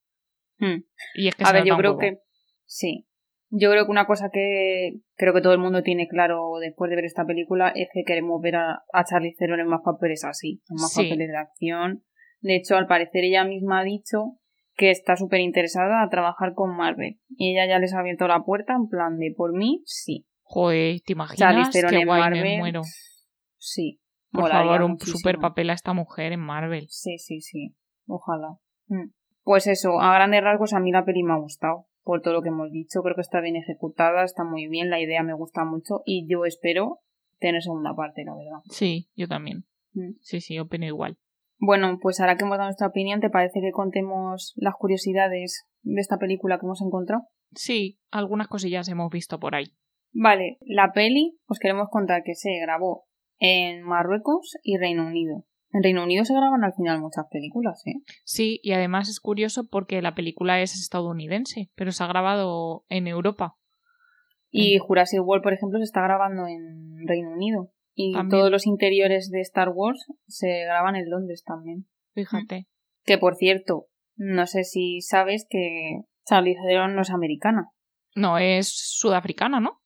Hmm. 0.58 0.82
Y 1.14 1.28
es 1.28 1.34
que 1.34 1.44
A 1.44 1.48
se 1.48 1.52
ver, 1.54 1.64
yo 1.64 1.76
creo 1.76 1.98
que 1.98 2.20
sí. 2.64 3.06
Yo 3.50 3.70
creo 3.70 3.86
que 3.86 3.90
una 3.90 4.06
cosa 4.06 4.28
que 4.30 5.00
creo 5.16 5.32
que 5.32 5.40
todo 5.40 5.54
el 5.54 5.58
mundo 5.58 5.82
tiene 5.82 6.06
claro 6.06 6.52
después 6.60 6.90
de 6.90 6.96
ver 6.96 7.06
esta 7.06 7.24
película 7.24 7.72
es 7.74 7.88
que 7.92 8.04
queremos 8.04 8.40
ver 8.42 8.56
a, 8.56 8.82
a 8.92 9.04
Charlize 9.04 9.36
Theron 9.38 9.60
en 9.60 9.66
más 9.68 9.80
papeles 9.82 10.24
así, 10.24 10.62
en 10.68 10.74
más 10.74 10.92
Sí. 10.92 11.04
papeles 11.04 11.28
de 11.28 11.36
acción. 11.36 12.04
De 12.40 12.56
hecho, 12.56 12.76
al 12.76 12.86
parecer 12.86 13.24
ella 13.24 13.44
misma 13.44 13.80
ha 13.80 13.84
dicho 13.84 14.36
que 14.74 14.90
está 14.90 15.16
súper 15.16 15.40
interesada 15.40 16.02
a 16.02 16.08
trabajar 16.08 16.52
con 16.54 16.76
Marvel. 16.76 17.18
Y 17.30 17.52
ella 17.54 17.66
ya 17.66 17.78
les 17.80 17.94
ha 17.94 18.00
abierto 18.00 18.28
la 18.28 18.44
puerta 18.44 18.74
en 18.74 18.86
plan 18.88 19.18
de 19.18 19.34
por 19.36 19.52
mí, 19.52 19.82
sí. 19.86 20.27
Joder, 20.50 21.00
¿te 21.04 21.12
imaginas? 21.12 21.70
Qué 21.70 22.04
guay, 22.06 22.20
Marvel. 22.20 22.42
me 22.42 22.58
muero. 22.58 22.82
Sí. 23.58 24.00
Por 24.30 24.42
molaría 24.44 24.64
favor, 24.64 24.82
un 24.82 24.90
muchísimo. 24.92 25.18
super 25.18 25.38
papel 25.38 25.68
a 25.68 25.74
esta 25.74 25.92
mujer 25.92 26.32
en 26.32 26.40
Marvel. 26.40 26.86
Sí, 26.88 27.18
sí, 27.18 27.42
sí. 27.42 27.76
Ojalá. 28.06 28.56
Mm. 28.86 29.10
Pues 29.42 29.66
eso, 29.66 30.00
a 30.00 30.14
grandes 30.14 30.42
rasgos 30.42 30.72
a 30.72 30.80
mí 30.80 30.90
la 30.90 31.04
peli 31.04 31.22
me 31.22 31.34
ha 31.34 31.38
gustado. 31.38 31.86
Por 32.02 32.22
todo 32.22 32.32
lo 32.32 32.42
que 32.42 32.48
hemos 32.48 32.72
dicho, 32.72 33.02
creo 33.02 33.14
que 33.14 33.20
está 33.20 33.42
bien 33.42 33.56
ejecutada, 33.56 34.24
está 34.24 34.42
muy 34.42 34.68
bien, 34.68 34.88
la 34.88 34.98
idea 35.00 35.22
me 35.22 35.34
gusta 35.34 35.64
mucho 35.64 36.00
y 36.06 36.26
yo 36.26 36.46
espero 36.46 37.00
tener 37.38 37.62
segunda 37.62 37.94
parte, 37.94 38.24
la 38.24 38.34
verdad. 38.34 38.60
Sí, 38.70 39.10
yo 39.14 39.28
también. 39.28 39.66
Mm. 39.92 40.12
Sí, 40.20 40.40
sí, 40.40 40.58
opino 40.58 40.86
igual. 40.86 41.18
Bueno, 41.58 41.98
pues 42.00 42.20
ahora 42.20 42.36
que 42.38 42.44
hemos 42.44 42.56
dado 42.56 42.68
nuestra 42.68 42.86
opinión, 42.86 43.20
¿te 43.20 43.28
parece 43.28 43.60
que 43.60 43.72
contemos 43.72 44.54
las 44.56 44.74
curiosidades 44.76 45.66
de 45.82 46.00
esta 46.00 46.16
película 46.16 46.58
que 46.58 46.64
hemos 46.64 46.80
encontrado? 46.80 47.24
Sí, 47.54 47.98
algunas 48.10 48.48
cosillas 48.48 48.88
hemos 48.88 49.10
visto 49.10 49.38
por 49.38 49.54
ahí. 49.54 49.74
Vale, 50.12 50.58
la 50.60 50.92
peli, 50.92 51.38
os 51.46 51.58
queremos 51.58 51.88
contar 51.90 52.22
que 52.24 52.34
se 52.34 52.58
grabó 52.60 53.06
en 53.38 53.82
Marruecos 53.82 54.56
y 54.62 54.76
Reino 54.78 55.06
Unido. 55.06 55.44
En 55.70 55.82
Reino 55.82 56.02
Unido 56.02 56.24
se 56.24 56.34
graban 56.34 56.64
al 56.64 56.72
final 56.72 57.00
muchas 57.00 57.26
películas, 57.30 57.82
¿eh? 57.86 58.00
Sí, 58.24 58.58
y 58.62 58.72
además 58.72 59.08
es 59.08 59.20
curioso 59.20 59.68
porque 59.68 60.00
la 60.00 60.14
película 60.14 60.60
es 60.62 60.74
estadounidense, 60.74 61.70
pero 61.74 61.92
se 61.92 62.02
ha 62.02 62.06
grabado 62.06 62.84
en 62.88 63.06
Europa. 63.06 63.56
Y 64.50 64.78
Jurassic 64.78 65.20
World, 65.22 65.42
por 65.42 65.52
ejemplo, 65.52 65.78
se 65.78 65.84
está 65.84 66.02
grabando 66.02 66.46
en 66.46 67.06
Reino 67.06 67.30
Unido. 67.30 67.70
Y 67.94 68.12
También. 68.12 68.30
todos 68.30 68.50
los 68.50 68.66
interiores 68.66 69.28
de 69.30 69.40
Star 69.40 69.70
Wars 69.74 70.06
se 70.26 70.64
graban 70.64 70.96
en 70.96 71.10
Londres 71.10 71.42
también. 71.44 71.86
Fíjate. 72.14 72.66
Que 73.04 73.18
por 73.18 73.36
cierto, 73.36 73.88
no 74.16 74.46
sé 74.46 74.64
si 74.64 75.02
sabes 75.02 75.46
que 75.50 76.02
Charlize 76.26 76.60
Theron 76.66 76.94
no 76.94 77.02
es 77.02 77.10
americana. 77.10 77.70
No, 78.14 78.38
es 78.38 78.68
sudafricana, 78.68 79.60
¿no? 79.60 79.80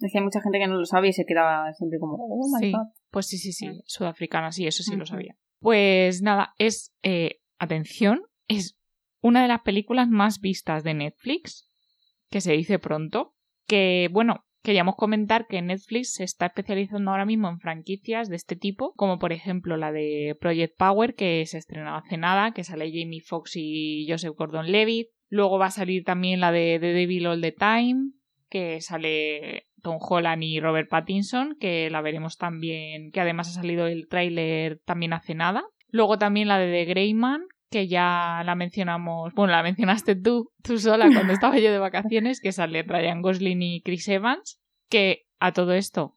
Es 0.00 0.12
que 0.12 0.18
hay 0.18 0.24
mucha 0.24 0.40
gente 0.40 0.58
que 0.58 0.66
no 0.66 0.76
lo 0.76 0.84
sabe 0.86 1.08
y 1.08 1.12
se 1.12 1.24
queda 1.26 1.72
siempre 1.74 1.98
como, 1.98 2.14
oh 2.18 2.48
my 2.58 2.66
Sí. 2.66 2.72
god. 2.72 2.86
Pues 3.10 3.26
sí, 3.26 3.38
sí, 3.38 3.52
sí, 3.52 3.68
Mm. 3.68 3.80
sudafricana, 3.86 4.50
sí, 4.52 4.66
eso 4.66 4.82
sí 4.82 4.96
lo 4.96 5.04
sabía. 5.06 5.36
Pues 5.60 6.22
nada, 6.22 6.54
es, 6.58 6.94
eh, 7.02 7.40
atención, 7.58 8.22
es 8.48 8.78
una 9.20 9.42
de 9.42 9.48
las 9.48 9.60
películas 9.60 10.08
más 10.08 10.40
vistas 10.40 10.84
de 10.84 10.94
Netflix, 10.94 11.70
que 12.30 12.40
se 12.40 12.52
dice 12.52 12.78
pronto, 12.78 13.34
que 13.66 14.08
bueno, 14.12 14.44
queríamos 14.62 14.94
comentar 14.96 15.46
que 15.46 15.60
Netflix 15.60 16.14
se 16.14 16.24
está 16.24 16.46
especializando 16.46 17.10
ahora 17.10 17.26
mismo 17.26 17.48
en 17.48 17.58
franquicias 17.60 18.28
de 18.28 18.36
este 18.36 18.56
tipo, 18.56 18.92
como 18.94 19.18
por 19.18 19.32
ejemplo 19.32 19.76
la 19.76 19.92
de 19.92 20.36
Project 20.40 20.76
Power, 20.78 21.14
que 21.14 21.44
se 21.46 21.58
estrenó 21.58 21.94
hace 21.96 22.16
nada, 22.16 22.52
que 22.52 22.64
sale 22.64 22.90
Jamie 22.90 23.20
Foxx 23.20 23.52
y 23.56 24.06
Joseph 24.08 24.34
Gordon-Levitt. 24.36 25.08
Luego 25.28 25.58
va 25.58 25.66
a 25.66 25.70
salir 25.70 26.04
también 26.04 26.40
la 26.40 26.52
de 26.52 26.78
The 26.80 26.92
Devil 26.92 27.26
All 27.26 27.40
the 27.42 27.52
Time, 27.52 28.12
que 28.48 28.80
sale 28.80 29.66
Tom 29.82 29.98
Holland 30.00 30.42
y 30.42 30.60
Robert 30.60 30.88
Pattinson, 30.88 31.56
que 31.58 31.90
la 31.90 32.00
veremos 32.00 32.36
también, 32.36 33.10
que 33.10 33.20
además 33.20 33.48
ha 33.48 33.60
salido 33.60 33.86
el 33.86 34.08
tráiler 34.08 34.80
también 34.84 35.12
hace 35.12 35.34
nada. 35.34 35.64
Luego 35.88 36.18
también 36.18 36.48
la 36.48 36.58
de 36.58 36.70
The 36.70 36.84
Greyman, 36.84 37.42
que 37.70 37.88
ya 37.88 38.42
la 38.44 38.54
mencionamos, 38.54 39.32
bueno, 39.34 39.52
la 39.52 39.62
mencionaste 39.62 40.16
tú, 40.16 40.50
tú 40.62 40.78
sola 40.78 41.06
cuando 41.12 41.32
estaba 41.32 41.58
yo 41.58 41.70
de 41.72 41.78
vacaciones, 41.78 42.40
que 42.40 42.52
sale 42.52 42.82
Ryan 42.82 43.22
Gosling 43.22 43.62
y 43.62 43.82
Chris 43.82 44.08
Evans, 44.08 44.60
que 44.88 45.26
a 45.38 45.52
todo 45.52 45.72
esto 45.72 46.16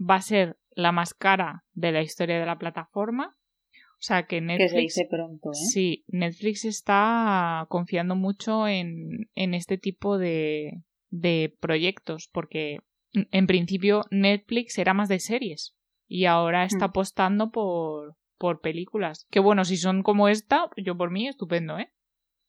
va 0.00 0.16
a 0.16 0.22
ser 0.22 0.56
la 0.70 0.92
más 0.92 1.14
cara 1.14 1.64
de 1.72 1.92
la 1.92 2.02
historia 2.02 2.38
de 2.38 2.46
la 2.46 2.58
plataforma. 2.58 3.36
O 3.72 4.02
sea 4.02 4.22
que 4.22 4.36
Que 4.36 4.40
Netflix... 4.40 4.70
se 4.70 4.78
dice 4.78 5.06
pronto, 5.10 5.50
¿eh? 5.50 5.54
Sí, 5.54 6.04
Netflix 6.08 6.64
está 6.64 7.66
confiando 7.68 8.14
mucho 8.14 8.66
en, 8.66 9.28
en 9.34 9.52
este 9.52 9.76
tipo 9.76 10.16
de, 10.16 10.82
de 11.10 11.54
proyectos, 11.60 12.30
porque 12.32 12.78
en 13.12 13.46
principio 13.46 14.02
Netflix 14.10 14.78
era 14.78 14.94
más 14.94 15.08
de 15.08 15.18
series 15.20 15.74
y 16.06 16.24
ahora 16.26 16.64
está 16.64 16.86
Mm. 16.86 16.90
apostando 16.90 17.50
por, 17.50 18.16
por 18.38 18.60
películas. 18.60 19.26
Que 19.30 19.40
bueno, 19.40 19.64
si 19.64 19.76
son 19.76 20.02
como 20.02 20.28
esta, 20.28 20.68
yo 20.76 20.96
por 20.96 21.10
mí 21.10 21.28
estupendo, 21.28 21.78
¿eh? 21.78 21.92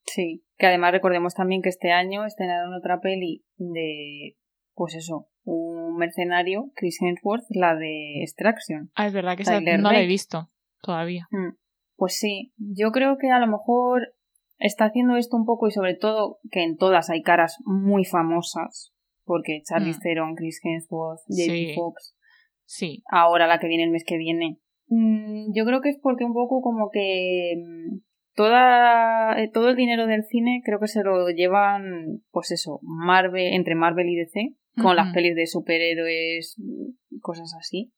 Sí. 0.04 0.44
Que 0.58 0.66
además 0.66 0.92
recordemos 0.92 1.34
también 1.34 1.62
que 1.62 1.68
este 1.68 1.92
año 1.92 2.24
estrenaron 2.24 2.74
otra 2.74 3.00
peli 3.00 3.44
de, 3.56 4.36
pues 4.74 4.94
eso, 4.94 5.28
un 5.44 5.96
mercenario, 5.96 6.70
Chris 6.74 6.98
Hemsworth, 7.00 7.44
la 7.50 7.74
de 7.76 8.22
Extraction. 8.22 8.90
Ah, 8.94 9.06
es 9.06 9.12
verdad 9.12 9.36
que 9.36 9.42
esa 9.42 9.60
no 9.60 9.92
la 9.92 10.00
he 10.00 10.06
visto 10.06 10.50
todavía. 10.80 11.26
Mm, 11.30 11.56
Pues 11.96 12.16
sí, 12.18 12.52
yo 12.56 12.90
creo 12.90 13.16
que 13.18 13.30
a 13.30 13.38
lo 13.38 13.46
mejor 13.46 14.14
está 14.58 14.86
haciendo 14.86 15.16
esto 15.16 15.36
un 15.36 15.44
poco 15.44 15.68
y 15.68 15.72
sobre 15.72 15.94
todo 15.94 16.38
que 16.50 16.62
en 16.64 16.76
todas 16.76 17.10
hay 17.10 17.22
caras 17.22 17.58
muy 17.64 18.04
famosas, 18.04 18.92
porque 19.24 19.62
Charlize 19.64 19.98
Mm. 19.98 20.02
Theron, 20.02 20.34
Chris 20.34 20.60
Hemsworth, 20.62 21.20
Jamie 21.28 21.68
Sí. 21.68 21.74
Foxx, 21.74 22.14
Sí, 22.64 23.02
ahora 23.10 23.46
la 23.46 23.58
que 23.58 23.66
viene 23.68 23.84
el 23.84 23.90
mes 23.90 24.04
que 24.06 24.16
viene. 24.16 24.58
Mm, 24.88 25.52
Yo 25.54 25.64
creo 25.64 25.80
que 25.80 25.90
es 25.90 25.98
porque 26.00 26.24
un 26.24 26.32
poco 26.32 26.60
como 26.62 26.90
que 26.90 27.54
mm, 27.58 27.98
toda, 28.34 29.40
eh, 29.42 29.50
todo 29.52 29.68
el 29.70 29.76
dinero 29.76 30.06
del 30.06 30.24
cine 30.24 30.62
creo 30.64 30.78
que 30.80 30.88
se 30.88 31.02
lo 31.02 31.28
llevan, 31.30 32.22
pues 32.30 32.50
eso, 32.50 32.78
Marvel, 32.82 33.52
entre 33.54 33.74
Marvel 33.74 34.08
y 34.08 34.16
DC, 34.16 34.54
con 34.82 34.96
las 34.96 35.12
pelis 35.12 35.34
de 35.36 35.46
superhéroes, 35.46 36.56
cosas 37.20 37.54
así. 37.58 37.92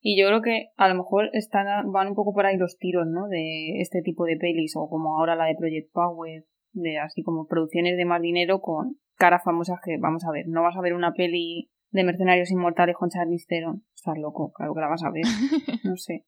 Y 0.00 0.18
yo 0.20 0.26
creo 0.28 0.42
que 0.42 0.68
a 0.76 0.88
lo 0.88 0.94
mejor 0.94 1.30
están, 1.32 1.90
van 1.92 2.08
un 2.08 2.14
poco 2.14 2.32
por 2.34 2.46
ahí 2.46 2.56
los 2.56 2.76
tiros, 2.78 3.06
¿no? 3.06 3.26
De 3.28 3.80
este 3.80 4.02
tipo 4.02 4.24
de 4.24 4.36
pelis, 4.36 4.74
o 4.76 4.88
como 4.88 5.18
ahora 5.18 5.36
la 5.36 5.46
de 5.46 5.54
Project 5.54 5.90
Power, 5.92 6.44
de 6.72 6.98
así 6.98 7.22
como 7.22 7.46
producciones 7.46 7.96
de 7.96 8.04
más 8.04 8.20
dinero 8.20 8.60
con 8.60 8.96
caras 9.16 9.42
famosas 9.44 9.78
que, 9.84 9.96
vamos 9.98 10.24
a 10.24 10.30
ver, 10.32 10.46
no 10.48 10.62
vas 10.62 10.76
a 10.76 10.80
ver 10.80 10.94
una 10.94 11.12
peli 11.12 11.70
de 11.90 12.04
Mercenarios 12.04 12.50
Inmortales 12.50 12.96
con 12.96 13.10
Charlize 13.10 13.46
Theron. 13.48 13.84
Estás 13.94 14.18
loco, 14.18 14.52
claro 14.52 14.74
que 14.74 14.80
la 14.80 14.88
vas 14.88 15.02
a 15.04 15.10
ver. 15.10 15.22
No 15.84 15.96
sé. 15.96 16.24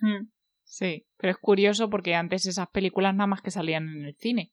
Mm. 0.00 0.28
Sí, 0.62 1.06
pero 1.16 1.32
es 1.32 1.36
curioso 1.38 1.90
porque 1.90 2.14
antes 2.14 2.46
esas 2.46 2.68
películas 2.70 3.14
nada 3.14 3.26
más 3.26 3.42
que 3.42 3.50
salían 3.50 3.88
en 3.88 4.04
el 4.04 4.14
cine. 4.16 4.52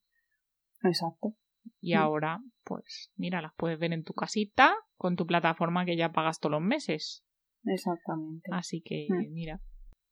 Exacto. 0.83 1.35
Y 1.79 1.93
Mm. 1.95 1.97
ahora, 1.99 2.39
pues 2.63 3.11
mira, 3.15 3.41
las 3.41 3.53
puedes 3.55 3.77
ver 3.79 3.93
en 3.93 4.03
tu 4.03 4.13
casita 4.13 4.73
con 4.95 5.15
tu 5.15 5.25
plataforma 5.27 5.85
que 5.85 5.95
ya 5.95 6.11
pagas 6.11 6.39
todos 6.39 6.53
los 6.53 6.61
meses. 6.61 7.23
Exactamente. 7.65 8.49
Así 8.51 8.81
que, 8.81 9.07
Mm. 9.09 9.31
mira. 9.33 9.61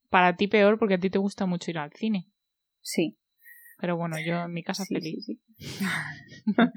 Para 0.08 0.36
ti 0.36 0.46
peor 0.46 0.78
porque 0.78 0.94
a 0.94 0.98
ti 1.00 1.10
te 1.10 1.18
gusta 1.18 1.46
mucho 1.46 1.70
ir 1.70 1.78
al 1.78 1.92
cine. 1.92 2.30
Sí. 2.80 3.18
Pero 3.78 3.96
bueno, 3.96 4.16
yo 4.24 4.44
en 4.44 4.52
mi 4.52 4.62
casa 4.62 4.84
sí, 4.84 4.94
feliz. 4.94 5.24
sí, 5.24 5.40
sí. 5.56 5.84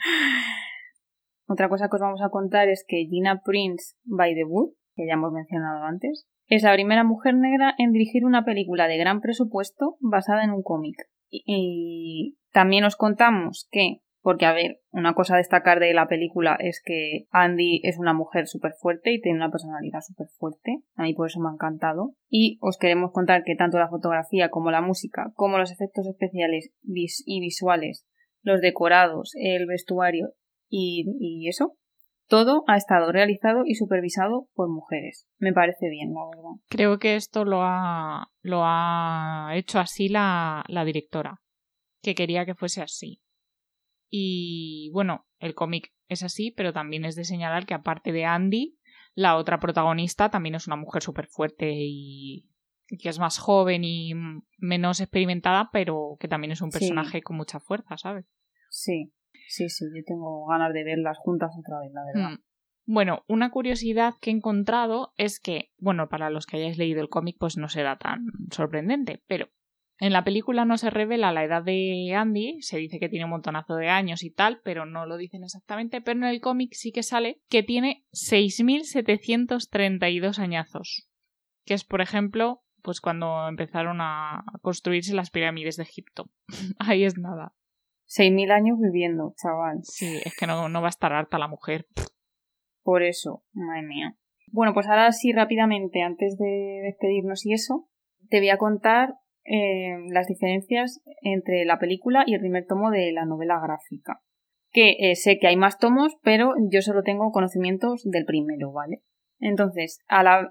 Otra 1.47 1.69
cosa 1.69 1.89
que 1.89 1.95
os 1.95 2.01
vamos 2.01 2.21
a 2.21 2.29
contar 2.29 2.69
es 2.69 2.85
que 2.87 3.07
Gina 3.09 3.41
Prince 3.43 3.95
by 4.03 4.35
the 4.35 4.43
Wood, 4.43 4.73
que 4.95 5.07
ya 5.07 5.13
hemos 5.13 5.31
mencionado 5.31 5.83
antes, 5.83 6.27
es 6.47 6.63
la 6.63 6.73
primera 6.73 7.03
mujer 7.03 7.35
negra 7.35 7.73
en 7.77 7.91
dirigir 7.91 8.25
una 8.25 8.43
película 8.43 8.87
de 8.87 8.97
gran 8.97 9.21
presupuesto 9.21 9.97
basada 9.99 10.43
en 10.43 10.51
un 10.51 10.61
cómic. 10.61 10.95
Y, 11.29 11.43
y 11.45 12.37
también 12.51 12.83
os 12.83 12.95
contamos 12.95 13.67
que, 13.71 14.01
porque 14.21 14.45
a 14.45 14.53
ver, 14.53 14.81
una 14.91 15.13
cosa 15.13 15.35
a 15.35 15.37
destacar 15.37 15.79
de 15.79 15.93
la 15.93 16.07
película 16.07 16.57
es 16.59 16.81
que 16.83 17.27
Andy 17.31 17.81
es 17.83 17.97
una 17.97 18.13
mujer 18.13 18.47
súper 18.47 18.73
fuerte 18.73 19.13
y 19.13 19.21
tiene 19.21 19.37
una 19.37 19.51
personalidad 19.51 20.01
súper 20.01 20.27
fuerte. 20.37 20.79
A 20.95 21.03
mí 21.03 21.13
por 21.13 21.27
eso 21.27 21.39
me 21.39 21.49
ha 21.49 21.53
encantado. 21.53 22.13
Y 22.29 22.57
os 22.61 22.77
queremos 22.77 23.11
contar 23.11 23.43
que 23.43 23.55
tanto 23.55 23.79
la 23.79 23.89
fotografía 23.89 24.49
como 24.49 24.71
la 24.71 24.81
música, 24.81 25.31
como 25.35 25.57
los 25.57 25.71
efectos 25.71 26.05
especiales 26.07 26.71
y 26.83 27.39
visuales, 27.39 28.05
los 28.41 28.61
decorados, 28.61 29.31
el 29.35 29.65
vestuario 29.67 30.33
y, 30.67 31.05
y 31.19 31.47
eso, 31.47 31.77
todo 32.27 32.63
ha 32.67 32.77
estado 32.77 33.11
realizado 33.11 33.63
y 33.65 33.75
supervisado 33.75 34.47
por 34.53 34.69
mujeres. 34.69 35.27
Me 35.37 35.51
parece 35.51 35.89
bien, 35.89 36.13
la 36.13 36.25
verdad. 36.29 36.61
Creo 36.69 36.99
que 36.99 37.15
esto 37.15 37.43
lo 37.43 37.61
ha, 37.63 38.27
lo 38.41 38.61
ha 38.63 39.51
hecho 39.55 39.79
así 39.79 40.09
la, 40.09 40.63
la 40.67 40.85
directora, 40.85 41.41
que 42.01 42.15
quería 42.15 42.45
que 42.45 42.53
fuese 42.53 42.81
así. 42.81 43.21
Y 44.09 44.89
bueno, 44.93 45.25
el 45.39 45.55
cómic 45.55 45.93
es 46.07 46.23
así, 46.23 46.51
pero 46.51 46.73
también 46.73 47.05
es 47.05 47.15
de 47.15 47.23
señalar 47.23 47.65
que 47.65 47.73
aparte 47.73 48.11
de 48.11 48.25
Andy, 48.25 48.77
la 49.13 49.35
otra 49.37 49.59
protagonista 49.59 50.29
también 50.29 50.55
es 50.55 50.67
una 50.67 50.75
mujer 50.75 51.03
súper 51.03 51.27
fuerte 51.27 51.71
y 51.73 52.49
que 52.87 53.09
es 53.09 53.19
más 53.19 53.37
joven 53.37 53.83
y 53.83 54.13
menos 54.57 54.99
experimentada, 54.99 55.69
pero 55.71 56.17
que 56.19 56.27
también 56.27 56.51
es 56.51 56.61
un 56.61 56.71
Sí. 56.71 56.79
personaje 56.79 57.21
con 57.21 57.37
mucha 57.37 57.59
fuerza, 57.59 57.97
¿sabes? 57.97 58.25
Sí, 58.69 59.13
sí, 59.47 59.69
sí, 59.69 59.85
yo 59.95 60.03
tengo 60.05 60.47
ganas 60.47 60.73
de 60.73 60.83
verlas 60.83 61.17
juntas 61.19 61.51
otra 61.57 61.79
vez, 61.81 61.91
la 61.93 62.01
verdad. 62.05 62.31
Mm. 62.37 62.43
Bueno, 62.91 63.23
una 63.27 63.51
curiosidad 63.51 64.15
que 64.19 64.31
he 64.31 64.33
encontrado 64.33 65.13
es 65.15 65.39
que, 65.39 65.69
bueno, 65.77 66.09
para 66.09 66.31
los 66.31 66.47
que 66.47 66.57
hayáis 66.57 66.79
leído 66.79 67.01
el 67.01 67.09
cómic, 67.09 67.35
pues 67.39 67.55
no 67.57 67.69
será 67.69 67.99
tan 67.99 68.25
sorprendente, 68.49 69.21
pero 69.27 69.49
en 69.99 70.13
la 70.13 70.23
película 70.23 70.63
no 70.63 70.77
se 70.77 70.89
revela 70.89 71.33
la 71.33 71.43
edad 71.43 71.61
de 71.61 72.15
Andy, 72.15 72.61
se 72.61 72.77
dice 72.77 72.99
que 72.99 73.09
tiene 73.09 73.25
un 73.25 73.31
montonazo 73.31 73.75
de 73.75 73.89
años 73.89 74.23
y 74.23 74.31
tal, 74.31 74.61
pero 74.63 74.85
no 74.85 75.05
lo 75.05 75.17
dicen 75.17 75.43
exactamente, 75.43 75.99
pero 75.99 76.19
en 76.19 76.25
el 76.25 76.39
cómic 76.39 76.71
sí 76.73 76.93
que 76.93 77.03
sale 77.03 77.41
que 77.49 77.63
tiene 77.63 78.05
6.732 78.13 80.39
añazos, 80.39 81.09
que 81.65 81.73
es, 81.73 81.83
por 81.83 81.99
ejemplo, 81.99 82.63
pues 82.81 83.01
cuando 83.01 83.49
empezaron 83.49 83.99
a 83.99 84.45
construirse 84.61 85.13
las 85.13 85.31
pirámides 85.31 85.75
de 85.75 85.83
Egipto. 85.83 86.29
Ahí 86.79 87.03
es 87.03 87.17
nada. 87.17 87.53
Seis 88.05 88.31
mil 88.31 88.51
años 88.51 88.77
viviendo, 88.81 89.33
chaval. 89.35 89.79
Sí, 89.83 90.21
es 90.23 90.33
que 90.35 90.47
no, 90.47 90.69
no 90.69 90.81
va 90.81 90.87
a 90.87 90.89
estar 90.89 91.11
harta 91.13 91.37
la 91.37 91.49
mujer. 91.49 91.85
Por 92.81 93.03
eso, 93.03 93.43
madre 93.51 93.83
mía. 93.83 94.15
Bueno, 94.47 94.73
pues 94.73 94.87
ahora 94.87 95.11
sí, 95.11 95.31
rápidamente, 95.31 96.01
antes 96.01 96.35
de 96.37 96.81
despedirnos 96.85 97.45
y 97.45 97.53
eso, 97.53 97.87
te 98.29 98.39
voy 98.39 98.49
a 98.49 98.57
contar 98.57 99.19
eh, 99.49 99.97
las 100.11 100.27
diferencias 100.27 101.01
entre 101.21 101.65
la 101.65 101.79
película 101.79 102.23
y 102.25 102.35
el 102.35 102.39
primer 102.39 102.65
tomo 102.65 102.91
de 102.91 103.11
la 103.11 103.25
novela 103.25 103.59
gráfica. 103.59 104.21
Que 104.71 104.95
eh, 104.99 105.15
sé 105.15 105.39
que 105.39 105.47
hay 105.47 105.57
más 105.57 105.79
tomos, 105.79 106.17
pero 106.21 106.53
yo 106.69 106.81
solo 106.81 107.01
tengo 107.01 107.31
conocimientos 107.31 108.03
del 108.03 108.25
primero, 108.25 108.71
¿vale? 108.71 109.01
Entonces, 109.39 109.99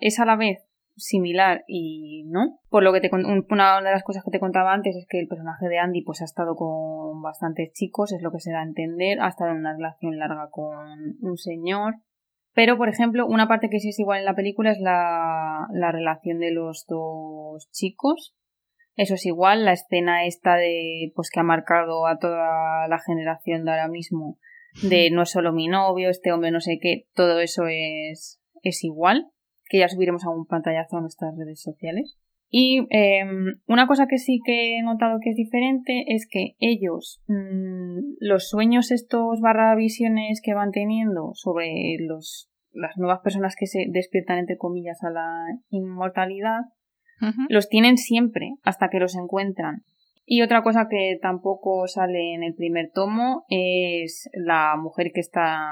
es 0.01 0.19
a 0.19 0.25
la 0.25 0.37
vez 0.37 0.69
similar 0.99 1.65
y 1.67 2.25
no. 2.27 2.59
Por 2.69 2.83
lo 2.83 2.93
que 2.93 3.01
te 3.01 3.11
una 3.13 3.81
de 3.81 3.91
las 3.91 4.03
cosas 4.03 4.25
que 4.25 4.31
te 4.31 4.41
contaba 4.41 4.73
antes 4.73 4.97
es 4.97 5.07
que 5.09 5.21
el 5.21 5.29
personaje 5.29 5.69
de 5.69 5.79
Andy 5.79 6.03
pues 6.03 6.21
ha 6.21 6.25
estado 6.25 6.57
con 6.57 7.23
bastantes 7.23 7.73
chicos, 7.73 8.13
es 8.13 8.23
lo 8.23 8.31
que 8.31 8.41
se 8.41 8.51
da 8.51 8.61
a 8.61 8.65
entender, 8.65 9.21
ha 9.21 9.29
estado 9.29 9.53
en 9.53 9.59
una 9.59 9.75
relación 9.75 10.19
larga 10.19 10.49
con 10.51 11.17
un 11.21 11.37
señor. 11.37 11.95
Pero, 12.55 12.77
por 12.77 12.89
ejemplo, 12.89 13.27
una 13.27 13.47
parte 13.47 13.71
que 13.71 13.79
sí 13.79 13.91
es 13.91 14.01
igual 14.01 14.19
en 14.19 14.25
la 14.25 14.35
película 14.35 14.73
es 14.73 14.81
la, 14.81 15.69
la 15.73 15.93
relación 15.93 16.41
de 16.41 16.51
los 16.51 16.87
dos 16.89 17.71
chicos. 17.71 18.35
Eso 18.99 19.15
es 19.15 19.25
igual, 19.27 19.65
la 19.65 19.75
escena 19.75 20.27
esta 20.27 20.57
de 20.57 21.13
pues 21.15 21.31
que 21.31 21.39
ha 21.39 21.45
marcado 21.45 22.09
a 22.09 22.19
toda 22.19 22.89
la 22.89 22.99
generación 22.99 23.65
de 23.65 23.71
ahora 23.71 23.87
mismo 23.87 24.39
de 24.83 25.11
no 25.13 25.23
es 25.23 25.31
solo 25.31 25.53
mi 25.53 25.69
novio, 25.69 26.11
este 26.11 26.33
hombre 26.33 26.51
no 26.51 26.59
sé 26.61 26.81
qué, 26.83 27.05
todo 27.15 27.39
eso 27.39 27.69
es, 27.69 28.41
es 28.63 28.83
igual, 28.83 29.29
que 29.67 29.79
ya 29.79 29.89
subiremos 29.89 30.25
a 30.25 30.31
un 30.31 30.47
pantallazo 30.47 30.97
a 30.97 31.01
nuestras 31.01 31.33
redes 31.37 31.63
sociales. 31.63 32.19
Y 32.51 32.89
eh, 32.91 33.25
una 33.69 33.87
cosa 33.87 34.09
que 34.09 34.19
sí 34.19 34.41
que 34.45 34.79
he 34.79 34.83
notado 34.83 35.21
que 35.23 35.31
es 35.31 35.37
diferente 35.37 36.05
es 36.09 36.27
que 36.29 36.57
ellos, 36.59 37.23
mmm, 37.29 38.17
los 38.19 38.49
sueños 38.49 38.91
estos 38.91 39.41
barra 39.41 39.77
visiones 39.77 40.41
que 40.43 40.55
van 40.55 40.73
teniendo 40.73 41.35
sobre 41.35 41.99
los, 42.01 42.51
las 42.73 42.97
nuevas 42.97 43.21
personas 43.21 43.55
que 43.57 43.67
se 43.67 43.87
despiertan 43.91 44.39
entre 44.39 44.57
comillas 44.57 45.05
a 45.05 45.11
la 45.11 45.47
inmortalidad, 45.71 46.63
Los 47.49 47.69
tienen 47.69 47.97
siempre 47.97 48.55
hasta 48.63 48.89
que 48.91 49.01
los 49.01 49.17
encuentran. 49.17 49.85
Y 50.25 50.43
otra 50.43 50.63
cosa 50.63 50.89
que 50.91 51.19
tampoco 51.23 51.89
sale 51.89 52.35
en 52.35 52.43
el 52.43 52.55
primer 52.55 52.91
tomo 52.93 53.47
es 53.49 54.29
la 54.35 54.77
mujer 54.77 55.11
que 55.15 55.21
está 55.21 55.71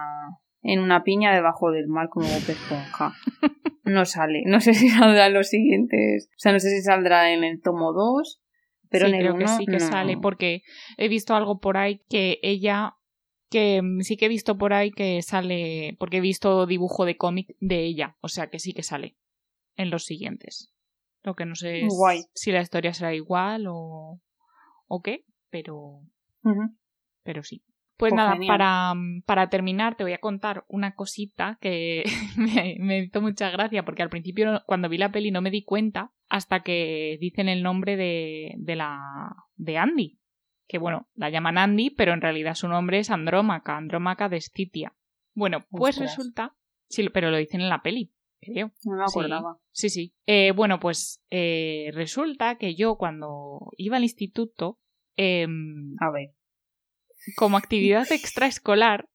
en 0.63 0.81
una 0.81 1.05
piña 1.05 1.35
debajo 1.35 1.71
del 1.71 1.89
mar 1.89 2.09
como 2.09 2.27
Bob 2.27 2.49
Esponja. 2.49 3.13
No 3.87 4.05
sale. 4.05 4.43
No 4.47 4.61
sé 4.61 4.75
si 4.75 4.89
saldrá 4.89 5.27
en 5.27 5.35
los 5.35 5.47
siguientes. 5.47 6.29
O 6.33 6.39
sea, 6.39 6.51
no 6.51 6.59
sé 6.59 6.71
si 6.71 6.83
saldrá 6.83 7.33
en 7.33 7.45
el 7.45 7.63
tomo 7.63 7.93
2. 7.93 8.43
Pero 8.91 9.07
sí, 9.07 9.13
en 9.13 9.21
el 9.21 9.23
creo 9.23 9.39
que 9.39 9.47
sí 9.47 9.65
que 9.65 9.79
no. 9.79 9.81
sale, 9.81 10.17
porque 10.17 10.63
he 10.97 11.07
visto 11.09 11.37
algo 11.37 11.61
por 11.61 11.77
ahí 11.77 12.01
que 12.09 12.41
ella, 12.43 12.97
que 13.49 13.81
sí 14.01 14.17
que 14.17 14.27
he 14.27 14.29
visto 14.29 14.59
por 14.59 14.73
ahí 14.73 14.91
que 14.91 15.23
sale, 15.23 15.97
porque 16.01 16.17
he 16.17 16.21
visto 16.21 16.67
dibujo 16.67 17.05
de 17.05 17.17
cómic 17.17 17.55
de 17.61 17.85
ella, 17.85 18.17
o 18.21 18.29
sea 18.29 18.49
que 18.49 18.59
sí 18.59 18.73
que 18.73 18.83
sale 18.83 19.17
en 19.77 19.91
los 19.91 20.05
siguientes. 20.05 20.73
Lo 21.27 21.35
que 21.35 21.45
no 21.45 21.55
sé 21.57 21.81
es 21.85 21.93
Guay. 21.95 22.23
si 22.35 22.53
la 22.53 22.63
historia 22.63 22.95
será 22.95 23.13
igual 23.15 23.67
o, 23.69 24.21
o 24.87 25.03
qué, 25.03 25.25
pero, 25.51 26.01
pero 27.23 27.43
sí. 27.43 27.63
Pues, 27.99 28.11
Pues 28.11 28.15
nada, 28.15 28.33
genial. 28.35 28.49
para, 28.59 28.95
para 29.27 29.49
terminar 29.49 29.97
te 29.97 30.05
voy 30.05 30.13
a 30.13 30.19
contar 30.19 30.65
una 30.69 30.95
cosita 30.95 31.59
que 31.61 32.05
me, 32.37 32.77
me 32.79 32.99
hizo 33.01 33.21
mucha 33.21 33.51
gracia 33.51 33.85
porque 33.85 34.03
al 34.03 34.11
principio 34.11 34.63
cuando 34.67 34.89
vi 34.89 34.99
la 34.99 35.11
peli 35.13 35.31
no 35.31 35.41
me 35.43 35.51
di 35.51 35.65
cuenta 35.65 36.13
hasta 36.29 36.63
que 36.63 37.17
dicen 37.21 37.49
el 37.49 37.63
nombre 37.63 37.97
de, 37.97 38.55
de 38.59 38.77
la 38.77 39.35
de 39.57 39.79
Andy. 39.79 40.19
Que 40.69 40.79
bueno, 40.79 41.09
la 41.15 41.31
llaman 41.31 41.59
Andy, 41.59 41.91
pero 41.91 42.13
en 42.13 42.21
realidad 42.21 42.55
su 42.55 42.69
nombre 42.69 42.99
es 42.99 43.11
Andrómaca, 43.11 43.77
Andrómaca 43.77 44.29
de 44.29 44.37
Estitia. 44.39 44.95
Bueno, 45.35 45.65
pues 45.71 45.97
Ostras. 45.97 46.17
resulta, 46.17 46.57
sí, 46.89 47.09
pero 47.11 47.31
lo 47.31 47.37
dicen 47.37 47.61
en 47.61 47.69
la 47.69 47.83
peli, 47.83 48.13
creo. 48.47 48.73
No 48.85 48.97
me 48.97 49.03
acordaba. 49.05 49.59
Sí, 49.73 49.91
sí. 49.91 50.15
Eh, 50.27 50.53
bueno, 50.53 50.79
pues 50.81 51.23
eh, 51.31 51.91
resulta 51.93 52.57
que 52.57 52.75
yo 52.75 52.97
cuando 52.97 53.71
iba 53.77 53.97
al 53.97 54.03
instituto, 54.05 54.79
em, 55.17 55.97
A 56.01 56.11
ver. 56.11 56.31
como 57.37 57.57
actividad 57.57 58.11
extraescolar, 58.13 59.09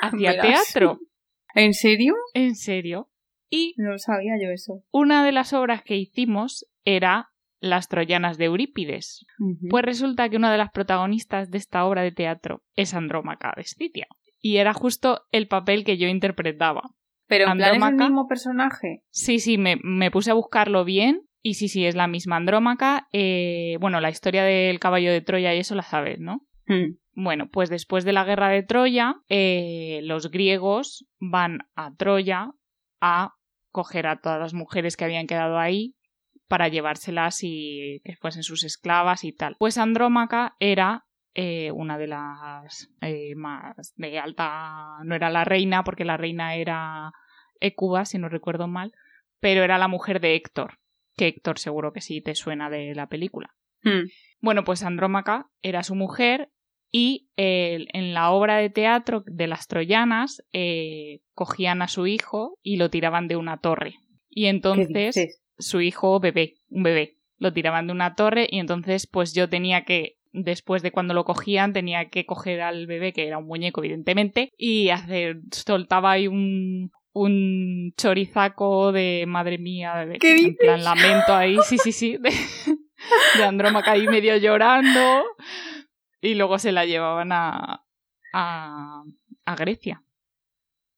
hacía 0.02 0.32
Verás. 0.32 0.72
teatro, 0.72 0.98
¿En 1.54 1.72
serio? 1.74 2.14
en 2.34 2.54
serio. 2.56 3.10
Y 3.50 3.74
No 3.78 3.96
sabía 3.98 4.34
yo 4.42 4.50
eso. 4.50 4.82
una 4.92 5.24
de 5.24 5.32
las 5.32 5.52
obras 5.54 5.82
que 5.82 5.96
hicimos 5.96 6.66
era 6.84 7.30
Las 7.60 7.88
Troyanas 7.88 8.36
de 8.36 8.44
Eurípides. 8.44 9.24
Pues 9.70 9.84
resulta 9.84 10.28
que 10.28 10.36
una 10.36 10.52
de 10.52 10.58
las 10.58 10.70
protagonistas 10.70 11.50
de 11.50 11.56
esta 11.58 11.84
obra 11.86 12.02
de 12.02 12.12
teatro 12.12 12.62
es 12.76 12.92
Andrómaca 12.94 13.52
de 13.56 13.62
Estitia. 13.62 14.06
Y 14.40 14.58
era 14.58 14.74
justo 14.74 15.22
el 15.32 15.48
papel 15.48 15.82
que 15.84 15.96
yo 15.96 16.06
interpretaba. 16.08 16.82
Pero 17.28 17.50
en 17.50 17.58
plan 17.58 17.76
es 17.76 17.82
el 17.82 17.94
mismo 17.94 18.26
personaje. 18.26 19.02
Sí, 19.10 19.38
sí, 19.38 19.58
me, 19.58 19.76
me 19.82 20.10
puse 20.10 20.30
a 20.30 20.34
buscarlo 20.34 20.84
bien 20.84 21.22
Y 21.42 21.54
sí, 21.54 21.68
sí, 21.68 21.86
es 21.86 21.94
la 21.94 22.08
misma 22.08 22.36
Andrómaca. 22.36 23.06
Eh, 23.12 23.76
bueno, 23.80 24.00
la 24.00 24.10
historia 24.10 24.42
del 24.42 24.80
caballo 24.80 25.12
de 25.12 25.20
Troya 25.20 25.54
y 25.54 25.58
eso 25.58 25.74
la 25.74 25.82
sabes, 25.82 26.18
¿no? 26.18 26.46
Hmm. 26.66 26.96
Bueno, 27.12 27.48
pues 27.50 27.68
después 27.70 28.04
de 28.04 28.12
la 28.12 28.24
guerra 28.24 28.48
de 28.48 28.62
Troya, 28.62 29.16
eh, 29.28 30.00
los 30.04 30.30
griegos 30.30 31.06
van 31.18 31.60
a 31.74 31.94
Troya 31.94 32.52
a 33.00 33.34
coger 33.70 34.06
a 34.06 34.20
todas 34.20 34.40
las 34.40 34.54
mujeres 34.54 34.96
que 34.96 35.04
habían 35.04 35.26
quedado 35.26 35.58
ahí 35.58 35.94
para 36.48 36.68
llevárselas 36.68 37.40
y 37.42 38.00
que 38.04 38.16
fuesen 38.16 38.42
sus 38.42 38.64
esclavas 38.64 39.24
y 39.24 39.32
tal. 39.32 39.56
Pues 39.58 39.78
Andrómaca 39.78 40.56
era 40.60 41.06
eh, 41.40 41.70
una 41.70 41.98
de 41.98 42.08
las 42.08 42.90
eh, 43.00 43.36
más 43.36 43.94
de 43.94 44.18
alta, 44.18 44.96
no 45.04 45.14
era 45.14 45.30
la 45.30 45.44
reina, 45.44 45.84
porque 45.84 46.04
la 46.04 46.16
reina 46.16 46.56
era 46.56 47.12
Ecuba, 47.60 48.04
si 48.06 48.18
no 48.18 48.28
recuerdo 48.28 48.66
mal, 48.66 48.92
pero 49.38 49.62
era 49.62 49.78
la 49.78 49.86
mujer 49.86 50.20
de 50.20 50.34
Héctor, 50.34 50.80
que 51.16 51.28
Héctor 51.28 51.60
seguro 51.60 51.92
que 51.92 52.00
sí 52.00 52.20
te 52.20 52.34
suena 52.34 52.70
de 52.70 52.92
la 52.96 53.06
película. 53.06 53.54
Hmm. 53.84 54.08
Bueno, 54.40 54.64
pues 54.64 54.82
Andrómaca 54.82 55.46
era 55.62 55.84
su 55.84 55.94
mujer 55.94 56.50
y 56.90 57.28
eh, 57.36 57.86
en 57.92 58.14
la 58.14 58.32
obra 58.32 58.56
de 58.56 58.70
teatro 58.70 59.22
de 59.24 59.46
las 59.46 59.68
troyanas 59.68 60.42
eh, 60.52 61.20
cogían 61.34 61.82
a 61.82 61.88
su 61.88 62.08
hijo 62.08 62.58
y 62.64 62.78
lo 62.78 62.90
tiraban 62.90 63.28
de 63.28 63.36
una 63.36 63.58
torre. 63.58 63.94
Y 64.28 64.42
¿Qué 64.42 64.48
entonces 64.48 65.40
su 65.56 65.80
hijo 65.82 66.18
bebé, 66.18 66.56
un 66.68 66.82
bebé, 66.82 67.16
lo 67.36 67.52
tiraban 67.52 67.86
de 67.86 67.92
una 67.92 68.16
torre 68.16 68.48
y 68.50 68.58
entonces 68.58 69.06
pues 69.06 69.34
yo 69.34 69.48
tenía 69.48 69.84
que 69.84 70.17
después 70.42 70.82
de 70.82 70.92
cuando 70.92 71.14
lo 71.14 71.24
cogían 71.24 71.72
tenía 71.72 72.08
que 72.08 72.26
coger 72.26 72.60
al 72.60 72.86
bebé 72.86 73.12
que 73.12 73.26
era 73.26 73.38
un 73.38 73.46
muñeco 73.46 73.82
evidentemente 73.82 74.50
y 74.56 74.90
hacer 74.90 75.38
soltaba 75.50 76.12
ahí 76.12 76.28
un 76.28 76.90
un 77.12 77.92
chorizaco 77.96 78.92
de 78.92 79.24
madre 79.26 79.58
mía 79.58 80.06
de, 80.06 80.18
¿Qué 80.18 80.36
en 80.36 80.56
plan 80.56 80.84
lamento 80.84 81.34
ahí 81.34 81.56
sí 81.64 81.78
sí 81.78 81.92
sí 81.92 82.16
de, 82.16 82.30
de 83.36 83.44
Andrómaca 83.44 83.92
ahí 83.92 84.06
medio 84.06 84.36
llorando 84.36 85.24
y 86.20 86.34
luego 86.34 86.58
se 86.58 86.72
la 86.72 86.84
llevaban 86.84 87.32
a 87.32 87.84
a, 88.32 89.02
a 89.44 89.56
Grecia 89.56 90.02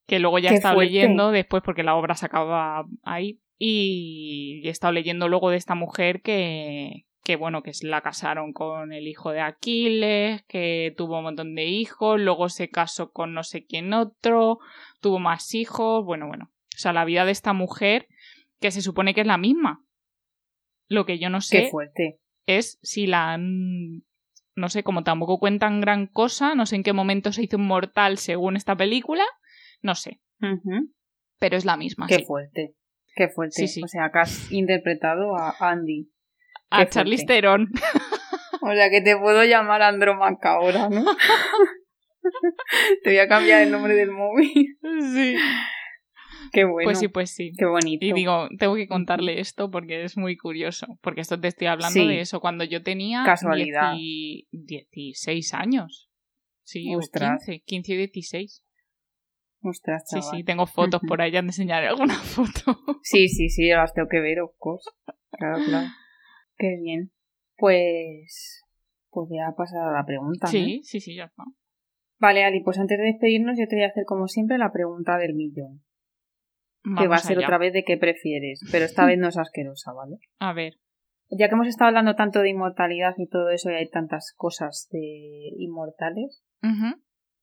que 0.06 0.18
luego 0.18 0.40
ya 0.40 0.50
he 0.50 0.54
estado 0.54 0.74
fuerte. 0.74 0.92
leyendo 0.92 1.30
después 1.30 1.62
porque 1.62 1.84
la 1.84 1.94
obra 1.94 2.16
se 2.16 2.26
acaba 2.26 2.84
ahí 3.04 3.40
y 3.58 4.62
he 4.64 4.70
estado 4.70 4.92
leyendo 4.92 5.28
luego 5.28 5.50
de 5.50 5.56
esta 5.56 5.74
mujer 5.74 6.20
que 6.22 7.06
que 7.22 7.36
bueno 7.36 7.62
que 7.62 7.72
la 7.82 8.00
casaron 8.00 8.52
con 8.52 8.92
el 8.92 9.06
hijo 9.06 9.30
de 9.30 9.40
Aquiles 9.40 10.42
que 10.48 10.94
tuvo 10.96 11.18
un 11.18 11.24
montón 11.24 11.54
de 11.54 11.66
hijos 11.66 12.20
luego 12.20 12.48
se 12.48 12.70
casó 12.70 13.12
con 13.12 13.34
no 13.34 13.42
sé 13.42 13.66
quién 13.66 13.92
otro 13.92 14.58
tuvo 15.00 15.18
más 15.18 15.54
hijos 15.54 16.04
bueno 16.04 16.26
bueno 16.26 16.50
o 16.50 16.78
sea 16.78 16.92
la 16.92 17.04
vida 17.04 17.24
de 17.24 17.32
esta 17.32 17.52
mujer 17.52 18.06
que 18.60 18.70
se 18.70 18.82
supone 18.82 19.14
que 19.14 19.20
es 19.20 19.26
la 19.26 19.38
misma 19.38 19.84
lo 20.88 21.06
que 21.06 21.18
yo 21.18 21.30
no 21.30 21.38
Qué 21.38 21.42
sé 21.42 21.68
fuerte. 21.70 22.20
es 22.46 22.78
si 22.82 23.06
la 23.06 23.32
han 23.32 24.02
no 24.56 24.68
sé, 24.68 24.82
como 24.82 25.02
tampoco 25.02 25.38
cuentan 25.38 25.80
gran 25.80 26.06
cosa, 26.06 26.54
no 26.54 26.66
sé 26.66 26.76
en 26.76 26.82
qué 26.82 26.92
momento 26.92 27.32
se 27.32 27.42
hizo 27.42 27.56
inmortal 27.56 28.18
según 28.18 28.56
esta 28.56 28.76
película, 28.76 29.24
no 29.80 29.94
sé, 29.94 30.20
pero 31.38 31.56
es 31.56 31.64
la 31.64 31.76
misma. 31.76 32.06
Qué 32.06 32.18
sí. 32.18 32.24
fuerte. 32.24 32.74
Qué 33.16 33.28
fuerte. 33.28 33.54
Sí, 33.54 33.68
sí. 33.68 33.82
O 33.82 33.88
sea, 33.88 34.10
que 34.12 34.18
has 34.20 34.52
interpretado 34.52 35.36
a 35.36 35.56
Andy. 35.58 36.10
A 36.70 36.86
Charlize. 36.86 37.24
Theron. 37.26 37.68
O 38.62 38.74
sea, 38.74 38.90
que 38.90 39.00
te 39.00 39.16
puedo 39.16 39.42
llamar 39.44 39.80
Andromaca 39.80 40.52
ahora, 40.52 40.90
¿no? 40.90 41.02
te 43.02 43.10
voy 43.10 43.18
a 43.18 43.26
cambiar 43.26 43.62
el 43.62 43.70
nombre 43.70 43.94
del 43.94 44.10
móvil. 44.10 44.76
sí. 45.14 45.34
Qué 46.52 46.64
bueno. 46.64 46.84
Pues 46.86 46.98
sí, 46.98 47.08
pues 47.08 47.30
sí. 47.30 47.52
Qué 47.56 47.64
bonito. 47.64 48.04
Y 48.04 48.12
digo, 48.12 48.48
tengo 48.58 48.74
que 48.74 48.88
contarle 48.88 49.40
esto 49.40 49.70
porque 49.70 50.04
es 50.04 50.16
muy 50.18 50.36
curioso. 50.36 50.86
Porque 51.00 51.20
esto 51.20 51.40
te 51.40 51.48
estoy 51.48 51.68
hablando 51.68 52.00
Sí. 52.00 52.06
de 52.06 52.20
eso 52.20 52.40
cuando 52.40 52.64
yo 52.64 52.82
tenía 52.82 53.22
Casualidad. 53.24 53.94
10 53.94 54.48
16 54.90 55.54
años. 55.54 56.10
Sí, 56.64 56.92
Ostras. 56.94 57.42
15, 57.46 57.62
15 57.64 57.92
y 57.92 57.96
16. 57.96 58.64
Ostras, 59.62 60.02
Sí, 60.06 60.20
chaval. 60.20 60.36
sí, 60.38 60.44
tengo 60.44 60.66
fotos 60.66 61.00
por 61.06 61.20
ahí, 61.22 61.30
ya 61.32 61.38
enseñaré 61.40 61.88
alguna 61.88 62.14
foto. 62.14 62.78
Sí, 63.02 63.28
sí, 63.28 63.48
sí, 63.48 63.68
las 63.68 63.94
tengo 63.94 64.08
que 64.10 64.20
ver, 64.20 64.40
of 64.40 64.52
course. 64.58 64.90
Claro, 65.30 65.64
claro. 65.64 65.86
Qué 66.60 66.76
bien. 66.76 67.10
Pues. 67.56 68.62
Pues 69.08 69.28
voy 69.28 69.38
a 69.38 69.52
pasar 69.56 69.88
a 69.88 69.92
la 69.92 70.04
pregunta. 70.04 70.46
¿no? 70.46 70.52
Sí, 70.52 70.82
sí, 70.84 71.00
sí, 71.00 71.16
ya 71.16 71.24
está. 71.24 71.42
Vale, 72.20 72.44
Ali, 72.44 72.62
pues 72.62 72.78
antes 72.78 72.98
de 72.98 73.04
despedirnos, 73.04 73.58
yo 73.58 73.66
te 73.66 73.76
voy 73.76 73.84
a 73.84 73.88
hacer 73.88 74.04
como 74.04 74.28
siempre 74.28 74.58
la 74.58 74.70
pregunta 74.70 75.16
del 75.16 75.34
millón. 75.34 75.82
que 76.98 77.08
va 77.08 77.16
a 77.16 77.18
ser 77.18 77.38
allá. 77.38 77.46
otra 77.46 77.58
vez 77.58 77.72
de 77.72 77.82
qué 77.82 77.96
prefieres, 77.96 78.60
pero 78.70 78.84
esta 78.84 79.06
vez 79.06 79.18
no 79.18 79.28
es 79.28 79.38
asquerosa, 79.38 79.92
¿vale? 79.92 80.16
A 80.38 80.52
ver. 80.52 80.74
Ya 81.30 81.48
que 81.48 81.54
hemos 81.54 81.68
estado 81.68 81.88
hablando 81.88 82.14
tanto 82.14 82.40
de 82.40 82.50
inmortalidad 82.50 83.14
y 83.16 83.26
todo 83.26 83.50
eso, 83.50 83.70
y 83.70 83.74
hay 83.74 83.88
tantas 83.88 84.34
cosas 84.36 84.88
de 84.90 85.52
inmortales. 85.56 86.44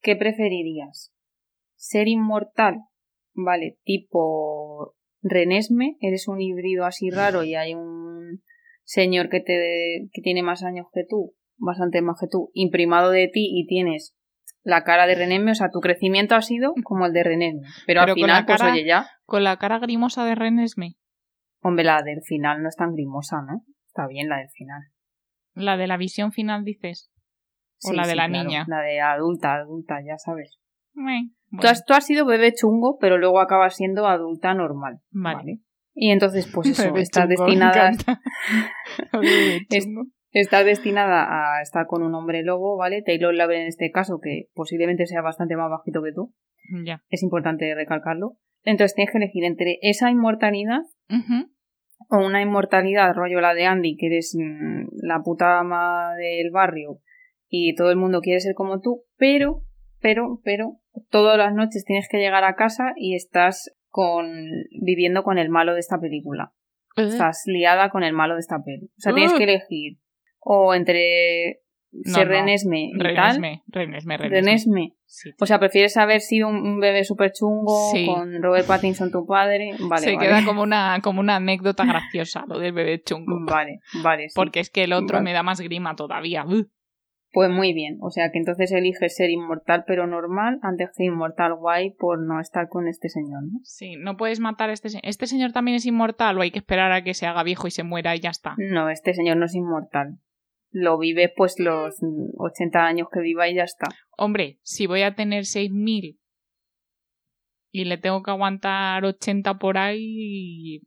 ¿qué 0.01 0.15
preferirías? 0.15 1.11
¿Ser 1.75 2.07
inmortal? 2.07 2.83
Vale, 3.33 3.79
tipo 3.83 4.95
Renesme, 5.23 5.97
eres 6.01 6.27
un 6.27 6.39
híbrido 6.39 6.85
así 6.85 7.09
raro 7.09 7.43
y 7.43 7.55
hay 7.55 7.73
un 7.73 8.16
señor 8.87 9.29
que 9.29 9.41
te 9.41 10.07
que 10.13 10.21
tiene 10.21 10.41
más 10.43 10.63
años 10.63 10.87
que 10.93 11.03
tú, 11.07 11.33
bastante 11.57 12.01
más 12.01 12.17
que 12.19 12.27
tú, 12.27 12.49
imprimado 12.53 13.11
de 13.11 13.27
ti 13.27 13.47
y 13.53 13.67
tienes 13.67 14.15
la 14.63 14.83
cara 14.83 15.05
de 15.07 15.15
Renesme, 15.15 15.51
o 15.51 15.55
sea, 15.55 15.69
tu 15.69 15.79
crecimiento 15.79 16.35
ha 16.35 16.41
sido 16.41 16.73
como 16.83 17.05
el 17.05 17.13
de 17.13 17.23
Renesme, 17.23 17.61
pero, 17.85 18.01
Pero 18.01 18.11
al 18.11 18.13
final, 18.15 18.45
pues 18.45 18.59
cara- 18.61 18.73
oye, 18.73 18.85
ya, 18.85 19.07
Con 19.25 19.43
la 19.43 19.57
cara 19.57 19.79
grimosa 19.79 20.25
de 20.25 20.35
Renesme. 20.35 20.95
hombre, 21.61 21.83
la 21.85 22.01
del 22.01 22.21
final 22.23 22.61
no 22.63 22.69
es 22.69 22.75
tan 22.75 22.93
grimosa, 22.93 23.41
¿no? 23.41 23.63
Está 23.87 24.07
bien 24.07 24.29
la 24.29 24.37
del 24.37 24.49
final. 24.49 24.81
La 25.53 25.75
de 25.77 25.87
la 25.87 25.97
visión 25.97 26.31
final, 26.31 26.63
dices. 26.63 27.09
O 27.83 27.89
Sí, 27.89 27.95
la 27.95 28.03
de 28.03 28.11
sí, 28.11 28.17
la 28.17 28.27
claro, 28.27 28.43
niña. 28.45 28.65
La 28.67 28.81
de 28.81 28.99
adulta, 29.01 29.55
adulta, 29.55 29.99
ya 30.05 30.17
sabes. 30.17 30.57
Tú, 30.93 31.01
bueno, 31.01 31.69
has, 31.69 31.85
tú 31.85 31.93
has 31.93 32.05
sido 32.05 32.25
bebé 32.25 32.53
chungo, 32.53 32.97
pero 32.99 33.17
luego 33.17 33.39
acabas 33.39 33.75
siendo 33.75 34.05
adulta 34.07 34.53
normal. 34.53 34.99
Vale. 35.11 35.35
Vale. 35.35 35.59
Y 35.99 36.11
entonces, 36.11 36.47
pues 36.53 36.67
eso, 36.69 36.83
chungo, 36.83 36.95
me 36.95 37.01
destinada. 37.01 37.91
Bebé 39.13 39.65
Es- 39.69 39.87
estás 40.31 40.63
destinada 40.65 41.25
a 41.57 41.61
estar 41.63 41.87
con 41.87 42.03
un 42.03 42.13
hombre 42.13 42.43
lobo, 42.43 42.77
¿vale? 42.77 43.01
Taylor 43.01 43.33
Lautner 43.33 43.61
en 43.61 43.67
este 43.67 43.89
caso, 43.89 44.19
que 44.21 44.49
posiblemente 44.53 45.07
sea 45.07 45.21
bastante 45.21 45.55
más 45.55 45.71
bajito 45.71 46.03
que 46.03 46.11
tú, 46.13 46.35
Ya. 46.85 47.01
es 47.09 47.23
importante 47.23 47.73
recalcarlo. 47.73 48.37
Entonces 48.63 48.93
tienes 48.93 49.11
que 49.11 49.17
elegir 49.17 49.43
entre 49.45 49.79
esa 49.81 50.11
inmortalidad 50.11 50.81
o 52.09 52.17
una 52.17 52.41
inmortalidad 52.41 53.15
rollo 53.15 53.41
la 53.41 53.55
de 53.55 53.65
Andy, 53.65 53.95
que 53.97 54.07
eres 54.07 54.35
mm, 54.37 54.89
la 55.01 55.21
puta 55.23 55.59
ama 55.59 56.13
del 56.15 56.51
barrio 56.51 56.99
y 57.49 57.73
todo 57.75 57.89
el 57.89 57.97
mundo 57.97 58.21
quiere 58.21 58.39
ser 58.39 58.53
como 58.53 58.81
tú, 58.81 59.05
pero, 59.17 59.63
pero, 59.99 60.39
pero, 60.43 60.77
todas 61.09 61.37
las 61.37 61.55
noches 61.55 61.83
tienes 61.85 62.07
que 62.09 62.17
llegar 62.19 62.43
a 62.43 62.55
casa 62.55 62.91
y 62.97 63.15
estás 63.15 63.73
con 63.97 64.27
viviendo 64.79 65.23
con 65.23 65.39
el 65.39 65.49
malo 65.49 65.73
de 65.73 65.79
esta 65.79 65.99
película. 65.99 66.53
Estás 66.95 67.41
liada 67.47 67.89
con 67.89 68.03
el 68.03 68.13
malo 68.13 68.35
de 68.35 68.41
esta 68.41 68.57
peli. 68.63 68.85
O 68.95 68.99
sea, 69.01 69.11
tienes 69.15 69.33
Uh. 69.33 69.37
que 69.37 69.43
elegir 69.45 69.97
o 70.39 70.75
entre 70.75 71.61
ser 72.03 72.27
no. 72.27 72.33
Renesme 72.33 72.91
y 72.93 72.97
tal. 72.97 73.07
Renesme, 73.07 73.63
Renesme, 73.67 74.17
Renesme. 74.17 74.27
Renesme. 74.41 74.93
Sí. 75.05 75.31
O 75.39 75.45
sea, 75.47 75.57
prefieres 75.57 75.97
haber 75.97 76.21
sido 76.21 76.47
un- 76.47 76.57
un 76.57 76.79
bebé 76.79 77.03
súper 77.05 77.31
chungo 77.31 77.89
Sí. 77.91 78.05
con 78.05 78.39
Robert 78.43 78.67
Pattinson 78.67 79.09
tu 79.11 79.25
padre. 79.25 79.71
Vale, 79.79 80.01
Se 80.03 80.15
vale. 80.15 80.27
queda 80.27 80.41
como 80.45 80.61
una, 80.61 80.99
como 81.01 81.19
una 81.21 81.37
anécdota 81.37 81.85
graciosa 81.85 82.45
lo 82.47 82.59
del 82.59 82.73
bebé 82.73 83.01
chungo. 83.01 83.39
Vale, 83.47 83.79
vale. 84.03 84.29
sí. 84.29 84.33
Porque 84.35 84.59
es 84.59 84.69
que 84.69 84.83
el 84.83 84.93
otro 84.93 85.15
Vale. 85.17 85.23
me 85.23 85.33
da 85.33 85.41
más 85.41 85.59
grima 85.59 85.95
todavía. 85.95 86.45
Uh. 86.45 86.65
Pues 87.31 87.49
muy 87.49 87.73
bien, 87.73 87.97
o 88.01 88.09
sea 88.09 88.31
que 88.31 88.39
entonces 88.39 88.71
eliges 88.71 89.15
ser 89.15 89.29
inmortal 89.29 89.83
pero 89.85 90.07
normal 90.07 90.59
antes 90.61 90.89
que 90.95 91.03
inmortal 91.03 91.53
guay 91.55 91.91
por 91.91 92.19
no 92.25 92.39
estar 92.39 92.69
con 92.69 92.87
este 92.87 93.09
señor, 93.09 93.43
¿no? 93.43 93.59
Sí, 93.63 93.95
no 93.97 94.15
puedes 94.15 94.39
matar 94.39 94.69
a 94.69 94.73
este 94.73 94.89
señor. 94.89 95.05
¿Este 95.05 95.27
señor 95.27 95.51
también 95.51 95.75
es 95.75 95.85
inmortal 95.85 96.37
o 96.37 96.41
hay 96.41 96.51
que 96.51 96.59
esperar 96.59 96.91
a 96.93 97.03
que 97.03 97.13
se 97.13 97.25
haga 97.27 97.43
viejo 97.43 97.67
y 97.67 97.71
se 97.71 97.83
muera 97.83 98.15
y 98.15 98.21
ya 98.21 98.29
está? 98.29 98.55
No, 98.57 98.89
este 98.89 99.13
señor 99.13 99.37
no 99.37 99.45
es 99.45 99.55
inmortal. 99.55 100.19
Lo 100.71 100.97
vive 100.97 101.31
pues 101.35 101.59
los 101.59 102.01
mm, 102.01 102.29
80 102.37 102.79
años 102.85 103.07
que 103.11 103.19
viva 103.19 103.47
y 103.49 103.55
ya 103.55 103.63
está. 103.63 103.87
Hombre, 104.17 104.59
si 104.63 104.87
voy 104.87 105.01
a 105.01 105.15
tener 105.15 105.43
6.000 105.43 106.17
y 107.71 107.85
le 107.85 107.97
tengo 107.97 108.23
que 108.23 108.31
aguantar 108.31 109.03
80 109.03 109.59
por 109.59 109.77
ahí, 109.77 110.81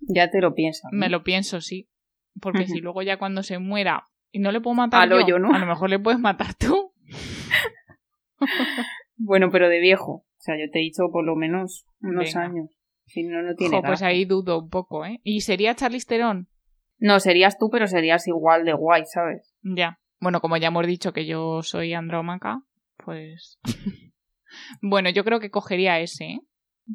Ya 0.00 0.30
te 0.30 0.40
lo 0.40 0.54
piensas. 0.54 0.90
¿no? 0.92 0.98
me 0.98 1.08
lo 1.08 1.24
pienso, 1.24 1.60
sí. 1.60 1.90
Porque 2.40 2.66
si 2.66 2.80
luego 2.80 3.02
ya 3.02 3.18
cuando 3.18 3.42
se 3.42 3.58
muera 3.58 4.08
y 4.34 4.40
no 4.40 4.50
le 4.50 4.60
puedo 4.60 4.74
matar 4.74 5.02
Al 5.02 5.10
yo, 5.10 5.16
hoyo, 5.16 5.38
¿no? 5.38 5.54
a 5.54 5.58
lo 5.60 5.66
mejor 5.66 5.88
le 5.88 6.00
puedes 6.00 6.20
matar 6.20 6.54
tú. 6.54 6.92
Bueno, 9.16 9.48
pero 9.50 9.68
de 9.68 9.78
viejo. 9.78 10.12
O 10.12 10.26
sea, 10.38 10.56
yo 10.58 10.68
te 10.70 10.80
he 10.80 10.82
dicho 10.82 11.04
por 11.10 11.24
lo 11.24 11.36
menos 11.36 11.86
unos 12.00 12.34
Venga. 12.34 12.42
años. 12.42 12.70
Si 13.06 13.22
no, 13.22 13.40
no 13.42 13.54
tiene 13.54 13.76
Jo, 13.76 13.82
pues 13.82 14.02
ahí 14.02 14.24
dudo 14.24 14.58
un 14.58 14.68
poco, 14.68 15.06
¿eh? 15.06 15.20
¿Y 15.22 15.42
sería 15.42 15.74
Charlize 15.76 16.06
Theron? 16.06 16.48
No, 16.98 17.20
serías 17.20 17.56
tú, 17.56 17.70
pero 17.70 17.86
serías 17.86 18.26
igual 18.26 18.64
de 18.64 18.72
guay, 18.72 19.04
¿sabes? 19.06 19.54
Ya. 19.62 20.00
Bueno, 20.20 20.40
como 20.40 20.56
ya 20.56 20.68
hemos 20.68 20.86
dicho 20.86 21.12
que 21.12 21.26
yo 21.26 21.62
soy 21.62 21.94
andrómaca, 21.94 22.60
pues... 22.96 23.60
bueno, 24.82 25.10
yo 25.10 25.24
creo 25.24 25.38
que 25.38 25.50
cogería 25.50 26.00
ese, 26.00 26.24
¿eh? 26.24 26.40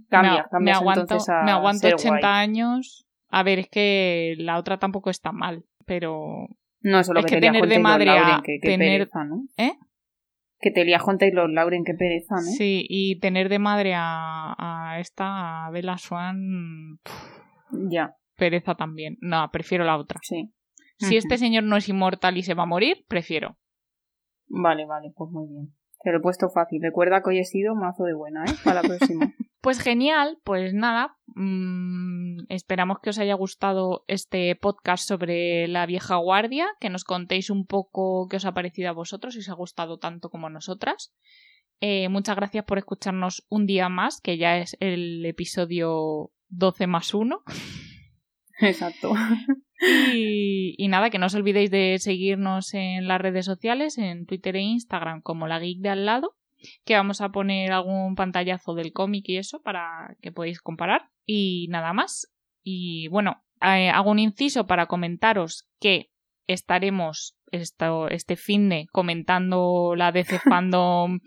Cambias, 0.09 0.45
me, 0.51 0.59
me 0.59 0.71
aguanto, 0.73 1.15
a 1.15 1.43
me 1.45 1.51
aguanto 1.51 1.87
ser 1.87 1.93
80 1.95 2.19
guay. 2.19 2.23
años 2.23 3.07
A 3.29 3.43
ver, 3.43 3.59
es 3.59 3.69
que 3.69 4.35
la 4.37 4.57
otra 4.59 4.77
tampoco 4.77 5.09
está 5.09 5.31
mal, 5.31 5.63
pero 5.85 6.47
No, 6.82 6.99
eso 6.99 7.11
es 7.11 7.13
lo 7.15 7.19
Es 7.19 7.25
que, 7.25 7.36
que 7.36 7.41
tener 7.41 7.67
de 7.67 7.80
madre 7.80 8.09
a 8.11 8.41
que, 8.43 8.59
que 8.61 8.67
tener- 8.69 8.99
pereza, 8.99 9.23
¿no? 9.25 9.43
¿Eh? 9.57 9.73
Que 10.61 10.71
te 10.71 10.84
lía 10.84 10.99
con 10.99 11.17
Taylor 11.17 11.49
Lauren, 11.49 11.84
qué 11.86 11.93
pereza, 11.93 12.36
¿no? 12.36 12.41
Sí, 12.41 12.86
y 12.89 13.19
tener 13.19 13.47
de 13.49 13.59
madre 13.59 13.93
a, 13.95 14.55
a 14.57 14.99
esta, 14.99 15.65
a 15.67 15.71
Bella 15.71 15.97
Swan, 15.97 16.99
Ya, 17.89 18.15
pereza 18.36 18.75
también. 18.75 19.17
No, 19.21 19.49
prefiero 19.51 19.84
la 19.86 19.97
otra. 19.97 20.19
sí. 20.23 20.53
Si 21.01 21.15
este 21.15 21.38
señor 21.38 21.63
no 21.63 21.77
es 21.77 21.88
inmortal 21.88 22.36
y 22.38 22.43
se 22.43 22.55
va 22.55 22.63
a 22.63 22.65
morir, 22.65 23.05
prefiero. 23.07 23.57
Vale, 24.49 24.86
vale, 24.86 25.13
pues 25.15 25.32
muy 25.32 25.47
bien. 25.47 25.73
Te 26.03 26.11
lo 26.11 26.17
he 26.17 26.21
puesto 26.21 26.49
fácil. 26.49 26.82
Recuerda 26.82 27.21
que 27.21 27.30
hoy 27.30 27.39
he 27.39 27.45
sido 27.45 27.73
mazo 27.73 28.03
de 28.03 28.13
buena, 28.13 28.43
¿eh? 28.43 28.53
Para 28.65 28.82
la 28.82 28.88
próxima. 28.89 29.34
Pues 29.62 29.82
genial, 29.82 30.38
pues 30.45 30.74
nada, 30.74 31.18
mm, 31.36 32.45
esperamos 32.47 32.99
que 33.03 33.10
os 33.10 33.20
haya 33.20 33.34
gustado 33.34 34.05
este 34.07 34.55
podcast 34.55 35.05
sobre 35.05 35.68
la 35.68 35.86
vieja 35.86 36.16
guardia, 36.16 36.68
que 36.80 36.89
nos 36.89 37.03
contéis 37.03 37.49
un 37.49 37.66
poco 37.66 38.28
qué 38.30 38.38
os 38.38 38.45
ha 38.45 38.53
parecido 38.53 38.89
a 38.89 38.93
vosotros, 38.93 39.34
si 39.34 39.41
os 39.41 39.49
ha 39.49 39.53
gustado 39.53 39.99
tanto 39.99 40.30
como 40.30 40.47
a 40.47 40.49
nosotras. 40.49 41.14
Eh, 41.82 42.07
muchas 42.07 42.38
gracias 42.38 42.64
por 42.64 42.78
escucharnos 42.78 43.45
un 43.49 43.66
día 43.66 43.89
más, 43.89 44.22
que 44.22 44.38
ya 44.38 44.57
es 44.57 44.78
el 44.80 45.26
episodio 45.26 46.32
12 46.47 46.88
más 46.88 47.14
1. 47.14 47.43
Exacto. 48.62 49.14
Y, 50.14 50.76
y 50.78 50.88
nada, 50.88 51.10
que 51.10 51.20
no 51.20 51.26
os 51.26 51.36
olvidéis 51.36 51.70
de 51.70 51.97
seguirnos 51.99 52.74
en 52.74 53.07
las 53.10 53.20
redes 53.20 53.45
sociales, 53.45 53.97
en 53.97 54.26
Twitter 54.26 54.55
e 54.55 54.62
Instagram, 54.62 55.22
como 55.22 55.47
la 55.47 55.60
geek 55.60 55.80
de 55.80 55.89
al 55.89 56.05
lado, 56.05 56.36
que 56.86 56.95
vamos 56.95 57.22
a 57.22 57.30
poner 57.30 57.72
algún 57.72 58.16
pantallazo 58.16 58.74
del 58.76 58.93
cómic 58.93 59.26
y 59.30 59.38
eso 59.38 59.62
para 59.62 60.16
que 60.22 60.32
podáis 60.32 60.62
comparar. 60.62 61.10
Y 61.26 61.68
nada 61.70 61.93
más. 61.93 62.32
Y 62.64 63.07
bueno, 63.10 63.43
eh, 63.62 63.89
hago 63.89 64.12
un 64.12 64.20
inciso 64.20 64.68
para 64.68 64.88
comentaros 64.88 65.68
que 65.80 66.10
estaremos 66.47 67.36
esto, 67.51 68.10
este 68.10 68.36
fin 68.36 68.70
de 68.70 68.88
comentando 68.91 69.93
la 69.95 70.12
DC 70.12 70.39
Fandom 70.39 71.20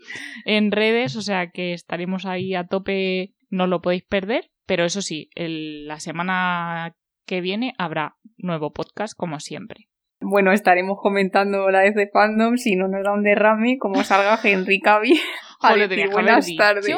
en 0.45 0.71
redes, 0.71 1.15
o 1.15 1.21
sea 1.21 1.49
que 1.51 1.73
estaremos 1.73 2.25
ahí 2.25 2.55
a 2.55 2.67
tope, 2.67 3.33
no 3.49 3.67
lo 3.67 3.81
podéis 3.81 4.03
perder. 4.03 4.49
Pero 4.65 4.85
eso 4.85 5.01
sí, 5.01 5.29
el- 5.35 5.87
la 5.87 5.99
semana 5.99 6.95
que 7.25 7.41
viene 7.41 7.73
habrá 7.77 8.15
nuevo 8.37 8.71
podcast 8.71 9.13
como 9.17 9.39
siempre. 9.39 9.87
Bueno, 10.23 10.51
estaremos 10.51 10.97
comentando 11.01 11.69
la 11.69 11.81
de 11.81 12.09
Fandom 12.11 12.57
si 12.57 12.75
no 12.75 12.87
nos 12.87 13.03
da 13.03 13.13
un 13.13 13.23
derrame, 13.23 13.77
como 13.77 14.03
salga 14.03 14.39
Henry 14.43 14.79
Cavill 14.79 15.19
a 15.61 15.75
decir 15.75 16.09
buenas 16.09 16.47
tardes. 16.55 16.97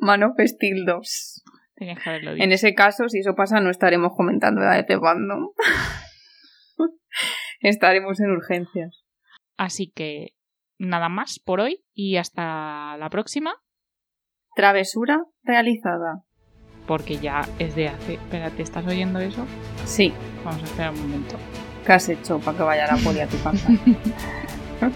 Man 0.00 0.22
of 0.22 0.32
Steel 0.38 0.84
2. 0.84 1.44
Tenías 1.76 2.02
que 2.02 2.10
haberlo 2.10 2.34
dicho. 2.34 2.44
En 2.44 2.52
ese 2.52 2.74
caso, 2.74 3.08
si 3.08 3.20
eso 3.20 3.34
pasa, 3.34 3.60
no 3.60 3.70
estaremos 3.70 4.12
comentando 4.16 4.60
la 4.60 4.82
de 4.82 4.98
Fandom. 4.98 5.50
estaremos 7.60 8.20
en 8.20 8.30
urgencias. 8.30 9.04
Así 9.56 9.90
que 9.94 10.34
nada 10.78 11.08
más 11.08 11.40
por 11.44 11.60
hoy 11.60 11.84
y 11.94 12.16
hasta 12.16 12.96
la 12.98 13.08
próxima, 13.10 13.54
Travesura 14.54 15.22
realizada. 15.44 16.24
porque 16.88 17.18
ya 17.18 17.42
es 17.60 17.76
de 17.76 17.88
hace... 17.88 18.14
Espérate, 18.14 18.62
¿estás 18.62 18.86
oyendo 18.86 19.20
eso? 19.20 19.46
Sí, 19.84 20.12
Vamos 20.44 20.62
a 20.62 20.64
esperar 20.64 20.92
un 20.92 21.02
momento. 21.02 21.36
¿Qué 21.88 21.94
has 21.94 22.08
hecho 22.10 22.38
para 22.38 22.54
que 22.54 22.62
vaya 22.62 22.86
la 22.86 22.96
poli 22.98 23.20
a 23.20 23.26
tu 23.26 23.42
casa? 23.42 23.66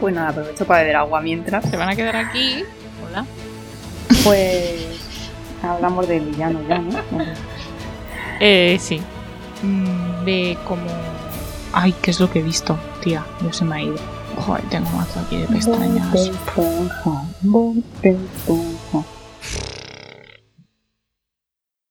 pues 0.00 0.12
nada, 0.12 0.30
aprovecho 0.30 0.66
para 0.66 0.80
beber 0.80 0.96
agua 0.96 1.20
mientras. 1.20 1.70
Se 1.70 1.76
van 1.76 1.88
a 1.88 1.94
quedar 1.94 2.16
aquí. 2.16 2.64
Hola. 3.06 3.24
Pues 4.24 4.98
hablamos 5.62 6.08
del 6.08 6.24
villano 6.26 6.60
ya, 6.68 6.78
¿no? 6.78 6.98
Eh, 8.40 8.76
sí. 8.80 9.00
Mm, 9.62 10.24
De 10.24 10.58
como... 10.66 10.82
Ay, 11.72 11.92
¿qué 12.02 12.10
es 12.12 12.20
lo 12.20 12.30
que 12.30 12.38
he 12.40 12.42
visto? 12.42 12.76
Tía, 13.00 13.24
yo 13.40 13.52
se 13.52 13.64
me 13.64 13.76
ha 13.76 13.82
ido. 13.82 13.96
Joder, 14.46 14.62
tengo 14.70 14.88
mazo 14.90 15.20
aquí 15.20 15.38
de 15.38 15.46
pestañas. 15.46 16.30